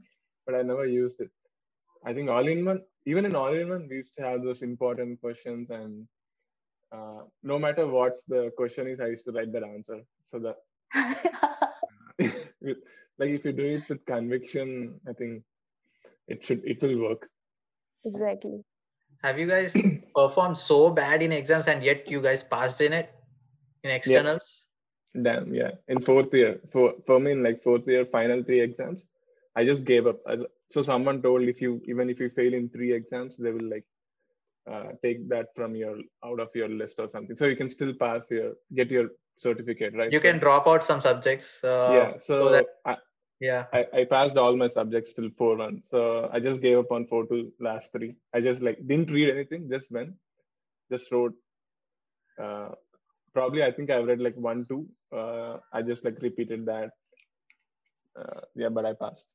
but 0.45 0.55
I 0.55 0.61
never 0.61 0.85
used 0.85 1.19
it. 1.19 1.29
I 2.05 2.13
think 2.13 2.29
all 2.29 2.47
in 2.47 2.63
one, 2.63 2.81
even 3.05 3.25
in 3.25 3.35
all 3.35 3.53
in 3.53 3.69
one, 3.69 3.88
we 3.89 3.97
used 3.97 4.13
to 4.15 4.23
have 4.23 4.43
those 4.43 4.61
important 4.61 5.19
questions, 5.19 5.71
and 5.71 6.07
uh, 6.91 7.21
no 7.43 7.59
matter 7.59 7.88
what 7.88 8.15
the 8.27 8.51
question 8.55 8.88
is, 8.88 8.99
I 8.99 9.07
used 9.07 9.25
to 9.25 9.31
write 9.31 9.51
that 9.53 9.63
answer. 9.63 10.01
So 10.25 10.39
that, 10.39 10.57
with- 12.61 12.77
like, 13.17 13.29
if 13.29 13.45
you 13.45 13.51
do 13.51 13.65
it 13.65 13.89
with 13.89 14.05
conviction, 14.05 14.99
I 15.07 15.13
think 15.13 15.43
it 16.27 16.43
should 16.43 16.63
it 16.65 16.81
will 16.81 16.99
work. 16.99 17.29
exactly. 18.05 18.63
Have 19.23 19.39
you 19.39 19.47
guys 19.47 19.75
performed 20.15 20.57
so 20.57 20.91
bad 20.91 21.23
in 21.23 21.31
exams 21.31 21.67
and 21.67 21.81
yet 21.81 22.09
you 22.09 22.21
guys 22.21 22.43
passed 22.43 22.79
in 22.81 22.93
it 22.93 23.14
in 23.86 23.91
externals? 23.91 24.67
Damn, 25.26 25.54
yeah. 25.54 25.71
In 25.88 26.02
fourth 26.02 26.34
year, 26.34 26.60
for 26.71 26.93
for 27.08 27.19
me, 27.26 27.32
in 27.36 27.41
like 27.48 27.63
fourth 27.63 27.88
year, 27.88 28.06
final 28.06 28.43
three 28.48 28.62
exams, 28.67 29.08
I 29.56 29.63
just 29.71 29.86
gave 29.91 30.08
up. 30.08 30.17
So 30.76 30.82
someone 30.91 31.21
told 31.21 31.43
if 31.54 31.62
you 31.65 31.82
even 31.93 32.10
if 32.13 32.19
you 32.24 32.30
fail 32.39 32.54
in 32.62 32.69
three 32.76 32.91
exams, 33.00 33.38
they 33.38 33.52
will 33.58 33.69
like 33.76 33.86
uh, 34.71 34.89
take 35.04 35.30
that 35.34 35.48
from 35.56 35.76
your 35.84 35.95
out 36.30 36.39
of 36.45 36.50
your 36.62 36.67
list 36.82 37.00
or 37.00 37.08
something. 37.08 37.38
So 37.41 37.45
you 37.54 37.56
can 37.62 37.69
still 37.78 37.93
pass 38.04 38.30
your 38.38 38.54
get 38.82 38.91
your 38.98 39.08
certificate, 39.38 39.93
right? 40.02 40.12
You 40.12 40.19
So- 40.19 40.28
can 40.30 40.39
drop 40.45 40.67
out 40.67 40.84
some 40.91 41.02
subjects. 41.10 41.63
Uh, 41.63 41.89
yeah. 41.98 42.10
So, 42.28 42.50
that- 42.56 42.67
I, 42.86 42.98
yeah. 43.39 43.65
I 43.80 43.86
I 44.00 44.06
passed 44.15 44.38
all 44.43 44.56
my 44.63 44.67
subjects 44.78 45.13
till 45.13 45.30
four 45.41 45.56
one. 45.65 45.82
So 45.93 46.30
I 46.36 46.39
just 46.48 46.62
gave 46.67 46.78
up 46.84 46.91
on 46.98 47.08
four 47.13 47.26
two 47.32 47.41
last 47.69 47.91
three. 47.93 48.15
I 48.34 48.41
just 48.50 48.62
like 48.69 48.80
didn't 48.91 49.12
read 49.19 49.30
anything. 49.38 49.69
Just 49.76 49.91
went, 50.00 50.15
just 50.91 51.12
wrote. 51.12 51.36
Uh, 52.45 52.71
probably 53.36 53.63
I 53.63 53.71
think 53.71 53.91
I've 53.91 54.08
read 54.08 54.21
like 54.21 54.36
one 54.36 54.65
two. 54.65 54.88
Uh, 55.15 55.58
I 55.71 55.82
just 55.82 56.06
like 56.06 56.21
repeated 56.21 56.65
that. 56.65 56.91
Uh, 58.19 58.41
yeah, 58.56 58.69
but 58.69 58.86
I 58.86 58.93
passed. 58.93 59.34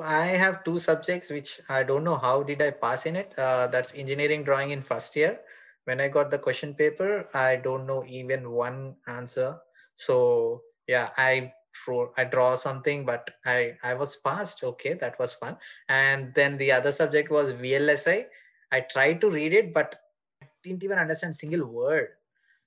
I 0.00 0.26
have 0.42 0.64
two 0.64 0.78
subjects 0.78 1.30
which 1.30 1.60
I 1.68 1.82
don't 1.82 2.04
know 2.04 2.16
how 2.16 2.42
did 2.42 2.62
I 2.62 2.70
pass 2.70 3.04
in 3.04 3.16
it. 3.16 3.34
Uh, 3.38 3.66
that's 3.66 3.94
engineering 3.94 4.42
drawing 4.44 4.70
in 4.70 4.82
first 4.82 5.14
year. 5.14 5.40
When 5.84 6.00
I 6.00 6.08
got 6.08 6.30
the 6.30 6.38
question 6.38 6.72
paper, 6.72 7.28
I 7.34 7.56
don't 7.56 7.86
know 7.86 8.02
even 8.08 8.50
one 8.50 8.96
answer. 9.06 9.58
So 9.94 10.62
yeah, 10.88 11.10
I 11.18 11.52
draw, 11.84 12.08
I 12.16 12.24
draw 12.24 12.54
something, 12.56 13.04
but 13.04 13.30
I 13.44 13.76
I 13.82 13.92
was 13.92 14.16
passed. 14.16 14.64
Okay, 14.64 14.94
that 14.94 15.18
was 15.18 15.34
fun. 15.34 15.58
And 15.88 16.34
then 16.34 16.56
the 16.56 16.72
other 16.72 16.92
subject 16.92 17.30
was 17.30 17.52
VLSI. 17.52 18.24
I 18.72 18.80
tried 18.80 19.20
to 19.20 19.30
read 19.30 19.52
it, 19.52 19.74
but 19.74 19.96
didn't 20.62 20.82
even 20.82 20.98
understand 20.98 21.36
single 21.36 21.66
word. 21.66 22.08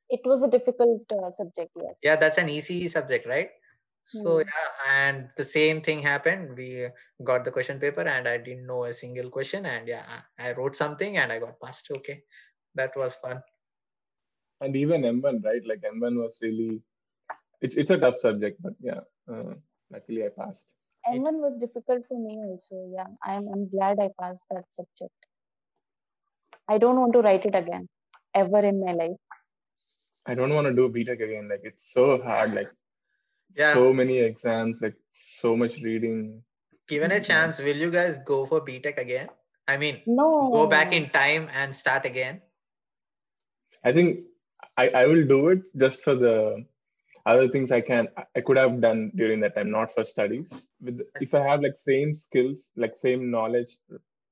It 0.09 0.21
was 0.25 0.43
a 0.43 0.49
difficult 0.49 1.03
uh, 1.11 1.31
subject, 1.31 1.71
yes. 1.75 1.99
Yeah, 2.03 2.15
that's 2.15 2.37
an 2.37 2.49
easy 2.49 2.87
subject, 2.87 3.25
right? 3.27 3.49
So 4.03 4.39
Hmm. 4.39 4.47
yeah, 4.47 4.67
and 4.89 5.29
the 5.35 5.43
same 5.43 5.81
thing 5.81 5.99
happened. 5.99 6.55
We 6.55 6.87
got 7.23 7.43
the 7.43 7.51
question 7.51 7.77
paper, 7.77 8.01
and 8.01 8.25
I 8.27 8.37
didn't 8.37 8.65
know 8.65 8.85
a 8.85 8.93
single 8.93 9.29
question, 9.29 9.65
and 9.65 9.85
yeah, 9.85 10.03
I 10.39 10.49
I 10.49 10.53
wrote 10.53 10.77
something 10.77 11.17
and 11.17 11.29
I 11.31 11.39
got 11.39 11.59
passed. 11.59 11.91
Okay, 11.91 12.23
that 12.75 12.95
was 12.95 13.15
fun. 13.15 13.41
And 14.61 14.75
even 14.75 15.01
M1, 15.03 15.41
right? 15.43 15.61
Like 15.67 15.83
M1 15.83 16.15
was 16.23 16.37
really, 16.41 16.81
it's 17.61 17.75
it's 17.75 17.91
a 17.91 17.97
tough 17.97 18.17
subject, 18.19 18.61
but 18.61 18.73
yeah, 18.79 19.01
uh, 19.29 19.53
luckily 19.91 20.23
I 20.23 20.29
passed. 20.29 20.65
M1 21.05 21.41
was 21.43 21.57
difficult 21.57 22.07
for 22.07 22.17
me 22.17 22.37
also. 22.47 22.79
Yeah, 22.95 23.11
I'm 23.23 23.47
I'm 23.53 23.67
glad 23.69 23.99
I 23.99 24.09
passed 24.21 24.47
that 24.51 24.65
subject. 24.71 25.19
I 26.69 26.77
don't 26.77 26.99
want 26.99 27.13
to 27.13 27.21
write 27.21 27.45
it 27.45 27.55
again 27.55 27.87
ever 28.33 28.59
in 28.59 28.79
my 28.85 28.93
life. 28.93 29.19
I 30.27 30.35
don't 30.35 30.53
want 30.53 30.67
to 30.67 30.73
do 30.73 30.89
BTech 30.89 31.21
again. 31.23 31.47
Like 31.49 31.61
it's 31.63 31.93
so 31.93 32.21
hard. 32.21 32.53
Like 32.53 32.69
Yeah. 33.55 33.73
so 33.73 33.93
many 33.93 34.19
exams, 34.19 34.81
like 34.81 34.95
so 35.11 35.55
much 35.55 35.79
reading. 35.81 36.43
Given 36.87 37.11
a 37.11 37.19
chance, 37.21 37.59
will 37.59 37.75
you 37.75 37.91
guys 37.91 38.19
go 38.19 38.45
for 38.45 38.61
BTech 38.61 38.97
again? 38.97 39.29
I 39.67 39.77
mean, 39.77 40.01
No. 40.05 40.49
go 40.53 40.67
back 40.67 40.93
in 40.93 41.09
time 41.09 41.49
and 41.53 41.75
start 41.75 42.05
again. 42.05 42.41
I 43.83 43.93
think 43.93 44.25
I, 44.77 44.89
I 44.89 45.05
will 45.05 45.25
do 45.25 45.49
it 45.49 45.61
just 45.77 46.03
for 46.03 46.15
the 46.15 46.65
other 47.25 47.47
things 47.49 47.71
I 47.71 47.81
can 47.81 48.07
I 48.35 48.41
could 48.41 48.57
have 48.57 48.79
done 48.81 49.11
during 49.15 49.39
that 49.41 49.55
time, 49.55 49.71
not 49.71 49.93
for 49.93 50.03
studies. 50.03 50.51
With 50.81 51.01
if 51.19 51.33
I 51.33 51.41
have 51.41 51.61
like 51.61 51.77
same 51.77 52.15
skills, 52.15 52.69
like 52.75 52.95
same 52.95 53.29
knowledge 53.31 53.77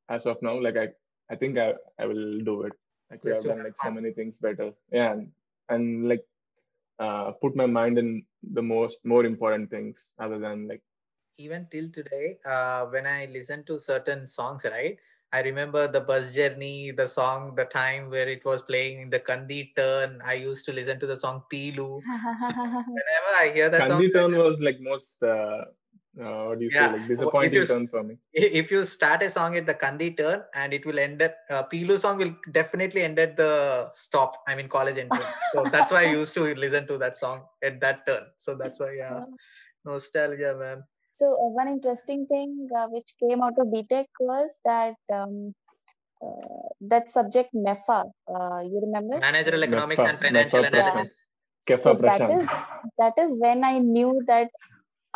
as 0.10 0.26
of 0.26 0.42
now, 0.42 0.60
like 0.60 0.78
I 0.78 0.90
I 1.30 1.36
think 1.36 1.58
I 1.58 1.74
I 2.00 2.06
will 2.06 2.40
do 2.42 2.64
it. 2.64 2.74
I 3.12 3.18
could 3.18 3.30
Just 3.30 3.38
have 3.38 3.46
done 3.46 3.58
have 3.58 3.66
like 3.66 3.78
so 3.84 3.92
many 3.92 4.12
things 4.14 4.38
better. 4.40 4.72
Yeah, 4.92 5.16
and, 5.70 6.08
and 6.08 6.10
like 6.10 6.24
uh, 7.00 7.32
put 7.32 7.56
my 7.56 7.66
mind 7.66 7.98
in 7.98 8.24
the 8.54 8.62
most 8.62 9.00
more 9.04 9.26
important 9.26 9.70
things 9.70 10.06
other 10.20 10.40
than 10.40 10.68
like 10.68 10.82
Even 11.38 11.68
till 11.72 11.90
today, 11.92 12.38
uh, 12.46 12.86
when 12.86 13.06
I 13.06 13.26
listen 13.26 13.64
to 13.66 13.78
certain 13.78 14.28
songs, 14.28 14.66
right? 14.66 14.98
I 15.34 15.42
remember 15.42 15.88
the 15.88 16.00
bus 16.00 16.34
journey, 16.34 16.92
the 16.92 17.08
song, 17.08 17.56
the 17.56 17.66
time 17.66 18.10
where 18.10 18.30
it 18.30 18.46
was 18.46 18.62
playing 18.62 19.02
in 19.02 19.10
the 19.10 19.20
Kandi 19.20 19.76
turn. 19.76 20.22
I 20.24 20.36
used 20.36 20.66
to 20.66 20.72
listen 20.72 21.00
to 21.00 21.08
the 21.08 21.18
song 21.18 21.44
Pilu. 21.52 22.02
Whenever 22.98 23.32
I 23.42 23.52
hear 23.54 23.70
that 23.70 23.88
song, 23.88 24.02
Kandi 24.02 24.14
turn 24.14 24.38
was 24.38 24.62
like 24.62 24.80
most 24.80 25.22
uh, 25.24 25.66
uh, 26.22 26.46
what 26.46 26.60
do 26.60 26.66
you 26.66 26.72
Yeah, 26.72 26.88
say 26.88 26.98
like 26.98 27.02
if 27.02 27.10
disappointing 27.10 27.54
you 27.54 27.66
turn 27.66 27.88
for 27.88 28.04
me. 28.04 28.18
if 28.34 28.72
you 28.72 28.84
start 28.84 29.24
a 29.24 29.30
song 29.30 29.56
at 29.58 29.66
the 29.66 29.74
Kandi 29.74 30.18
turn 30.18 30.44
and 30.54 30.74
it 30.74 30.86
will 30.86 31.00
end 31.00 31.22
at 31.22 31.36
uh, 31.50 31.64
Pilu 31.64 31.98
song 32.00 32.18
will 32.18 32.34
definitely 32.52 33.02
end 33.02 33.20
at 33.20 33.36
the 33.38 33.90
stop. 33.94 34.38
I 34.48 34.56
mean 34.56 34.70
college 34.70 34.98
entrance. 34.98 35.30
So 35.54 35.66
that's 35.72 35.92
why 35.92 36.04
I 36.04 36.10
used 36.10 36.34
to 36.36 36.44
listen 36.56 36.88
to 36.88 36.98
that 37.00 37.16
song 37.16 37.46
at 37.64 37.82
that 37.82 38.08
turn. 38.08 38.24
So 38.38 38.56
that's 38.56 38.80
why 38.80 38.94
yeah, 38.94 39.26
nostalgia, 39.84 40.56
man. 40.58 40.84
So 41.14 41.34
uh, 41.34 41.50
one 41.50 41.68
interesting 41.68 42.28
thing 42.28 42.70
uh, 42.78 42.88
which 42.88 43.14
came 43.20 43.42
out 43.42 43.54
of 43.58 43.68
BTech 43.68 44.08
was 44.20 44.60
that 44.66 44.96
um, 45.12 45.54
uh, 46.22 46.68
that 46.82 47.10
subject 47.10 47.54
MEFA. 47.54 48.10
Uh, 48.28 48.60
you 48.64 48.80
remember? 48.82 49.20
Managerial 49.20 49.64
economics 49.64 50.02
Meppa- 50.02 50.10
and 50.10 50.20
financial 50.20 50.62
Meppa 50.62 50.72
Prashant. 50.72 50.94
analysis. 50.94 51.28
Kefa 51.68 51.82
so 51.84 51.94
that 51.96 52.22
Prashant. 52.22 52.42
is 52.42 52.50
that 53.00 53.14
is 53.18 53.40
when 53.40 53.64
I 53.64 53.80
knew 53.80 54.24
that 54.28 54.50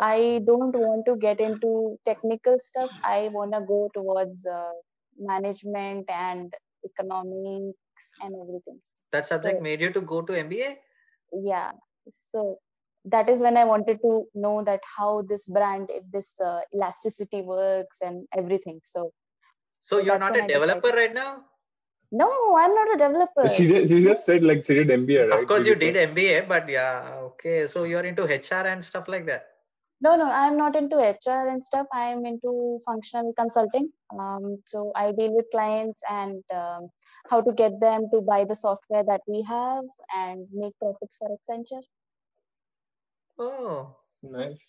I 0.00 0.40
don't 0.46 0.74
want 0.74 1.04
to 1.06 1.14
get 1.16 1.40
into 1.40 1.98
technical 2.06 2.58
stuff. 2.58 2.90
I 3.04 3.28
want 3.32 3.52
to 3.52 3.60
go 3.72 3.90
towards 3.94 4.46
uh, 4.46 4.70
management 5.18 6.06
and 6.08 6.54
economics 6.84 8.04
and 8.22 8.34
everything. 8.42 8.80
That 9.12 9.26
subject 9.28 9.58
So- 9.58 9.62
made 9.62 9.80
you 9.80 9.92
to 9.92 10.00
go 10.00 10.22
to 10.22 10.32
MBA. 10.46 10.70
yeah 11.50 11.70
so 12.14 12.40
that 13.14 13.28
is 13.32 13.40
when 13.44 13.56
i 13.58 13.64
wanted 13.70 13.98
to 14.04 14.12
know 14.44 14.54
that 14.68 14.80
how 14.94 15.10
this 15.32 15.44
brand 15.56 15.90
if 15.98 16.04
this 16.14 16.28
uh, 16.48 16.60
elasticity 16.74 17.40
works 17.50 17.98
and 18.08 18.16
everything 18.40 18.78
so 18.92 19.02
So, 19.88 19.98
So 19.98 20.02
you're 20.06 20.18
not 20.22 20.32
when 20.32 20.40
a 20.40 20.44
I 20.44 20.46
decided- 20.48 20.60
developer 20.60 20.92
right 21.00 21.14
now. 21.18 21.30
No, 22.22 22.28
I'm 22.62 22.74
not 22.78 22.88
a 22.94 22.98
developer. 23.02 23.44
She 23.56 23.64
just, 23.68 23.88
she 23.92 23.98
just 24.06 24.26
said 24.28 24.42
like 24.48 24.64
she 24.66 24.74
did 24.78 24.88
MBA, 24.96 25.20
right? 25.30 25.38
Of 25.40 25.46
course, 25.50 25.64
you 25.70 25.76
did 25.84 25.94
MBA, 26.08 26.48
but 26.52 26.68
yeah, 26.68 27.20
okay. 27.28 27.68
So 27.74 27.84
you're 27.90 28.04
into 28.10 28.24
HR 28.24 28.64
and 28.72 28.84
stuff 28.90 29.06
like 29.14 29.26
that. 29.30 29.44
No, 30.02 30.16
no, 30.16 30.24
I'm 30.24 30.56
not 30.56 30.76
into 30.76 30.96
HR 30.96 31.48
and 31.50 31.62
stuff. 31.62 31.86
I'm 31.92 32.24
into 32.24 32.80
functional 32.86 33.34
consulting. 33.34 33.90
Um, 34.18 34.62
so 34.64 34.92
I 34.96 35.12
deal 35.12 35.34
with 35.34 35.44
clients 35.52 36.02
and 36.10 36.42
um, 36.54 36.88
how 37.28 37.42
to 37.42 37.52
get 37.52 37.78
them 37.80 38.08
to 38.12 38.22
buy 38.22 38.44
the 38.44 38.56
software 38.56 39.04
that 39.04 39.20
we 39.28 39.42
have 39.42 39.84
and 40.16 40.46
make 40.54 40.72
profits 40.78 41.16
for 41.16 41.28
Accenture. 41.28 41.82
Oh, 43.38 43.96
Nice. 44.22 44.62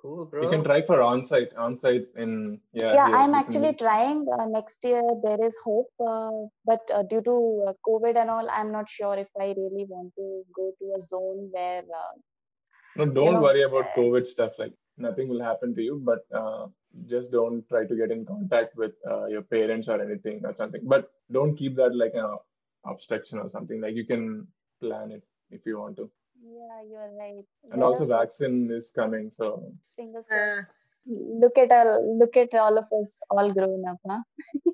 cool, 0.00 0.24
bro. 0.26 0.42
You 0.42 0.48
can 0.48 0.64
try 0.64 0.80
for 0.82 1.02
on-site, 1.02 1.54
on-site 1.56 2.08
in 2.16 2.60
yeah. 2.72 2.94
yeah 2.94 3.06
here, 3.08 3.16
i'm 3.16 3.30
you 3.30 3.36
actually 3.36 3.74
can- 3.74 3.78
trying 3.84 4.26
uh, 4.32 4.46
next 4.46 4.84
year 4.84 5.02
there 5.22 5.44
is 5.44 5.56
hope 5.64 5.90
uh, 6.00 6.30
but 6.64 6.80
uh, 6.94 7.02
due 7.02 7.20
to 7.22 7.64
uh, 7.68 7.72
covid 7.86 8.16
and 8.16 8.30
all 8.30 8.48
i'm 8.50 8.70
not 8.72 8.88
sure 8.88 9.16
if 9.18 9.28
i 9.38 9.48
really 9.58 9.84
want 9.88 10.12
to 10.14 10.42
go 10.54 10.72
to 10.78 10.92
a 10.96 11.00
zone 11.00 11.50
where 11.52 11.82
uh, 12.02 12.14
No, 12.98 13.06
don't 13.06 13.34
know, 13.34 13.40
worry 13.40 13.62
about 13.62 13.86
uh, 13.86 13.94
COVID 13.96 14.26
stuff. 14.26 14.52
Like 14.58 14.72
nothing 14.96 15.28
will 15.28 15.42
happen 15.42 15.74
to 15.74 15.82
you, 15.82 16.00
but 16.04 16.26
uh, 16.34 16.66
just 17.06 17.30
don't 17.30 17.66
try 17.68 17.84
to 17.86 17.96
get 17.96 18.10
in 18.10 18.24
contact 18.26 18.76
with 18.76 18.92
uh, 19.10 19.26
your 19.26 19.42
parents 19.42 19.88
or 19.88 20.02
anything 20.02 20.40
or 20.44 20.52
something. 20.52 20.82
But 20.84 21.10
don't 21.30 21.56
keep 21.56 21.76
that 21.76 21.94
like 21.94 22.12
an 22.14 22.36
obstruction 22.84 23.38
or 23.38 23.48
something. 23.48 23.80
Like 23.80 23.94
you 23.94 24.06
can 24.06 24.46
plan 24.80 25.12
it 25.12 25.22
if 25.50 25.66
you 25.66 25.78
want 25.78 25.96
to. 25.96 26.10
yeah 26.42 26.82
you're 26.90 27.12
right 27.20 27.44
And 27.70 27.80
There 27.80 27.84
also, 27.84 28.04
are 28.04 28.18
vaccine 28.18 28.70
is 28.70 28.90
coming, 28.94 29.30
so 29.30 29.72
fingers 29.96 30.28
crossed 30.28 30.66
look 31.42 31.56
at 31.62 31.72
all 31.72 32.18
look 32.18 32.36
at 32.36 32.54
all 32.54 32.76
of 32.78 32.84
us 33.00 33.22
all 33.30 33.50
grown 33.52 33.82
up 33.88 33.96
huh 34.06 34.20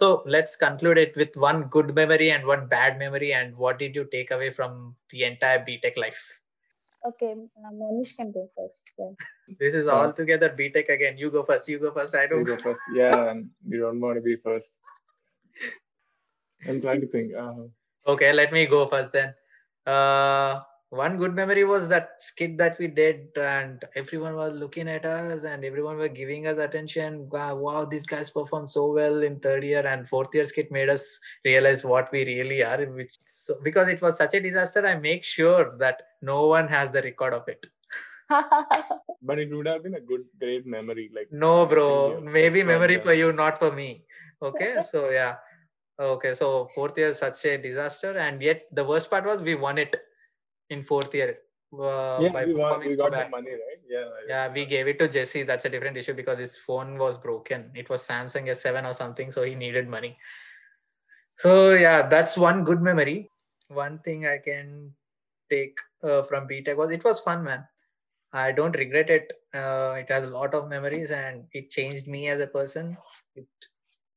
so 0.00 0.22
let's 0.26 0.56
conclude 0.56 0.98
it 0.98 1.16
with 1.16 1.34
one 1.36 1.64
good 1.76 1.94
memory 1.94 2.30
and 2.30 2.46
one 2.46 2.66
bad 2.68 2.98
memory. 2.98 3.32
And 3.32 3.56
what 3.56 3.78
did 3.78 3.94
you 3.94 4.06
take 4.10 4.30
away 4.30 4.50
from 4.50 4.96
the 5.10 5.24
entire 5.24 5.60
BTech 5.64 5.96
life? 5.96 6.40
Okay 7.08 7.32
uh, 7.32 7.72
monish 7.80 8.16
can 8.16 8.32
go 8.32 8.48
first 8.56 8.92
yeah. 8.98 9.12
This 9.60 9.74
is 9.74 9.86
Yeah. 9.86 9.92
all 9.92 10.12
together 10.12 10.48
BTech 10.58 10.88
again. 10.88 11.18
You 11.18 11.30
go 11.30 11.42
first. 11.44 11.68
You 11.68 11.78
go 11.78 11.92
first. 11.92 12.14
I 12.14 12.26
don't. 12.26 12.44
go 12.44 12.56
first. 12.56 12.80
Yeah, 12.94 13.28
and 13.30 13.50
you 13.68 13.80
don't 13.80 14.00
want 14.00 14.16
to 14.16 14.22
be 14.22 14.36
first. 14.36 14.74
I'm 16.68 16.80
trying 16.80 17.00
to 17.02 17.06
think. 17.08 17.32
Uh, 17.34 17.68
Okay, 18.06 18.32
let 18.32 18.52
me 18.52 18.66
go 18.66 18.86
first 18.86 19.12
then. 19.12 19.34
Uh, 19.86 20.60
one 20.90 21.16
good 21.16 21.34
memory 21.34 21.64
was 21.64 21.88
that 21.88 22.10
skit 22.18 22.56
that 22.58 22.78
we 22.78 22.86
did, 22.86 23.28
and 23.36 23.82
everyone 23.96 24.34
was 24.36 24.52
looking 24.54 24.88
at 24.88 25.06
us, 25.06 25.44
and 25.44 25.64
everyone 25.64 25.96
were 25.96 26.08
giving 26.08 26.46
us 26.46 26.58
attention. 26.58 27.28
Wow, 27.30 27.56
wow, 27.56 27.84
these 27.86 28.04
guys 28.06 28.28
performed 28.30 28.68
so 28.68 28.92
well 28.92 29.22
in 29.22 29.40
third 29.40 29.64
year 29.64 29.86
and 29.86 30.06
fourth 30.06 30.34
year 30.34 30.44
skit 30.44 30.70
made 30.70 30.90
us 30.90 31.18
realize 31.44 31.82
what 31.84 32.12
we 32.12 32.24
really 32.26 32.62
are. 32.62 32.84
Which 33.00 33.16
so 33.44 33.58
because 33.62 33.88
it 33.88 34.00
was 34.00 34.16
such 34.16 34.32
a 34.32 34.40
disaster, 34.40 34.86
I 34.86 34.94
make 34.96 35.22
sure 35.22 35.76
that 35.76 36.00
no 36.22 36.46
one 36.46 36.66
has 36.66 36.90
the 36.90 37.02
record 37.02 37.34
of 37.34 37.46
it. 37.46 37.66
but 38.30 39.38
it 39.38 39.54
would 39.54 39.66
have 39.66 39.82
been 39.82 39.96
a 39.96 40.00
good, 40.00 40.24
great 40.40 40.66
memory. 40.66 41.10
Like 41.14 41.28
No, 41.30 41.66
bro. 41.66 42.22
Maybe 42.22 42.62
memory 42.62 42.96
for 42.96 43.12
you, 43.12 43.34
not 43.34 43.58
for 43.58 43.70
me. 43.70 44.06
Okay, 44.40 44.76
so 44.90 45.10
yeah. 45.10 45.36
Okay, 46.00 46.34
so 46.34 46.68
fourth 46.74 46.96
year 46.96 47.12
such 47.12 47.44
a 47.44 47.58
disaster, 47.58 48.16
and 48.16 48.40
yet 48.40 48.62
the 48.72 48.82
worst 48.82 49.10
part 49.10 49.26
was 49.26 49.42
we 49.42 49.54
won 49.54 49.76
it 49.76 49.94
in 50.70 50.82
fourth 50.82 51.14
year. 51.14 51.36
Uh, 51.78 52.20
Yeah, 52.22 52.32
by 52.32 52.46
we, 52.46 52.54
won, 52.54 52.80
we 52.80 52.96
so 52.96 52.96
got 52.96 53.12
the 53.12 53.28
money, 53.28 53.50
right? 53.50 53.82
Yeah. 53.86 54.08
Yeah, 54.26 54.52
we 54.54 54.64
gave 54.64 54.88
it 54.88 54.98
to 55.00 55.08
Jesse. 55.08 55.42
That's 55.42 55.66
a 55.66 55.68
different 55.68 55.98
issue 55.98 56.14
because 56.14 56.38
his 56.38 56.56
phone 56.56 56.96
was 56.96 57.18
broken. 57.18 57.70
It 57.74 57.90
was 57.90 58.08
Samsung 58.08 58.48
S7 58.48 58.88
or 58.88 58.94
something, 58.94 59.30
so 59.30 59.42
he 59.42 59.54
needed 59.54 59.86
money. 59.86 60.16
So 61.36 61.74
yeah, 61.74 62.08
that's 62.08 62.38
one 62.38 62.64
good 62.64 62.80
memory. 62.80 63.30
One 63.74 63.98
thing 64.00 64.26
I 64.26 64.38
can 64.38 64.94
take 65.50 65.76
uh, 66.02 66.22
from 66.22 66.48
BTech 66.48 66.76
was 66.76 66.92
it 66.92 67.04
was 67.04 67.20
fun, 67.20 67.44
man. 67.44 67.66
I 68.32 68.52
don't 68.52 68.76
regret 68.76 69.10
it. 69.10 69.32
Uh, 69.54 69.96
it 69.98 70.10
has 70.10 70.28
a 70.28 70.32
lot 70.36 70.54
of 70.54 70.68
memories 70.68 71.10
and 71.10 71.44
it 71.52 71.70
changed 71.70 72.08
me 72.08 72.28
as 72.28 72.40
a 72.40 72.46
person. 72.46 72.96
It 73.36 73.46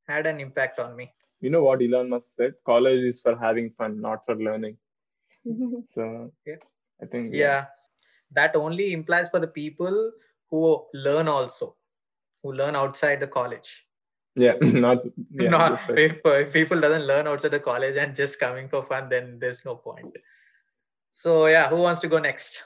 had 0.07 0.27
an 0.27 0.39
impact 0.39 0.79
on 0.79 0.95
me. 0.95 1.11
You 1.41 1.49
know 1.49 1.63
what 1.63 1.81
Elon 1.81 2.09
Musk 2.09 2.27
said? 2.37 2.53
College 2.65 3.01
is 3.03 3.21
for 3.21 3.35
having 3.37 3.71
fun, 3.71 4.01
not 4.01 4.25
for 4.25 4.35
learning. 4.35 4.77
So 5.87 6.31
Yeah. 6.45 6.55
I 7.01 7.05
think 7.05 7.33
Yeah, 7.35 7.67
that 8.31 8.55
only 8.55 8.93
implies 8.93 9.29
for 9.29 9.39
the 9.39 9.47
people 9.47 10.11
who 10.49 10.87
learn 10.93 11.27
also, 11.27 11.77
who 12.43 12.53
learn 12.53 12.75
outside 12.75 13.19
the 13.19 13.27
college. 13.27 13.86
Yeah, 14.37 14.53
not 14.61 15.03
yeah, 15.31 15.49
not 15.49 15.81
if, 15.97 16.19
if 16.25 16.53
people 16.53 16.79
doesn't 16.79 17.07
learn 17.07 17.27
outside 17.27 17.51
the 17.51 17.59
college 17.59 17.97
and 17.97 18.15
just 18.15 18.39
coming 18.39 18.69
for 18.69 18.85
fun, 18.85 19.09
then 19.09 19.39
there's 19.39 19.65
no 19.65 19.75
point. 19.75 20.17
So 21.11 21.47
yeah, 21.47 21.69
who 21.69 21.77
wants 21.77 22.01
to 22.01 22.07
go 22.07 22.19
next? 22.19 22.63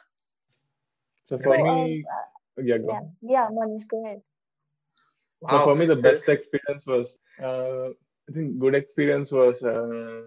So 1.26 1.38
so 1.42 1.44
for 1.44 1.60
um, 1.60 1.64
me, 1.64 2.06
uh, 2.12 2.62
yeah, 2.64 2.78
go. 2.78 2.88
yeah 2.90 3.02
yeah 3.22 3.50
monish 3.52 3.86
go 3.86 4.04
ahead 4.06 4.22
So 5.50 5.60
for 5.64 5.76
me, 5.76 5.86
the 5.86 5.96
best 5.96 6.30
experience 6.30 6.86
was, 6.86 7.18
uh, 7.42 7.90
I 8.30 8.34
think, 8.34 8.60
good 8.60 8.76
experience 8.76 9.32
was 9.32 9.64
uh, 9.64 10.24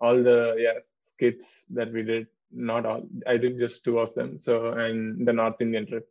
all 0.00 0.22
the 0.22 0.56
yeah 0.58 0.78
skits 1.06 1.64
that 1.70 1.92
we 1.92 2.02
did. 2.02 2.28
Not 2.52 2.86
all, 2.86 3.02
I 3.26 3.36
did 3.36 3.58
just 3.58 3.84
two 3.84 3.98
of 3.98 4.14
them. 4.14 4.40
So 4.40 4.72
and 4.72 5.26
the 5.26 5.32
North 5.32 5.60
Indian 5.60 5.86
trip, 5.86 6.08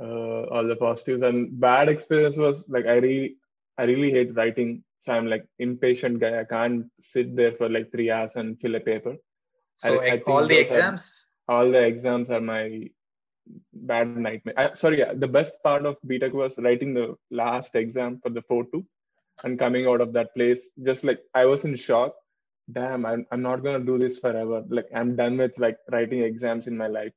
uh, 0.00 0.44
all 0.52 0.66
the 0.66 0.76
positives 0.76 1.22
and 1.22 1.58
bad 1.58 1.88
experience 1.88 2.36
was 2.36 2.64
like 2.68 2.86
I 2.86 2.96
really, 2.96 3.36
I 3.78 3.84
really 3.84 4.10
hate 4.10 4.34
writing. 4.34 4.82
So 5.02 5.12
I'm 5.14 5.26
like 5.26 5.44
impatient 5.58 6.18
guy. 6.20 6.40
I 6.40 6.44
can't 6.44 6.86
sit 7.02 7.34
there 7.36 7.52
for 7.52 7.68
like 7.68 7.90
three 7.92 8.10
hours 8.10 8.32
and 8.36 8.60
fill 8.60 8.74
a 8.74 8.80
paper. 8.80 9.16
so 9.76 10.00
I- 10.00 10.06
I 10.14 10.22
all 10.26 10.46
the 10.46 10.48
those 10.48 10.56
are- 10.56 10.60
exams. 10.60 11.26
all 11.48 11.70
the 11.70 11.82
exams 11.92 12.30
are 12.30 12.40
my 12.40 12.62
bad 13.90 14.16
nightmare. 14.16 14.54
I, 14.62 14.74
sorry, 14.74 15.02
the 15.24 15.28
best 15.28 15.62
part 15.62 15.86
of 15.86 15.96
BTech 16.06 16.32
was 16.32 16.58
writing 16.58 16.94
the 16.94 17.14
last 17.30 17.74
exam 17.82 18.18
for 18.22 18.30
the 18.30 18.42
4-2 18.50 18.84
and 19.44 19.58
coming 19.58 19.86
out 19.86 20.00
of 20.06 20.12
that 20.14 20.34
place. 20.34 20.60
Just 20.88 21.04
like 21.04 21.20
I 21.34 21.44
was 21.52 21.64
in 21.64 21.76
shock. 21.76 22.14
Damn, 22.70 23.06
I'm, 23.06 23.24
I'm 23.32 23.40
not 23.40 23.62
gonna 23.62 23.84
do 23.92 23.96
this 23.98 24.18
forever. 24.18 24.62
Like 24.68 24.88
I'm 24.94 25.14
done 25.16 25.38
with 25.38 25.52
like 25.58 25.78
writing 25.92 26.22
exams 26.22 26.66
in 26.66 26.76
my 26.76 26.88
life. 26.88 27.14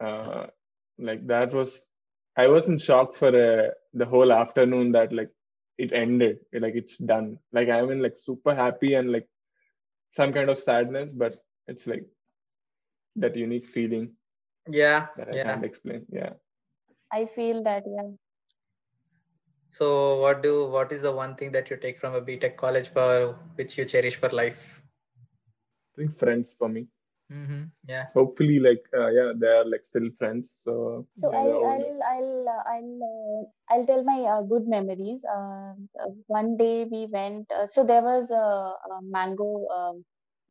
Uh, 0.00 0.46
like 0.98 1.26
that 1.26 1.52
was, 1.52 1.70
I 2.36 2.48
was 2.48 2.66
in 2.68 2.78
shock 2.78 3.14
for 3.14 3.28
uh, 3.28 3.70
the 3.92 4.06
whole 4.06 4.32
afternoon 4.32 4.92
that 4.92 5.12
like 5.12 5.30
it 5.78 5.92
ended. 5.92 6.38
Like 6.52 6.74
it's 6.74 6.98
done. 6.98 7.38
Like 7.52 7.68
I'm 7.68 7.90
in 7.90 8.02
like 8.02 8.16
super 8.18 8.54
happy 8.54 8.94
and 8.94 9.12
like 9.12 9.28
some 10.10 10.32
kind 10.32 10.50
of 10.50 10.58
sadness, 10.58 11.12
but 11.12 11.36
it's 11.66 11.86
like 11.86 12.04
that 13.16 13.36
unique 13.36 13.66
feeling 13.66 14.16
Yeah, 14.68 15.08
that 15.16 15.28
I 15.28 15.36
yeah. 15.36 15.44
can't 15.44 15.64
explain. 15.64 16.06
Yeah. 16.10 16.34
i 17.18 17.24
feel 17.26 17.62
that 17.62 17.84
yeah 17.96 18.10
So 19.70 20.20
what 20.20 20.42
do 20.42 20.68
what 20.70 20.92
is 20.92 21.02
the 21.02 21.12
one 21.12 21.34
thing 21.36 21.52
that 21.52 21.70
you 21.70 21.76
take 21.76 21.98
from 21.98 22.14
a 22.14 22.20
BTech 22.22 22.56
college 22.56 22.88
for 22.88 23.38
which 23.56 23.76
you 23.78 23.84
cherish 23.84 24.16
for 24.16 24.28
life? 24.30 24.82
I 25.94 25.96
think 25.96 26.12
friends 26.18 26.52
for 26.52 26.68
me. 26.68 26.88
Mm-hmm. 27.32 27.62
Yeah. 27.88 28.06
Hopefully, 28.14 28.58
like 28.60 28.84
uh, 28.96 29.08
yeah, 29.08 29.32
they 29.34 29.46
are 29.46 29.64
like 29.64 29.84
still 29.84 30.10
friends. 30.18 30.56
So 30.62 31.06
so 31.16 31.30
they're 31.30 31.40
i'll 31.40 31.64
i'll 31.72 32.00
i'll 32.12 32.48
uh, 32.48 32.62
i'll 32.74 32.94
uh, 33.10 33.42
i'll 33.70 33.86
tell 33.86 34.02
my 34.04 34.20
uh, 34.34 34.42
good 34.42 34.66
memories 34.66 35.24
uh, 35.36 35.72
uh, 36.02 36.10
one 36.26 36.56
day 36.56 36.86
we 36.90 37.06
went 37.10 37.46
uh, 37.58 37.66
so 37.66 37.84
there 37.84 38.02
was 38.02 38.30
a, 38.30 38.46
a 38.94 39.00
mango 39.02 39.66
um, 39.76 40.04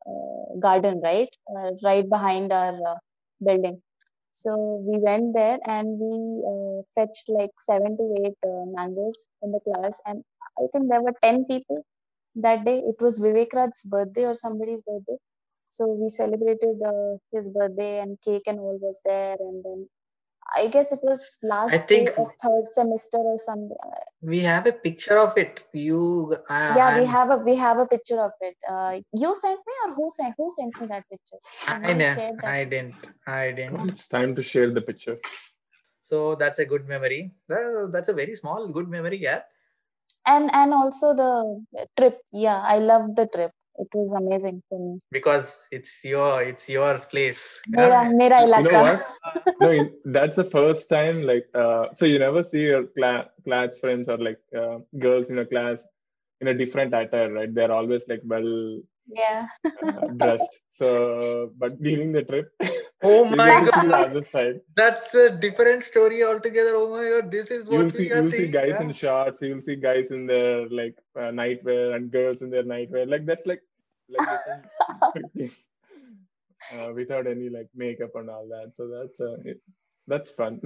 uh, 0.07 0.59
garden 0.59 1.01
right 1.03 1.29
uh, 1.55 1.71
right 1.83 2.09
behind 2.09 2.51
our 2.51 2.75
uh, 2.91 2.95
building 3.43 3.81
so 4.31 4.55
we 4.87 4.97
went 4.99 5.33
there 5.35 5.59
and 5.65 5.99
we 5.99 6.13
uh, 6.51 6.81
fetched 6.95 7.29
like 7.29 7.51
seven 7.59 7.97
to 7.97 8.05
eight 8.23 8.37
uh, 8.51 8.65
mangoes 8.77 9.27
in 9.41 9.51
the 9.51 9.59
class 9.67 10.01
and 10.05 10.23
i 10.59 10.65
think 10.71 10.89
there 10.89 11.01
were 11.01 11.15
10 11.21 11.45
people 11.45 11.85
that 12.35 12.65
day 12.65 12.79
it 12.91 12.99
was 13.05 13.19
vivek 13.19 13.53
Raj's 13.53 13.83
birthday 13.95 14.25
or 14.25 14.35
somebody's 14.35 14.81
birthday 14.81 15.17
so 15.75 15.83
we 16.01 16.07
celebrated 16.21 16.77
uh, 16.93 17.11
his 17.35 17.49
birthday 17.57 17.93
and 18.03 18.17
cake 18.27 18.47
and 18.51 18.59
all 18.65 18.77
was 18.87 18.99
there 19.09 19.37
and 19.47 19.57
then 19.67 19.79
i 20.61 20.63
guess 20.73 20.89
it 20.95 21.03
was 21.09 21.21
last 21.51 21.73
I 21.77 21.79
think- 21.91 22.09
day 22.09 22.21
of 22.23 22.29
third 22.43 22.65
semester 22.79 23.21
or 23.33 23.37
something 23.49 23.77
We 24.33 24.37
have 24.49 24.67
a 24.71 24.71
picture 24.83 25.15
of 25.21 25.31
it. 25.41 25.55
You 25.85 26.01
uh, 26.57 26.73
yeah 26.79 26.91
we 26.99 27.05
have 27.13 27.29
a 27.35 27.37
we 27.47 27.55
have 27.63 27.77
a 27.85 27.87
picture 27.93 28.19
of 28.25 28.35
it 28.49 28.55
uh, 28.73 28.91
you 29.23 29.29
sent 29.39 29.59
me 29.69 29.73
or 29.85 29.89
who 29.97 30.05
sent 30.17 30.35
who 30.41 30.45
sent 30.57 30.77
me 30.81 30.85
that 30.91 31.03
picture 31.13 31.39
I, 31.67 31.71
Somebody 31.71 31.97
know, 32.01 32.13
that 32.19 32.45
I 32.57 32.59
didn't. 32.73 33.09
I 33.39 33.43
didn't. 33.57 33.89
it's 33.89 34.05
time 34.15 34.31
to 34.37 34.43
share 34.51 34.69
the 34.77 34.83
picture. 34.89 35.17
So 36.09 36.17
that's 36.43 36.59
a 36.63 36.67
good 36.71 36.85
memory. 36.93 37.21
Well, 37.53 37.89
that's 37.95 38.11
a 38.13 38.17
very 38.21 38.35
small 38.41 38.61
good 38.77 38.89
memory, 38.95 39.19
yeah. 39.29 39.41
and 40.33 40.49
and 40.61 40.73
also 40.79 41.07
the 41.21 41.29
trip 41.97 42.15
yeah 42.45 42.59
i 42.73 42.77
love 42.91 43.05
the 43.19 43.25
trip 43.35 43.51
it 43.79 43.87
was 43.93 44.13
amazing 44.13 44.61
for 44.69 44.79
me 44.79 44.99
Because 45.11 45.67
it's 45.71 46.03
your 46.03 46.41
it's 46.43 46.69
your 46.69 46.99
place. 47.13 47.61
mera 47.67 48.03
Yeah. 48.03 48.11
mera 48.11 48.39
You 48.59 48.63
know 48.63 48.81
what? 48.83 49.01
No, 49.59 49.89
that's 50.05 50.35
the 50.35 50.43
first 50.43 50.89
time. 50.89 51.23
Like, 51.23 51.47
uh, 51.55 51.87
so 51.93 52.05
you 52.05 52.19
never 52.19 52.43
see 52.43 52.61
your 52.71 52.83
cla- 52.97 53.29
class 53.45 53.77
friends 53.79 54.09
or 54.09 54.17
like 54.17 54.39
uh, 54.57 54.79
girls 54.99 55.29
in 55.29 55.39
a 55.39 55.45
class 55.45 55.85
in 56.41 56.47
a 56.49 56.53
different 56.53 56.93
attire, 56.93 57.31
right? 57.31 57.53
They're 57.53 57.71
always 57.71 58.07
like 58.07 58.21
well 58.25 58.81
yeah 59.07 59.47
uh, 59.81 60.07
dressed. 60.17 60.59
So, 60.71 61.51
but 61.57 61.81
during 61.81 62.11
the 62.11 62.23
trip, 62.23 62.51
Oh 63.03 63.25
my 63.35 63.53
get 63.53 63.65
to 63.65 63.71
see 63.73 63.87
the 63.87 63.97
god, 63.97 64.09
other 64.09 64.23
side. 64.23 64.61
that's 64.75 65.13
a 65.13 65.29
different 65.37 65.83
story 65.83 66.23
altogether. 66.23 66.71
Oh 66.75 66.89
my 66.91 67.09
god, 67.09 67.31
this 67.31 67.51
is 67.51 67.69
You'll 67.69 67.85
what 67.85 67.95
see, 67.95 68.05
we 68.05 68.11
are 68.11 68.21
you'll 68.21 68.31
see 68.31 68.47
guys 68.47 68.79
yeah. 68.79 68.81
in 68.81 68.93
shorts. 68.93 69.41
You'll 69.41 69.61
see 69.61 69.75
guys 69.75 70.11
in 70.11 70.25
their 70.27 70.67
like 70.69 70.95
uh, 71.15 71.31
nightwear 71.41 71.95
and 71.95 72.11
girls 72.11 72.41
in 72.41 72.49
their 72.49 72.63
nightwear. 72.63 73.09
Like 73.09 73.25
that's 73.25 73.45
like 73.45 73.61
like 74.09 74.29
uh, 76.75 76.93
without 76.93 77.27
any 77.27 77.49
like 77.49 77.69
makeup 77.75 78.15
and 78.15 78.29
all 78.29 78.47
that. 78.49 78.73
So 78.77 78.87
that's 78.87 79.19
uh, 79.19 79.37
it, 79.45 79.61
that's 80.07 80.29
fun. 80.31 80.61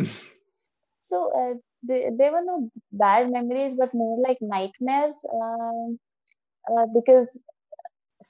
so 1.02 1.32
uh, 1.34 1.56
they, 1.84 2.10
there 2.18 2.32
were 2.32 2.44
no 2.44 2.70
bad 2.92 3.32
memories 3.32 3.76
but 3.76 3.94
more 3.94 4.18
like 4.28 4.38
nightmares 4.42 5.26
um, 5.34 6.00
uh, 6.76 6.86
because 6.94 7.44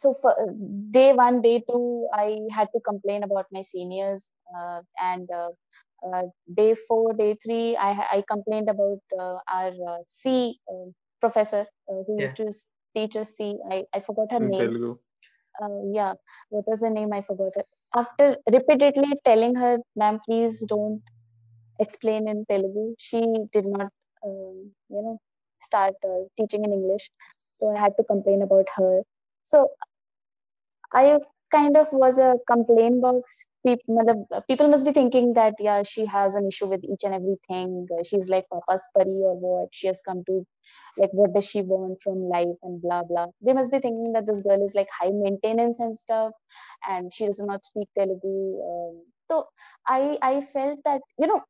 so 0.01 0.07
for 0.21 0.31
uh, 0.43 0.51
day 0.97 1.09
one 1.25 1.37
day 1.47 1.57
two 1.69 1.85
i 2.23 2.27
had 2.57 2.67
to 2.75 2.79
complain 2.89 3.21
about 3.27 3.47
my 3.57 3.63
seniors 3.71 4.21
uh, 4.57 4.79
and 5.11 5.27
uh, 5.41 5.49
uh, 6.07 6.23
day 6.59 6.71
four 6.87 7.05
day 7.21 7.31
three 7.43 7.67
i, 7.87 7.91
I 8.17 8.23
complained 8.33 8.69
about 8.75 9.01
uh, 9.23 9.37
our 9.57 9.73
uh, 9.93 10.01
c 10.19 10.59
uh, 10.73 10.87
professor 11.23 11.63
uh, 11.89 12.01
who 12.05 12.21
used 12.21 12.37
to 12.37 12.47
teach 12.95 13.15
us 13.21 13.29
c. 13.37 13.55
I, 13.71 13.83
I 13.93 13.99
forgot 14.07 14.31
her 14.35 14.39
in 14.43 14.49
name. 14.55 14.61
Telugu. 14.61 14.91
uh, 15.61 15.79
yeah. 15.99 16.13
What 16.49 16.65
was 16.71 16.81
her 16.85 16.91
name? 16.97 17.11
I 17.13 17.21
forgot 17.29 17.53
it. 17.61 17.67
After 18.01 18.27
repeatedly 18.57 19.11
telling 19.29 19.55
her 19.63 19.73
ma'am 20.01 20.19
please 20.25 20.55
don't 20.73 21.01
explain 21.85 22.23
in 22.33 22.39
telugu. 22.51 22.85
She 23.07 23.21
did 23.55 23.67
not 23.75 23.91
um, 24.27 24.55
you 24.95 25.01
know 25.05 25.15
start 25.67 25.95
uh, 26.11 26.21
teaching 26.37 26.63
in 26.67 26.73
english. 26.79 27.07
So 27.59 27.65
i 27.75 27.79
had 27.85 27.93
to 27.99 28.03
complain 28.13 28.41
about 28.47 28.67
her 28.79 28.93
so 29.51 29.57
i 30.93 31.05
kind 31.51 31.77
of 31.77 31.87
was 31.91 32.17
a 32.19 32.35
complaint 32.47 33.01
box. 33.01 33.45
People, 33.65 34.69
must 34.69 34.85
be 34.85 34.93
thinking 34.93 35.33
that 35.33 35.55
yeah 35.59 35.83
she 35.83 36.05
has 36.05 36.35
an 36.35 36.47
issue 36.47 36.67
with 36.67 36.83
each 36.85 37.03
and 37.03 37.13
everything. 37.13 37.85
Uh, 37.91 38.03
she's 38.03 38.29
like 38.29 38.45
papa's 38.51 38.83
pari 38.95 39.19
or 39.29 39.35
what. 39.37 39.69
She 39.71 39.87
has 39.87 40.01
come 40.07 40.23
to 40.27 40.45
like 40.97 41.09
what 41.11 41.33
does 41.33 41.45
she 41.45 41.61
want 41.61 42.01
from 42.01 42.29
life 42.29 42.59
and 42.63 42.81
blah 42.81 43.03
blah. 43.03 43.27
They 43.41 43.53
must 43.53 43.71
be 43.71 43.79
thinking 43.79 44.13
that 44.13 44.25
this 44.25 44.41
girl 44.41 44.63
is 44.63 44.73
like 44.75 44.87
high 44.97 45.11
maintenance 45.11 45.79
and 45.79 45.97
stuff 45.97 46.31
and 46.87 47.13
she 47.13 47.25
does 47.25 47.41
not 47.51 47.65
speak 47.65 47.89
telugu 47.97 48.35
um, 48.69 48.93
so 49.29 49.37
i 49.87 50.01
i 50.31 50.41
felt 50.53 50.79
that 50.89 51.01
you 51.21 51.27
know 51.31 51.41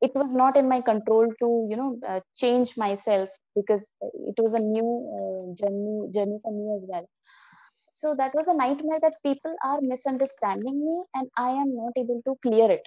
it 0.00 0.12
was 0.14 0.32
not 0.32 0.56
in 0.56 0.68
my 0.68 0.80
control 0.80 1.26
to 1.42 1.66
you 1.70 1.76
know 1.76 1.98
uh, 2.08 2.20
change 2.36 2.76
myself 2.76 3.28
because 3.54 3.92
it 4.00 4.36
was 4.38 4.54
a 4.54 4.60
new 4.60 4.88
uh, 5.18 5.54
journey 5.60 6.10
journey 6.14 6.38
for 6.42 6.52
me 6.52 6.74
as 6.76 6.86
well. 6.88 7.06
So 7.92 8.14
that 8.16 8.34
was 8.34 8.48
a 8.48 8.54
nightmare 8.54 9.00
that 9.02 9.16
people 9.22 9.54
are 9.64 9.80
misunderstanding 9.82 10.86
me 10.86 11.04
and 11.14 11.28
i 11.36 11.50
am 11.50 11.74
not 11.76 11.92
able 11.96 12.22
to 12.26 12.36
clear 12.42 12.70
it. 12.70 12.82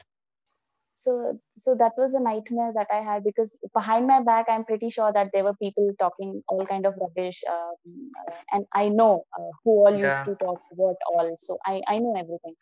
So 0.95 1.37
so 1.57 1.75
that 1.75 1.91
was 1.97 2.13
a 2.13 2.21
nightmare 2.21 2.71
that 2.75 2.87
i 2.97 2.99
had 3.07 3.23
because 3.25 3.59
behind 3.73 4.07
my 4.07 4.21
back 4.21 4.45
i'm 4.49 4.63
pretty 4.63 4.89
sure 4.89 5.11
that 5.11 5.31
there 5.33 5.43
were 5.43 5.55
people 5.55 5.89
talking 5.99 6.41
all 6.47 6.65
kind 6.65 6.85
of 6.85 6.95
rubbish 7.01 7.43
um, 7.55 8.11
uh, 8.21 8.35
and 8.53 8.65
i 8.73 8.87
know 8.87 9.25
uh, 9.37 9.51
who 9.63 9.71
all 9.85 9.97
used 10.03 10.23
to 10.25 10.35
talk 10.35 10.61
what 10.83 10.95
all. 11.13 11.35
So 11.37 11.57
i 11.65 11.81
i 11.89 11.99
know 11.99 12.15
everything. 12.17 12.55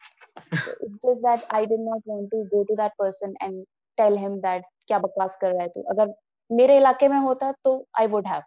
So 0.64 0.74
it's 0.82 1.02
just 1.02 1.22
that 1.22 1.46
i 1.52 1.66
did 1.66 1.80
not 1.92 2.02
want 2.06 2.32
to 2.32 2.48
go 2.52 2.64
to 2.64 2.76
that 2.78 2.98
person 2.98 3.36
and 3.42 3.66
tell 4.02 4.18
him 4.18 4.40
that 4.42 4.66
क्या 4.88 5.00
बकवास 5.00 5.38
कर 5.42 5.52
रहा 5.52 5.62
है 5.62 5.68
तू? 5.70 5.82
अगर 5.92 6.14
मेरे 6.50 6.78
इलाके 6.78 7.08
में 7.08 7.18
होता 7.20 7.52
तो 7.64 7.76
आई 8.00 8.08
वुड 8.08 8.28
हैव 8.28 8.42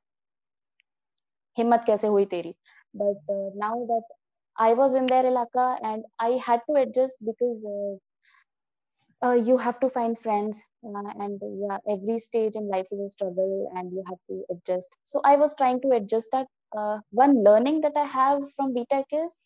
हिम्मत 1.56 1.84
कैसे 1.86 2.06
हुई 2.06 2.24
तेरी? 2.26 2.54
But 2.94 3.30
now 3.58 3.84
that 3.86 4.14
I 4.56 4.74
was 4.74 4.96
in 4.96 5.06
there 5.06 5.26
इलाका 5.26 5.72
and 5.84 6.04
I 6.20 6.38
had 6.48 6.60
to 6.66 6.76
adjust 6.76 7.24
because 7.24 7.66
you 9.48 9.56
have 9.56 9.74
to 9.80 9.88
find 9.88 10.16
friends 10.16 10.62
and 10.84 11.42
every 11.88 12.18
stage 12.18 12.56
in 12.56 12.68
life 12.70 12.86
is 12.92 13.00
a 13.02 13.06
struggle 13.08 13.78
and 13.78 13.92
you 13.92 14.02
have 14.08 14.16
to 14.28 14.44
adjust 14.50 14.98
so 15.06 15.22
I 15.26 15.36
was 15.36 15.56
trying 15.56 15.80
to 15.80 15.92
adjust 15.92 16.36
that 16.36 16.48
one 17.14 17.36
learning 17.42 17.82
that 17.82 17.98
I 17.98 18.08
have 18.14 18.44
from 18.46 18.72
BTech 18.74 19.14
is 19.14 19.38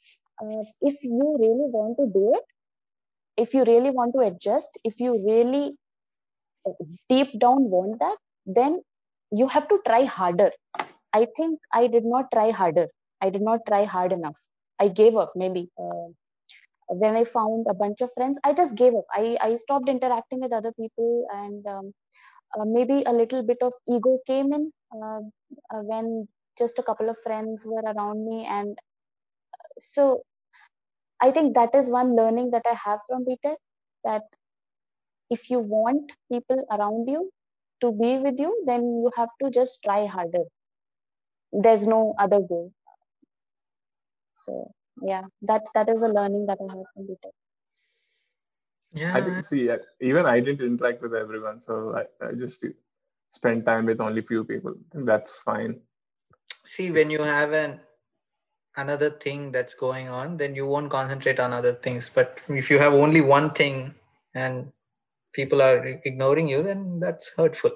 if 0.89 1.07
you 1.07 1.37
really 1.37 1.71
want 1.73 1.97
to 1.97 2.07
do 2.13 2.33
it 2.35 2.53
if 3.39 3.57
you 3.57 3.63
really 3.65 3.91
want 3.91 4.15
to 4.15 4.21
adjust 4.23 4.79
if 4.87 5.03
you 5.03 5.13
really 5.17 5.67
deep 7.09 7.39
down 7.39 7.71
want 7.71 7.99
that 8.01 8.17
then 8.47 8.81
you 9.31 9.49
have 9.49 9.69
to 9.69 9.79
try 9.87 10.05
harder 10.05 10.51
i 11.13 11.27
think 11.37 11.61
i 11.73 11.87
did 11.87 12.05
not 12.05 12.31
try 12.35 12.51
harder 12.51 12.87
i 13.21 13.31
did 13.31 13.43
not 13.43 13.61
try 13.69 13.85
hard 13.85 14.13
enough 14.13 14.41
i 14.81 14.89
gave 14.89 15.17
up 15.17 15.33
maybe 15.37 15.69
uh, 15.83 16.09
when 16.89 17.17
I 17.17 17.25
found 17.25 17.67
a 17.69 17.75
bunch 17.75 18.01
of 18.01 18.11
friends, 18.15 18.41
I 18.45 18.53
just 18.55 18.75
gave 18.75 18.95
up. 18.95 19.05
I, 19.13 19.37
I 19.41 19.57
stopped 19.57 19.89
interacting 19.89 20.41
with 20.41 20.53
other 20.53 20.73
people, 20.73 21.27
and 21.31 21.67
um, 21.67 21.93
uh, 22.59 22.65
maybe 22.67 23.03
a 23.07 23.13
little 23.13 23.43
bit 23.43 23.59
of 23.63 23.73
ego 23.89 24.19
came 24.27 24.53
in 24.53 24.73
uh, 24.93 25.21
uh, 25.75 25.83
when 25.83 26.29
just 26.59 26.79
a 26.79 26.83
couple 26.83 27.09
of 27.11 27.19
friends 27.23 27.65
were 27.67 27.83
around 27.83 28.27
me. 28.27 28.47
And 28.51 28.79
so 29.79 30.23
I 31.21 31.31
think 31.31 31.55
that 31.55 31.75
is 31.75 31.91
one 31.91 32.17
learning 32.17 32.51
that 32.53 32.63
I 32.67 32.75
have 32.85 33.01
from 33.09 33.25
BTech 33.25 33.57
that 34.05 34.23
if 35.31 35.51
you 35.51 35.59
want 35.59 36.13
people 36.33 36.67
around 36.71 37.09
you 37.09 37.31
to 37.81 37.93
be 37.93 38.19
with 38.19 38.39
you, 38.39 38.63
then 38.67 38.83
you 38.83 39.11
have 39.17 39.31
to 39.43 39.51
just 39.51 39.83
try 39.85 40.07
harder. 40.07 40.45
There's 41.53 41.87
no 41.87 42.15
other 42.19 42.41
goal. 42.41 42.73
So 44.33 44.73
yeah 45.03 45.23
that 45.43 45.63
that 45.75 45.89
is 45.89 46.03
a 46.03 46.09
learning 46.09 46.47
that 46.47 46.59
i 46.61 46.73
have 46.75 46.87
from 46.95 47.07
btech 47.11 47.37
Yeah, 48.93 49.15
I 49.17 49.21
didn't 49.21 49.45
see. 49.45 49.69
Uh, 49.73 49.77
even 50.01 50.27
I 50.29 50.41
didn't 50.41 50.67
interact 50.67 51.03
with 51.03 51.15
everyone, 51.15 51.61
so 51.65 51.75
I, 52.01 52.05
I 52.27 52.33
just 52.43 52.65
spend 53.39 53.67
time 53.67 53.85
with 53.91 54.01
only 54.01 54.23
few 54.31 54.45
people. 54.45 54.77
I 54.95 55.03
that's 55.11 55.35
fine. 55.49 55.75
see 56.75 56.87
when 56.97 57.11
you 57.15 57.27
have 57.27 57.53
an 57.59 57.75
another 58.83 59.11
thing 59.25 59.45
that's 59.57 59.77
going 59.83 60.09
on 60.21 60.37
then 60.41 60.57
you 60.59 60.65
won't 60.71 60.91
concentrate 60.95 61.41
on 61.45 61.55
other 61.59 61.73
things 61.87 62.09
but 62.17 62.41
if 62.63 62.71
you 62.73 62.79
have 62.83 62.97
only 63.05 63.23
one 63.31 63.49
thing 63.61 63.79
and 64.43 64.73
people 65.33 65.63
are 65.63 66.01
ignoring 66.05 66.49
you 66.49 66.63
then 66.63 67.01
that's 67.01 67.31
hurtful. 67.37 67.73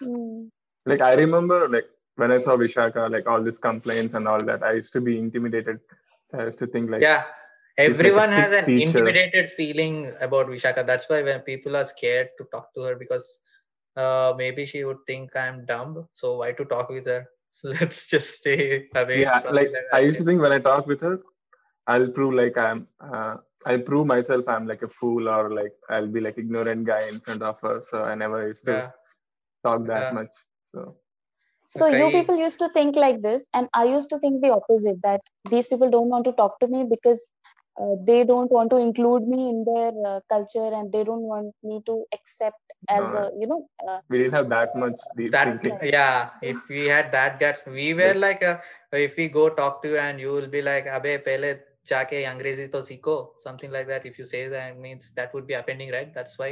Hmm. 0.00 0.46
Like 0.84 1.00
I 1.00 1.14
remember, 1.14 1.68
like 1.68 1.86
when 2.16 2.32
I 2.32 2.38
saw 2.38 2.56
Vishaka, 2.56 3.10
like 3.10 3.26
all 3.26 3.42
these 3.42 3.58
complaints 3.58 4.14
and 4.14 4.28
all 4.28 4.40
that, 4.44 4.62
I 4.62 4.72
used 4.72 4.92
to 4.94 5.00
be 5.00 5.18
intimidated. 5.18 5.80
I 6.34 6.44
used 6.44 6.58
to 6.58 6.66
think 6.66 6.90
like, 6.90 7.02
yeah. 7.02 7.24
like 7.78 7.90
everyone 7.90 8.30
has 8.30 8.52
an 8.52 8.66
teacher. 8.66 8.86
intimidated 8.86 9.50
feeling 9.52 10.12
about 10.20 10.48
vishaka. 10.48 10.84
That's 10.86 11.08
why 11.08 11.22
when 11.22 11.40
people 11.40 11.76
are 11.76 11.84
scared 11.84 12.30
to 12.38 12.44
talk 12.52 12.74
to 12.74 12.82
her 12.82 12.96
because 12.96 13.38
uh, 13.96 14.34
maybe 14.36 14.64
she 14.64 14.84
would 14.84 14.98
think 15.06 15.34
i'm 15.36 15.64
dumb. 15.64 16.06
So 16.12 16.38
why 16.38 16.52
to 16.52 16.64
talk 16.64 16.88
with 16.88 17.06
her? 17.06 17.26
So 17.50 17.68
let's 17.80 18.06
just 18.06 18.38
stay 18.38 18.88
away. 18.94 19.22
Yeah, 19.22 19.40
like 19.50 19.72
like 19.72 19.84
I 19.92 20.00
used 20.00 20.18
to 20.18 20.24
think 20.24 20.40
when 20.40 20.52
I 20.52 20.58
talk 20.58 20.86
with 20.86 21.00
her, 21.00 21.20
I'll 21.86 22.08
prove 22.08 22.34
like 22.34 22.56
I'm, 22.58 22.88
uh, 23.00 23.36
I'll 23.66 23.86
prove 23.90 24.06
myself 24.06 24.48
I'm 24.48 24.66
like 24.66 24.82
a 24.82 24.88
fool 24.88 25.28
or 25.28 25.50
like 25.52 25.72
I'll 25.90 26.06
be 26.18 26.20
like 26.20 26.38
ignorant 26.38 26.86
guy 26.86 27.02
in 27.08 27.20
front 27.20 27.42
of 27.42 27.60
her. 27.60 27.82
So 27.90 28.04
I 28.04 28.14
never 28.14 28.46
used 28.48 28.64
to 28.66 28.72
yeah 28.72 28.90
talk 29.64 29.86
that 29.86 30.06
Yeah. 30.06 30.12
much. 30.20 30.34
So 30.72 30.96
so 31.66 31.86
you 31.88 32.10
people 32.10 32.36
used 32.36 32.58
to 32.60 32.68
think 32.68 32.96
like 32.96 33.22
this 33.22 33.48
and 33.52 33.68
i 33.74 33.84
used 33.84 34.08
to 34.08 34.18
think 34.18 34.40
the 34.42 34.50
opposite 34.56 34.98
that 35.02 35.20
these 35.50 35.68
people 35.68 35.90
don't 35.90 36.08
want 36.08 36.24
to 36.24 36.32
talk 36.32 36.58
to 36.60 36.68
me 36.68 36.84
because 36.88 37.28
uh, 37.80 37.94
they 38.04 38.24
don't 38.24 38.50
want 38.50 38.70
to 38.70 38.76
include 38.76 39.26
me 39.26 39.48
in 39.50 39.64
their 39.64 39.92
uh, 40.10 40.20
culture 40.28 40.70
and 40.78 40.92
they 40.92 41.02
don't 41.04 41.26
want 41.32 41.52
me 41.62 41.80
to 41.84 42.04
accept 42.14 42.72
as 42.88 43.12
No. 43.12 43.18
a 43.22 43.30
you 43.40 43.48
know 43.48 43.68
uh, 43.86 43.98
we 44.08 44.18
didn't 44.18 44.34
have 44.34 44.48
that 44.48 44.76
much 44.76 44.94
deep 45.16 45.32
that 45.32 45.60
thinking. 45.60 45.90
yeah 45.92 46.30
if 46.40 46.68
we 46.68 46.86
had 46.86 47.10
that 47.12 47.40
guts 47.40 47.66
we 47.66 47.92
were 47.94 48.14
like 48.14 48.44
uh 48.44 48.56
if 48.92 49.16
we 49.16 49.28
go 49.28 49.48
talk 49.48 49.82
to 49.82 49.88
you 49.88 49.98
and 49.98 50.20
you 50.20 50.30
will 50.36 50.50
be 50.56 50.62
like 50.62 50.86
abe 50.98 51.12
pehle 51.28 51.50
jaake 51.90 52.18
angrezi 52.32 52.66
to 52.74 52.80
sikho 52.90 53.16
something 53.46 53.70
like 53.76 53.88
that. 53.92 54.04
If 54.10 54.18
you 54.20 54.26
say 54.34 54.48
that 54.48 54.78
means 54.86 55.12
that 55.18 55.32
would 55.34 55.46
be 55.46 55.54
offending 55.54 55.90
right? 55.96 56.12
That's 56.18 56.38
why 56.38 56.50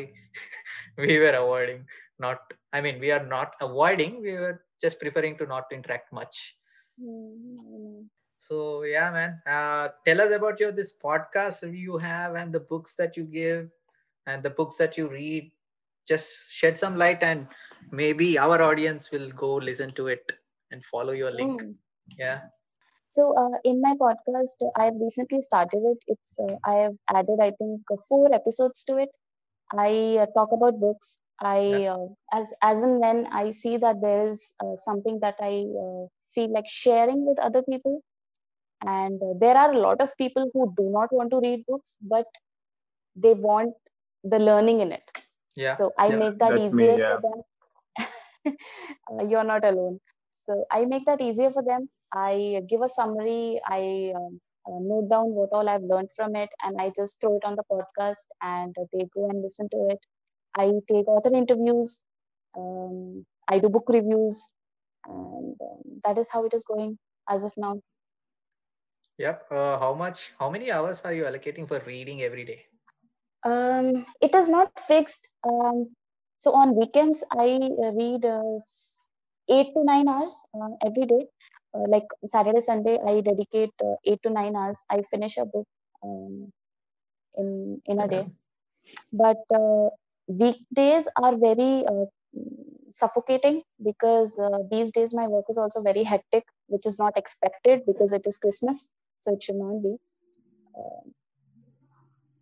we 1.05 1.18
were 1.18 1.37
avoiding 1.43 1.87
not 2.18 2.55
i 2.72 2.80
mean 2.80 3.01
we 3.01 3.11
are 3.11 3.24
not 3.26 3.55
avoiding 3.61 4.20
we 4.22 4.32
were 4.32 4.57
just 4.80 5.01
preferring 5.01 5.37
to 5.39 5.47
not 5.47 5.64
interact 5.72 6.12
much. 6.12 6.57
Mm, 7.03 8.07
so 8.39 8.82
yeah 8.82 9.11
man. 9.11 9.41
Uh, 9.47 9.89
tell 10.07 10.20
us 10.20 10.32
about 10.32 10.61
your 10.61 10.72
this 10.72 10.93
podcast 11.05 11.62
you 11.87 11.97
have 11.99 12.35
and 12.35 12.53
the 12.53 12.61
books 12.61 12.95
that 12.95 13.16
you 13.16 13.24
give 13.24 13.68
and 14.26 14.43
the 14.43 14.51
books 14.51 14.76
that 14.76 14.97
you 14.97 15.09
read. 15.09 15.51
Just 16.07 16.53
shed 16.53 16.76
some 16.76 16.97
light 16.97 17.22
and 17.22 17.47
maybe 17.91 18.39
our 18.39 18.61
audience 18.62 19.11
will 19.11 19.30
go 19.30 19.55
listen 19.55 19.93
to 19.93 20.09
it 20.09 20.32
and 20.70 20.85
follow 20.85 21.12
your 21.12 21.30
link. 21.30 21.62
Mm. 21.62 21.74
yeah 22.18 22.41
so 23.14 23.22
uh, 23.42 23.56
in 23.70 23.80
my 23.86 23.92
podcast 24.02 24.62
i 24.80 24.84
have 24.86 24.96
recently 25.06 25.40
started 25.42 25.82
it. 25.92 25.98
It's 26.14 26.38
uh, 26.46 26.56
i 26.72 26.74
have 26.84 26.96
added 27.18 27.38
i 27.48 27.50
think 27.60 27.80
uh, 27.92 27.96
four 28.08 28.32
episodes 28.34 28.84
to 28.84 28.96
it. 28.98 29.10
I 29.76 30.18
uh, 30.22 30.26
talk 30.36 30.50
about 30.52 30.80
books. 30.80 31.20
I 31.40 31.60
Yeah. 31.60 31.94
uh, 31.94 32.06
as 32.38 32.52
as 32.70 32.82
and 32.88 33.00
when 33.04 33.26
i 33.40 33.50
see 33.60 33.76
that 33.84 34.00
there 34.06 34.22
is 34.32 34.40
uh, 34.64 34.76
something 34.86 35.18
that 35.24 35.36
i 35.50 35.54
uh, 35.84 36.04
feel 36.34 36.50
like 36.58 36.68
sharing 36.68 37.26
with 37.28 37.38
other 37.48 37.62
people. 37.70 38.02
And 38.82 39.20
uh, 39.22 39.34
there 39.40 39.56
are 39.56 39.72
a 39.72 39.78
lot 39.78 40.00
of 40.00 40.16
people 40.16 40.50
who 40.54 40.72
do 40.76 40.84
not 40.98 41.12
want 41.12 41.30
to 41.32 41.40
read 41.48 41.64
books 41.68 41.96
but 42.14 42.26
they 43.16 43.34
want 43.34 43.74
the 44.24 44.38
learning 44.38 44.80
in 44.80 44.92
it. 44.92 45.10
Yeah. 45.56 45.74
So 45.74 45.92
i 45.98 46.10
Yeah, 46.10 46.18
make 46.22 46.38
that 46.38 46.50
that's 46.50 46.72
me, 46.72 46.84
easier 46.84 46.98
yeah. 46.98 47.16
for 47.16 47.20
them. 47.28 47.42
Uh, 49.10 49.24
you're 49.24 49.44
not 49.44 49.64
alone. 49.64 50.00
So 50.32 50.64
i 50.70 50.84
make 50.84 51.06
that 51.06 51.20
easier 51.20 51.50
for 51.50 51.62
them 51.62 51.88
i 52.14 52.62
give 52.68 52.82
a 52.82 52.88
summary 52.88 53.60
i 53.66 54.12
um, 54.16 54.40
uh, 54.66 54.78
note 54.80 55.08
down 55.10 55.30
what 55.38 55.50
all 55.52 55.68
i've 55.68 55.82
learned 55.82 56.08
from 56.16 56.34
it 56.36 56.50
and 56.62 56.80
i 56.80 56.90
just 56.96 57.20
throw 57.20 57.36
it 57.36 57.44
on 57.44 57.56
the 57.56 57.64
podcast 57.70 58.26
and 58.42 58.74
they 58.92 59.06
go 59.14 59.28
and 59.28 59.42
listen 59.42 59.68
to 59.68 59.88
it. 59.90 59.98
I 60.56 60.70
take 60.88 61.08
author 61.08 61.34
interviews 61.34 62.04
um, 62.56 63.26
i 63.48 63.58
do 63.58 63.68
book 63.68 63.88
reviews 63.88 64.54
and 65.06 65.56
um, 65.60 65.82
that 66.04 66.16
is 66.18 66.30
how 66.30 66.44
it 66.44 66.54
is 66.54 66.64
going 66.64 66.98
as 67.28 67.44
of 67.44 67.52
now. 67.56 67.80
Yep 69.18 69.46
uh, 69.50 69.78
how 69.78 69.94
much 69.94 70.32
how 70.38 70.48
many 70.50 70.70
hours 70.70 71.02
are 71.04 71.12
you 71.12 71.24
allocating 71.24 71.68
for 71.68 71.80
reading 71.86 72.22
every 72.22 72.44
day? 72.44 72.64
Um, 73.42 74.06
it 74.22 74.34
is 74.34 74.48
not 74.48 74.72
fixed 74.88 75.28
um, 75.50 75.90
so 76.38 76.52
on 76.52 76.74
weekends 76.76 77.24
i 77.32 77.58
uh, 77.84 77.92
read 77.92 78.24
uh, 78.24 78.58
8 79.49 79.68
to 79.74 79.84
9 79.84 80.09
hours 80.09 80.47
uh, 80.55 80.70
every 80.84 81.07
day. 81.07 81.26
Uh, 81.76 81.86
like 81.88 82.07
saturday 82.24 82.61
sunday 82.61 83.01
i 83.05 83.20
dedicate 83.20 83.72
uh, 83.84 83.97
8 84.07 84.20
to 84.22 84.30
9 84.30 84.57
hours. 84.57 84.84
I 84.90 85.03
finish 85.03 85.36
a 85.38 85.45
book 85.45 85.66
um, 86.05 86.53
in 87.36 87.80
in 87.86 88.01
a 88.01 88.09
day. 88.09 88.28
But 89.12 89.38
uh, 89.55 89.90
weekdays 90.28 91.09
are 91.22 91.36
very 91.36 91.84
uh, 91.86 92.07
suffocating 92.90 93.62
because 93.84 94.38
uh, 94.38 94.59
these 94.70 94.90
days 94.92 95.14
my 95.14 95.26
work 95.28 95.47
is 95.49 95.59
also 95.59 95.82
very 95.82 96.05
hectic 96.05 96.45
which 96.68 96.86
is 96.86 96.99
not 96.99 97.16
expected 97.16 97.82
because 97.86 98.12
it 98.12 98.22
is 98.26 98.38
christmas 98.38 98.90
so 99.18 99.34
it 99.34 99.42
should 99.42 99.57
not 99.57 99.82
be. 99.82 99.97
Um 100.78 101.14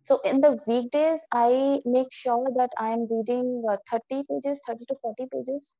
so 0.01 0.19
in 0.29 0.41
the 0.41 0.51
weekdays 0.67 1.25
i 1.31 1.79
make 1.85 2.11
sure 2.11 2.47
that 2.57 2.69
i 2.77 2.89
am 2.95 3.07
reading 3.11 3.63
uh, 3.69 3.77
30 3.89 4.23
pages 4.29 4.61
30 4.67 4.85
to 4.85 4.95
40 5.01 5.27
pages. 5.33 5.75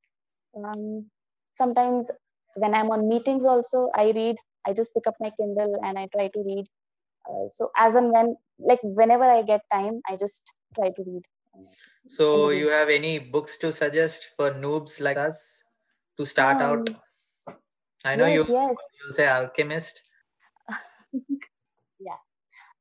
Um, 0.56 1.10
sometimes 1.54 2.10
when 2.62 2.74
i'm 2.74 2.90
on 2.90 3.08
meetings 3.08 3.44
also 3.44 3.88
i 3.94 4.10
read 4.18 4.36
i 4.66 4.72
just 4.72 4.94
pick 4.94 5.06
up 5.06 5.14
my 5.20 5.30
kindle 5.38 5.78
and 5.82 5.98
i 5.98 6.08
try 6.14 6.28
to 6.28 6.42
read. 6.46 6.66
Uh, 7.28 7.48
so 7.48 7.70
as 7.76 7.94
and 7.94 8.12
when 8.12 8.36
like 8.58 8.80
whenever 8.82 9.24
i 9.24 9.40
get 9.42 9.62
time 9.72 10.00
i 10.10 10.16
just 10.16 10.52
try 10.74 10.90
to 10.90 11.04
read. 11.06 11.22
So 12.06 12.50
you 12.50 12.68
have 12.68 12.90
any 12.90 13.18
books 13.18 13.56
to 13.58 13.72
suggest 13.72 14.28
for 14.36 14.50
noobs 14.50 15.00
like 15.00 15.16
us 15.16 15.62
to 16.18 16.26
start 16.26 16.60
out? 16.60 16.90
Um, 16.90 17.56
i 18.04 18.14
know 18.16 18.26
yes 18.26 18.48
you 18.48 18.54
yes. 18.54 18.78
you'll 19.00 19.14
say 19.14 19.28
alchemist. 19.28 20.02
Yeah. 22.00 22.20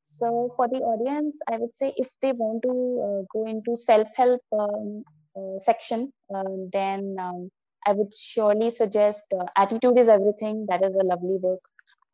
So 0.02 0.52
for 0.58 0.68
the 0.68 0.80
audience 0.92 1.40
i 1.50 1.58
would 1.58 1.76
say 1.82 1.94
if 1.96 2.14
they 2.22 2.32
want 2.34 2.64
to 2.64 2.74
uh, 3.08 3.22
go 3.34 3.46
into 3.48 3.76
self-help 3.76 4.42
um, 4.52 5.04
uh, 5.38 5.58
section 5.58 6.12
uh, 6.36 6.56
then 6.72 7.16
um, 7.20 7.50
i 7.88 7.92
would 7.94 8.14
surely 8.14 8.70
suggest 8.70 9.34
uh, 9.40 9.46
attitude 9.58 9.98
is 10.00 10.10
everything. 10.10 10.66
That 10.70 10.84
is 10.84 10.96
a 10.96 11.04
lovely 11.04 11.38
book. 11.42 11.62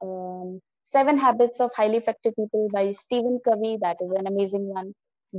Um, 0.02 0.62
seven 0.84 1.18
habits 1.18 1.60
of 1.60 1.72
highly 1.76 1.98
effective 1.98 2.34
people 2.36 2.68
by 2.74 2.92
stephen 2.92 3.40
covey. 3.46 3.78
That 3.82 3.98
is 4.02 4.12
an 4.14 4.28
amazing 4.28 4.68
one. 4.68 4.94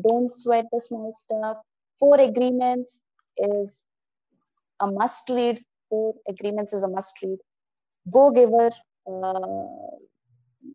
Don't 0.08 0.30
sweat 0.30 0.66
the 0.72 0.80
small 0.80 1.12
stuff. 1.14 1.58
Four 1.98 2.20
agreements 2.20 3.02
is 3.36 3.84
a 4.80 4.90
must 4.90 5.28
read. 5.30 5.62
Four 5.88 6.14
agreements 6.28 6.72
is 6.72 6.82
a 6.82 6.88
must 6.88 7.16
read. 7.22 7.38
Go 8.12 8.30
giver 8.30 8.70
uh, 9.06 9.96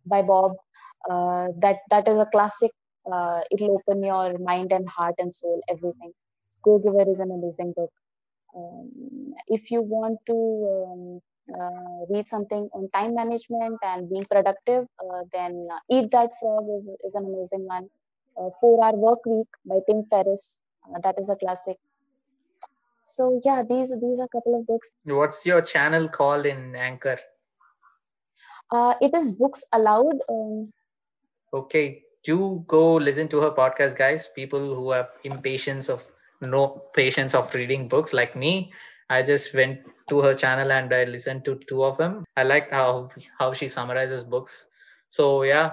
by 0.05 0.21
bob. 0.21 0.53
Uh, 1.09 1.47
that 1.59 1.77
that 1.89 2.07
is 2.07 2.19
a 2.19 2.25
classic. 2.25 2.71
Uh, 3.11 3.41
it'll 3.51 3.75
open 3.79 4.03
your 4.03 4.37
mind 4.39 4.71
and 4.71 4.89
heart 4.89 5.15
and 5.19 5.33
soul 5.33 5.61
everything. 5.69 6.11
Go 6.63 6.79
giver 6.79 7.09
is 7.09 7.19
an 7.19 7.31
amazing 7.31 7.73
book 7.75 7.91
um, 8.55 9.33
if 9.47 9.71
you 9.71 9.81
want 9.81 10.19
to 10.25 10.35
um, 10.35 11.21
uh, 11.53 12.05
read 12.09 12.27
something 12.27 12.69
on 12.73 12.89
time 12.89 13.13
management 13.13 13.77
and 13.83 14.09
being 14.09 14.25
productive 14.25 14.85
uh, 14.99 15.21
then 15.31 15.67
uh, 15.71 15.79
eat 15.89 16.09
that 16.11 16.31
frog 16.39 16.65
is, 16.75 16.89
is 17.03 17.15
an 17.15 17.25
amazing 17.25 17.65
one. 17.65 17.87
Uh, 18.37 18.49
four 18.59 18.83
hour 18.83 18.95
work 18.95 19.25
week 19.25 19.47
by 19.65 19.79
tim 19.87 20.03
ferriss. 20.09 20.59
Uh, 20.83 20.99
that 21.01 21.15
is 21.19 21.29
a 21.29 21.35
classic. 21.35 21.77
So 23.03 23.39
yeah 23.43 23.63
these 23.67 23.93
these 24.01 24.19
are 24.19 24.25
a 24.25 24.29
couple 24.29 24.59
of 24.59 24.65
books. 24.65 24.93
What's 25.03 25.45
your 25.45 25.61
channel 25.61 26.07
called 26.07 26.45
in 26.45 26.75
anchor? 26.75 27.17
Uh, 28.71 28.95
it 28.99 29.13
is 29.13 29.33
books 29.33 29.63
aloud 29.71 30.15
um, 30.27 30.73
okay 31.53 32.01
do 32.23 32.63
go 32.67 32.95
listen 32.95 33.27
to 33.27 33.39
her 33.39 33.51
podcast 33.51 33.95
guys. 33.95 34.27
People 34.35 34.75
who 34.75 34.91
have 34.91 35.09
impatience 35.23 35.89
of 35.89 36.03
no 36.45 36.83
patience 36.93 37.33
of 37.33 37.53
reading 37.53 37.87
books 37.87 38.13
like 38.13 38.35
me 38.35 38.71
i 39.09 39.21
just 39.21 39.53
went 39.53 39.79
to 40.09 40.21
her 40.21 40.33
channel 40.33 40.71
and 40.71 40.93
i 40.93 41.03
listened 41.05 41.43
to 41.45 41.55
two 41.67 41.83
of 41.83 41.97
them 41.97 42.23
i 42.37 42.43
liked 42.43 42.73
how 42.73 43.09
how 43.39 43.53
she 43.53 43.67
summarizes 43.67 44.23
books 44.23 44.67
so 45.09 45.43
yeah 45.43 45.71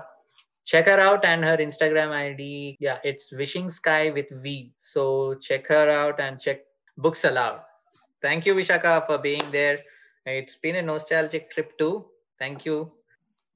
check 0.65 0.87
her 0.87 0.99
out 1.01 1.25
and 1.25 1.45
her 1.45 1.57
instagram 1.59 2.11
id 2.11 2.77
yeah 2.81 2.99
it's 3.05 3.33
wishing 3.33 3.69
sky 3.71 4.11
with 4.11 4.29
v 4.43 4.73
so 4.79 5.35
check 5.35 5.67
her 5.67 5.89
out 5.89 6.21
and 6.21 6.41
check 6.41 6.61
books 6.97 7.25
aloud 7.25 7.61
thank 8.23 8.47
you 8.47 8.55
vishaka 8.55 9.05
for 9.07 9.19
being 9.19 9.51
there 9.51 9.79
it's 10.27 10.57
been 10.57 10.77
a 10.77 10.83
nostalgic 10.83 11.51
trip 11.51 11.77
too 11.79 12.07
thank 12.39 12.65
you 12.65 12.93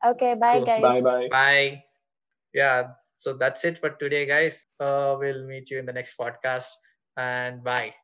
okay 0.05 0.35
bye 0.35 0.61
Cool. 0.61 0.67
guys 0.67 0.83
Bye 0.83 1.01
bye. 1.01 1.29
Bye. 1.31 1.85
Yeah. 2.53 2.93
So 3.17 3.35
that's 3.35 3.65
it 3.65 3.79
for 3.79 3.91
today, 3.91 4.27
guys. 4.27 4.67
Uh, 4.81 5.17
we'll 5.19 5.47
meet 5.47 5.71
you 5.71 5.79
in 5.79 5.87
the 5.87 5.93
next 5.93 6.17
podcast 6.19 6.67
and 7.17 7.63
bye. 7.63 7.95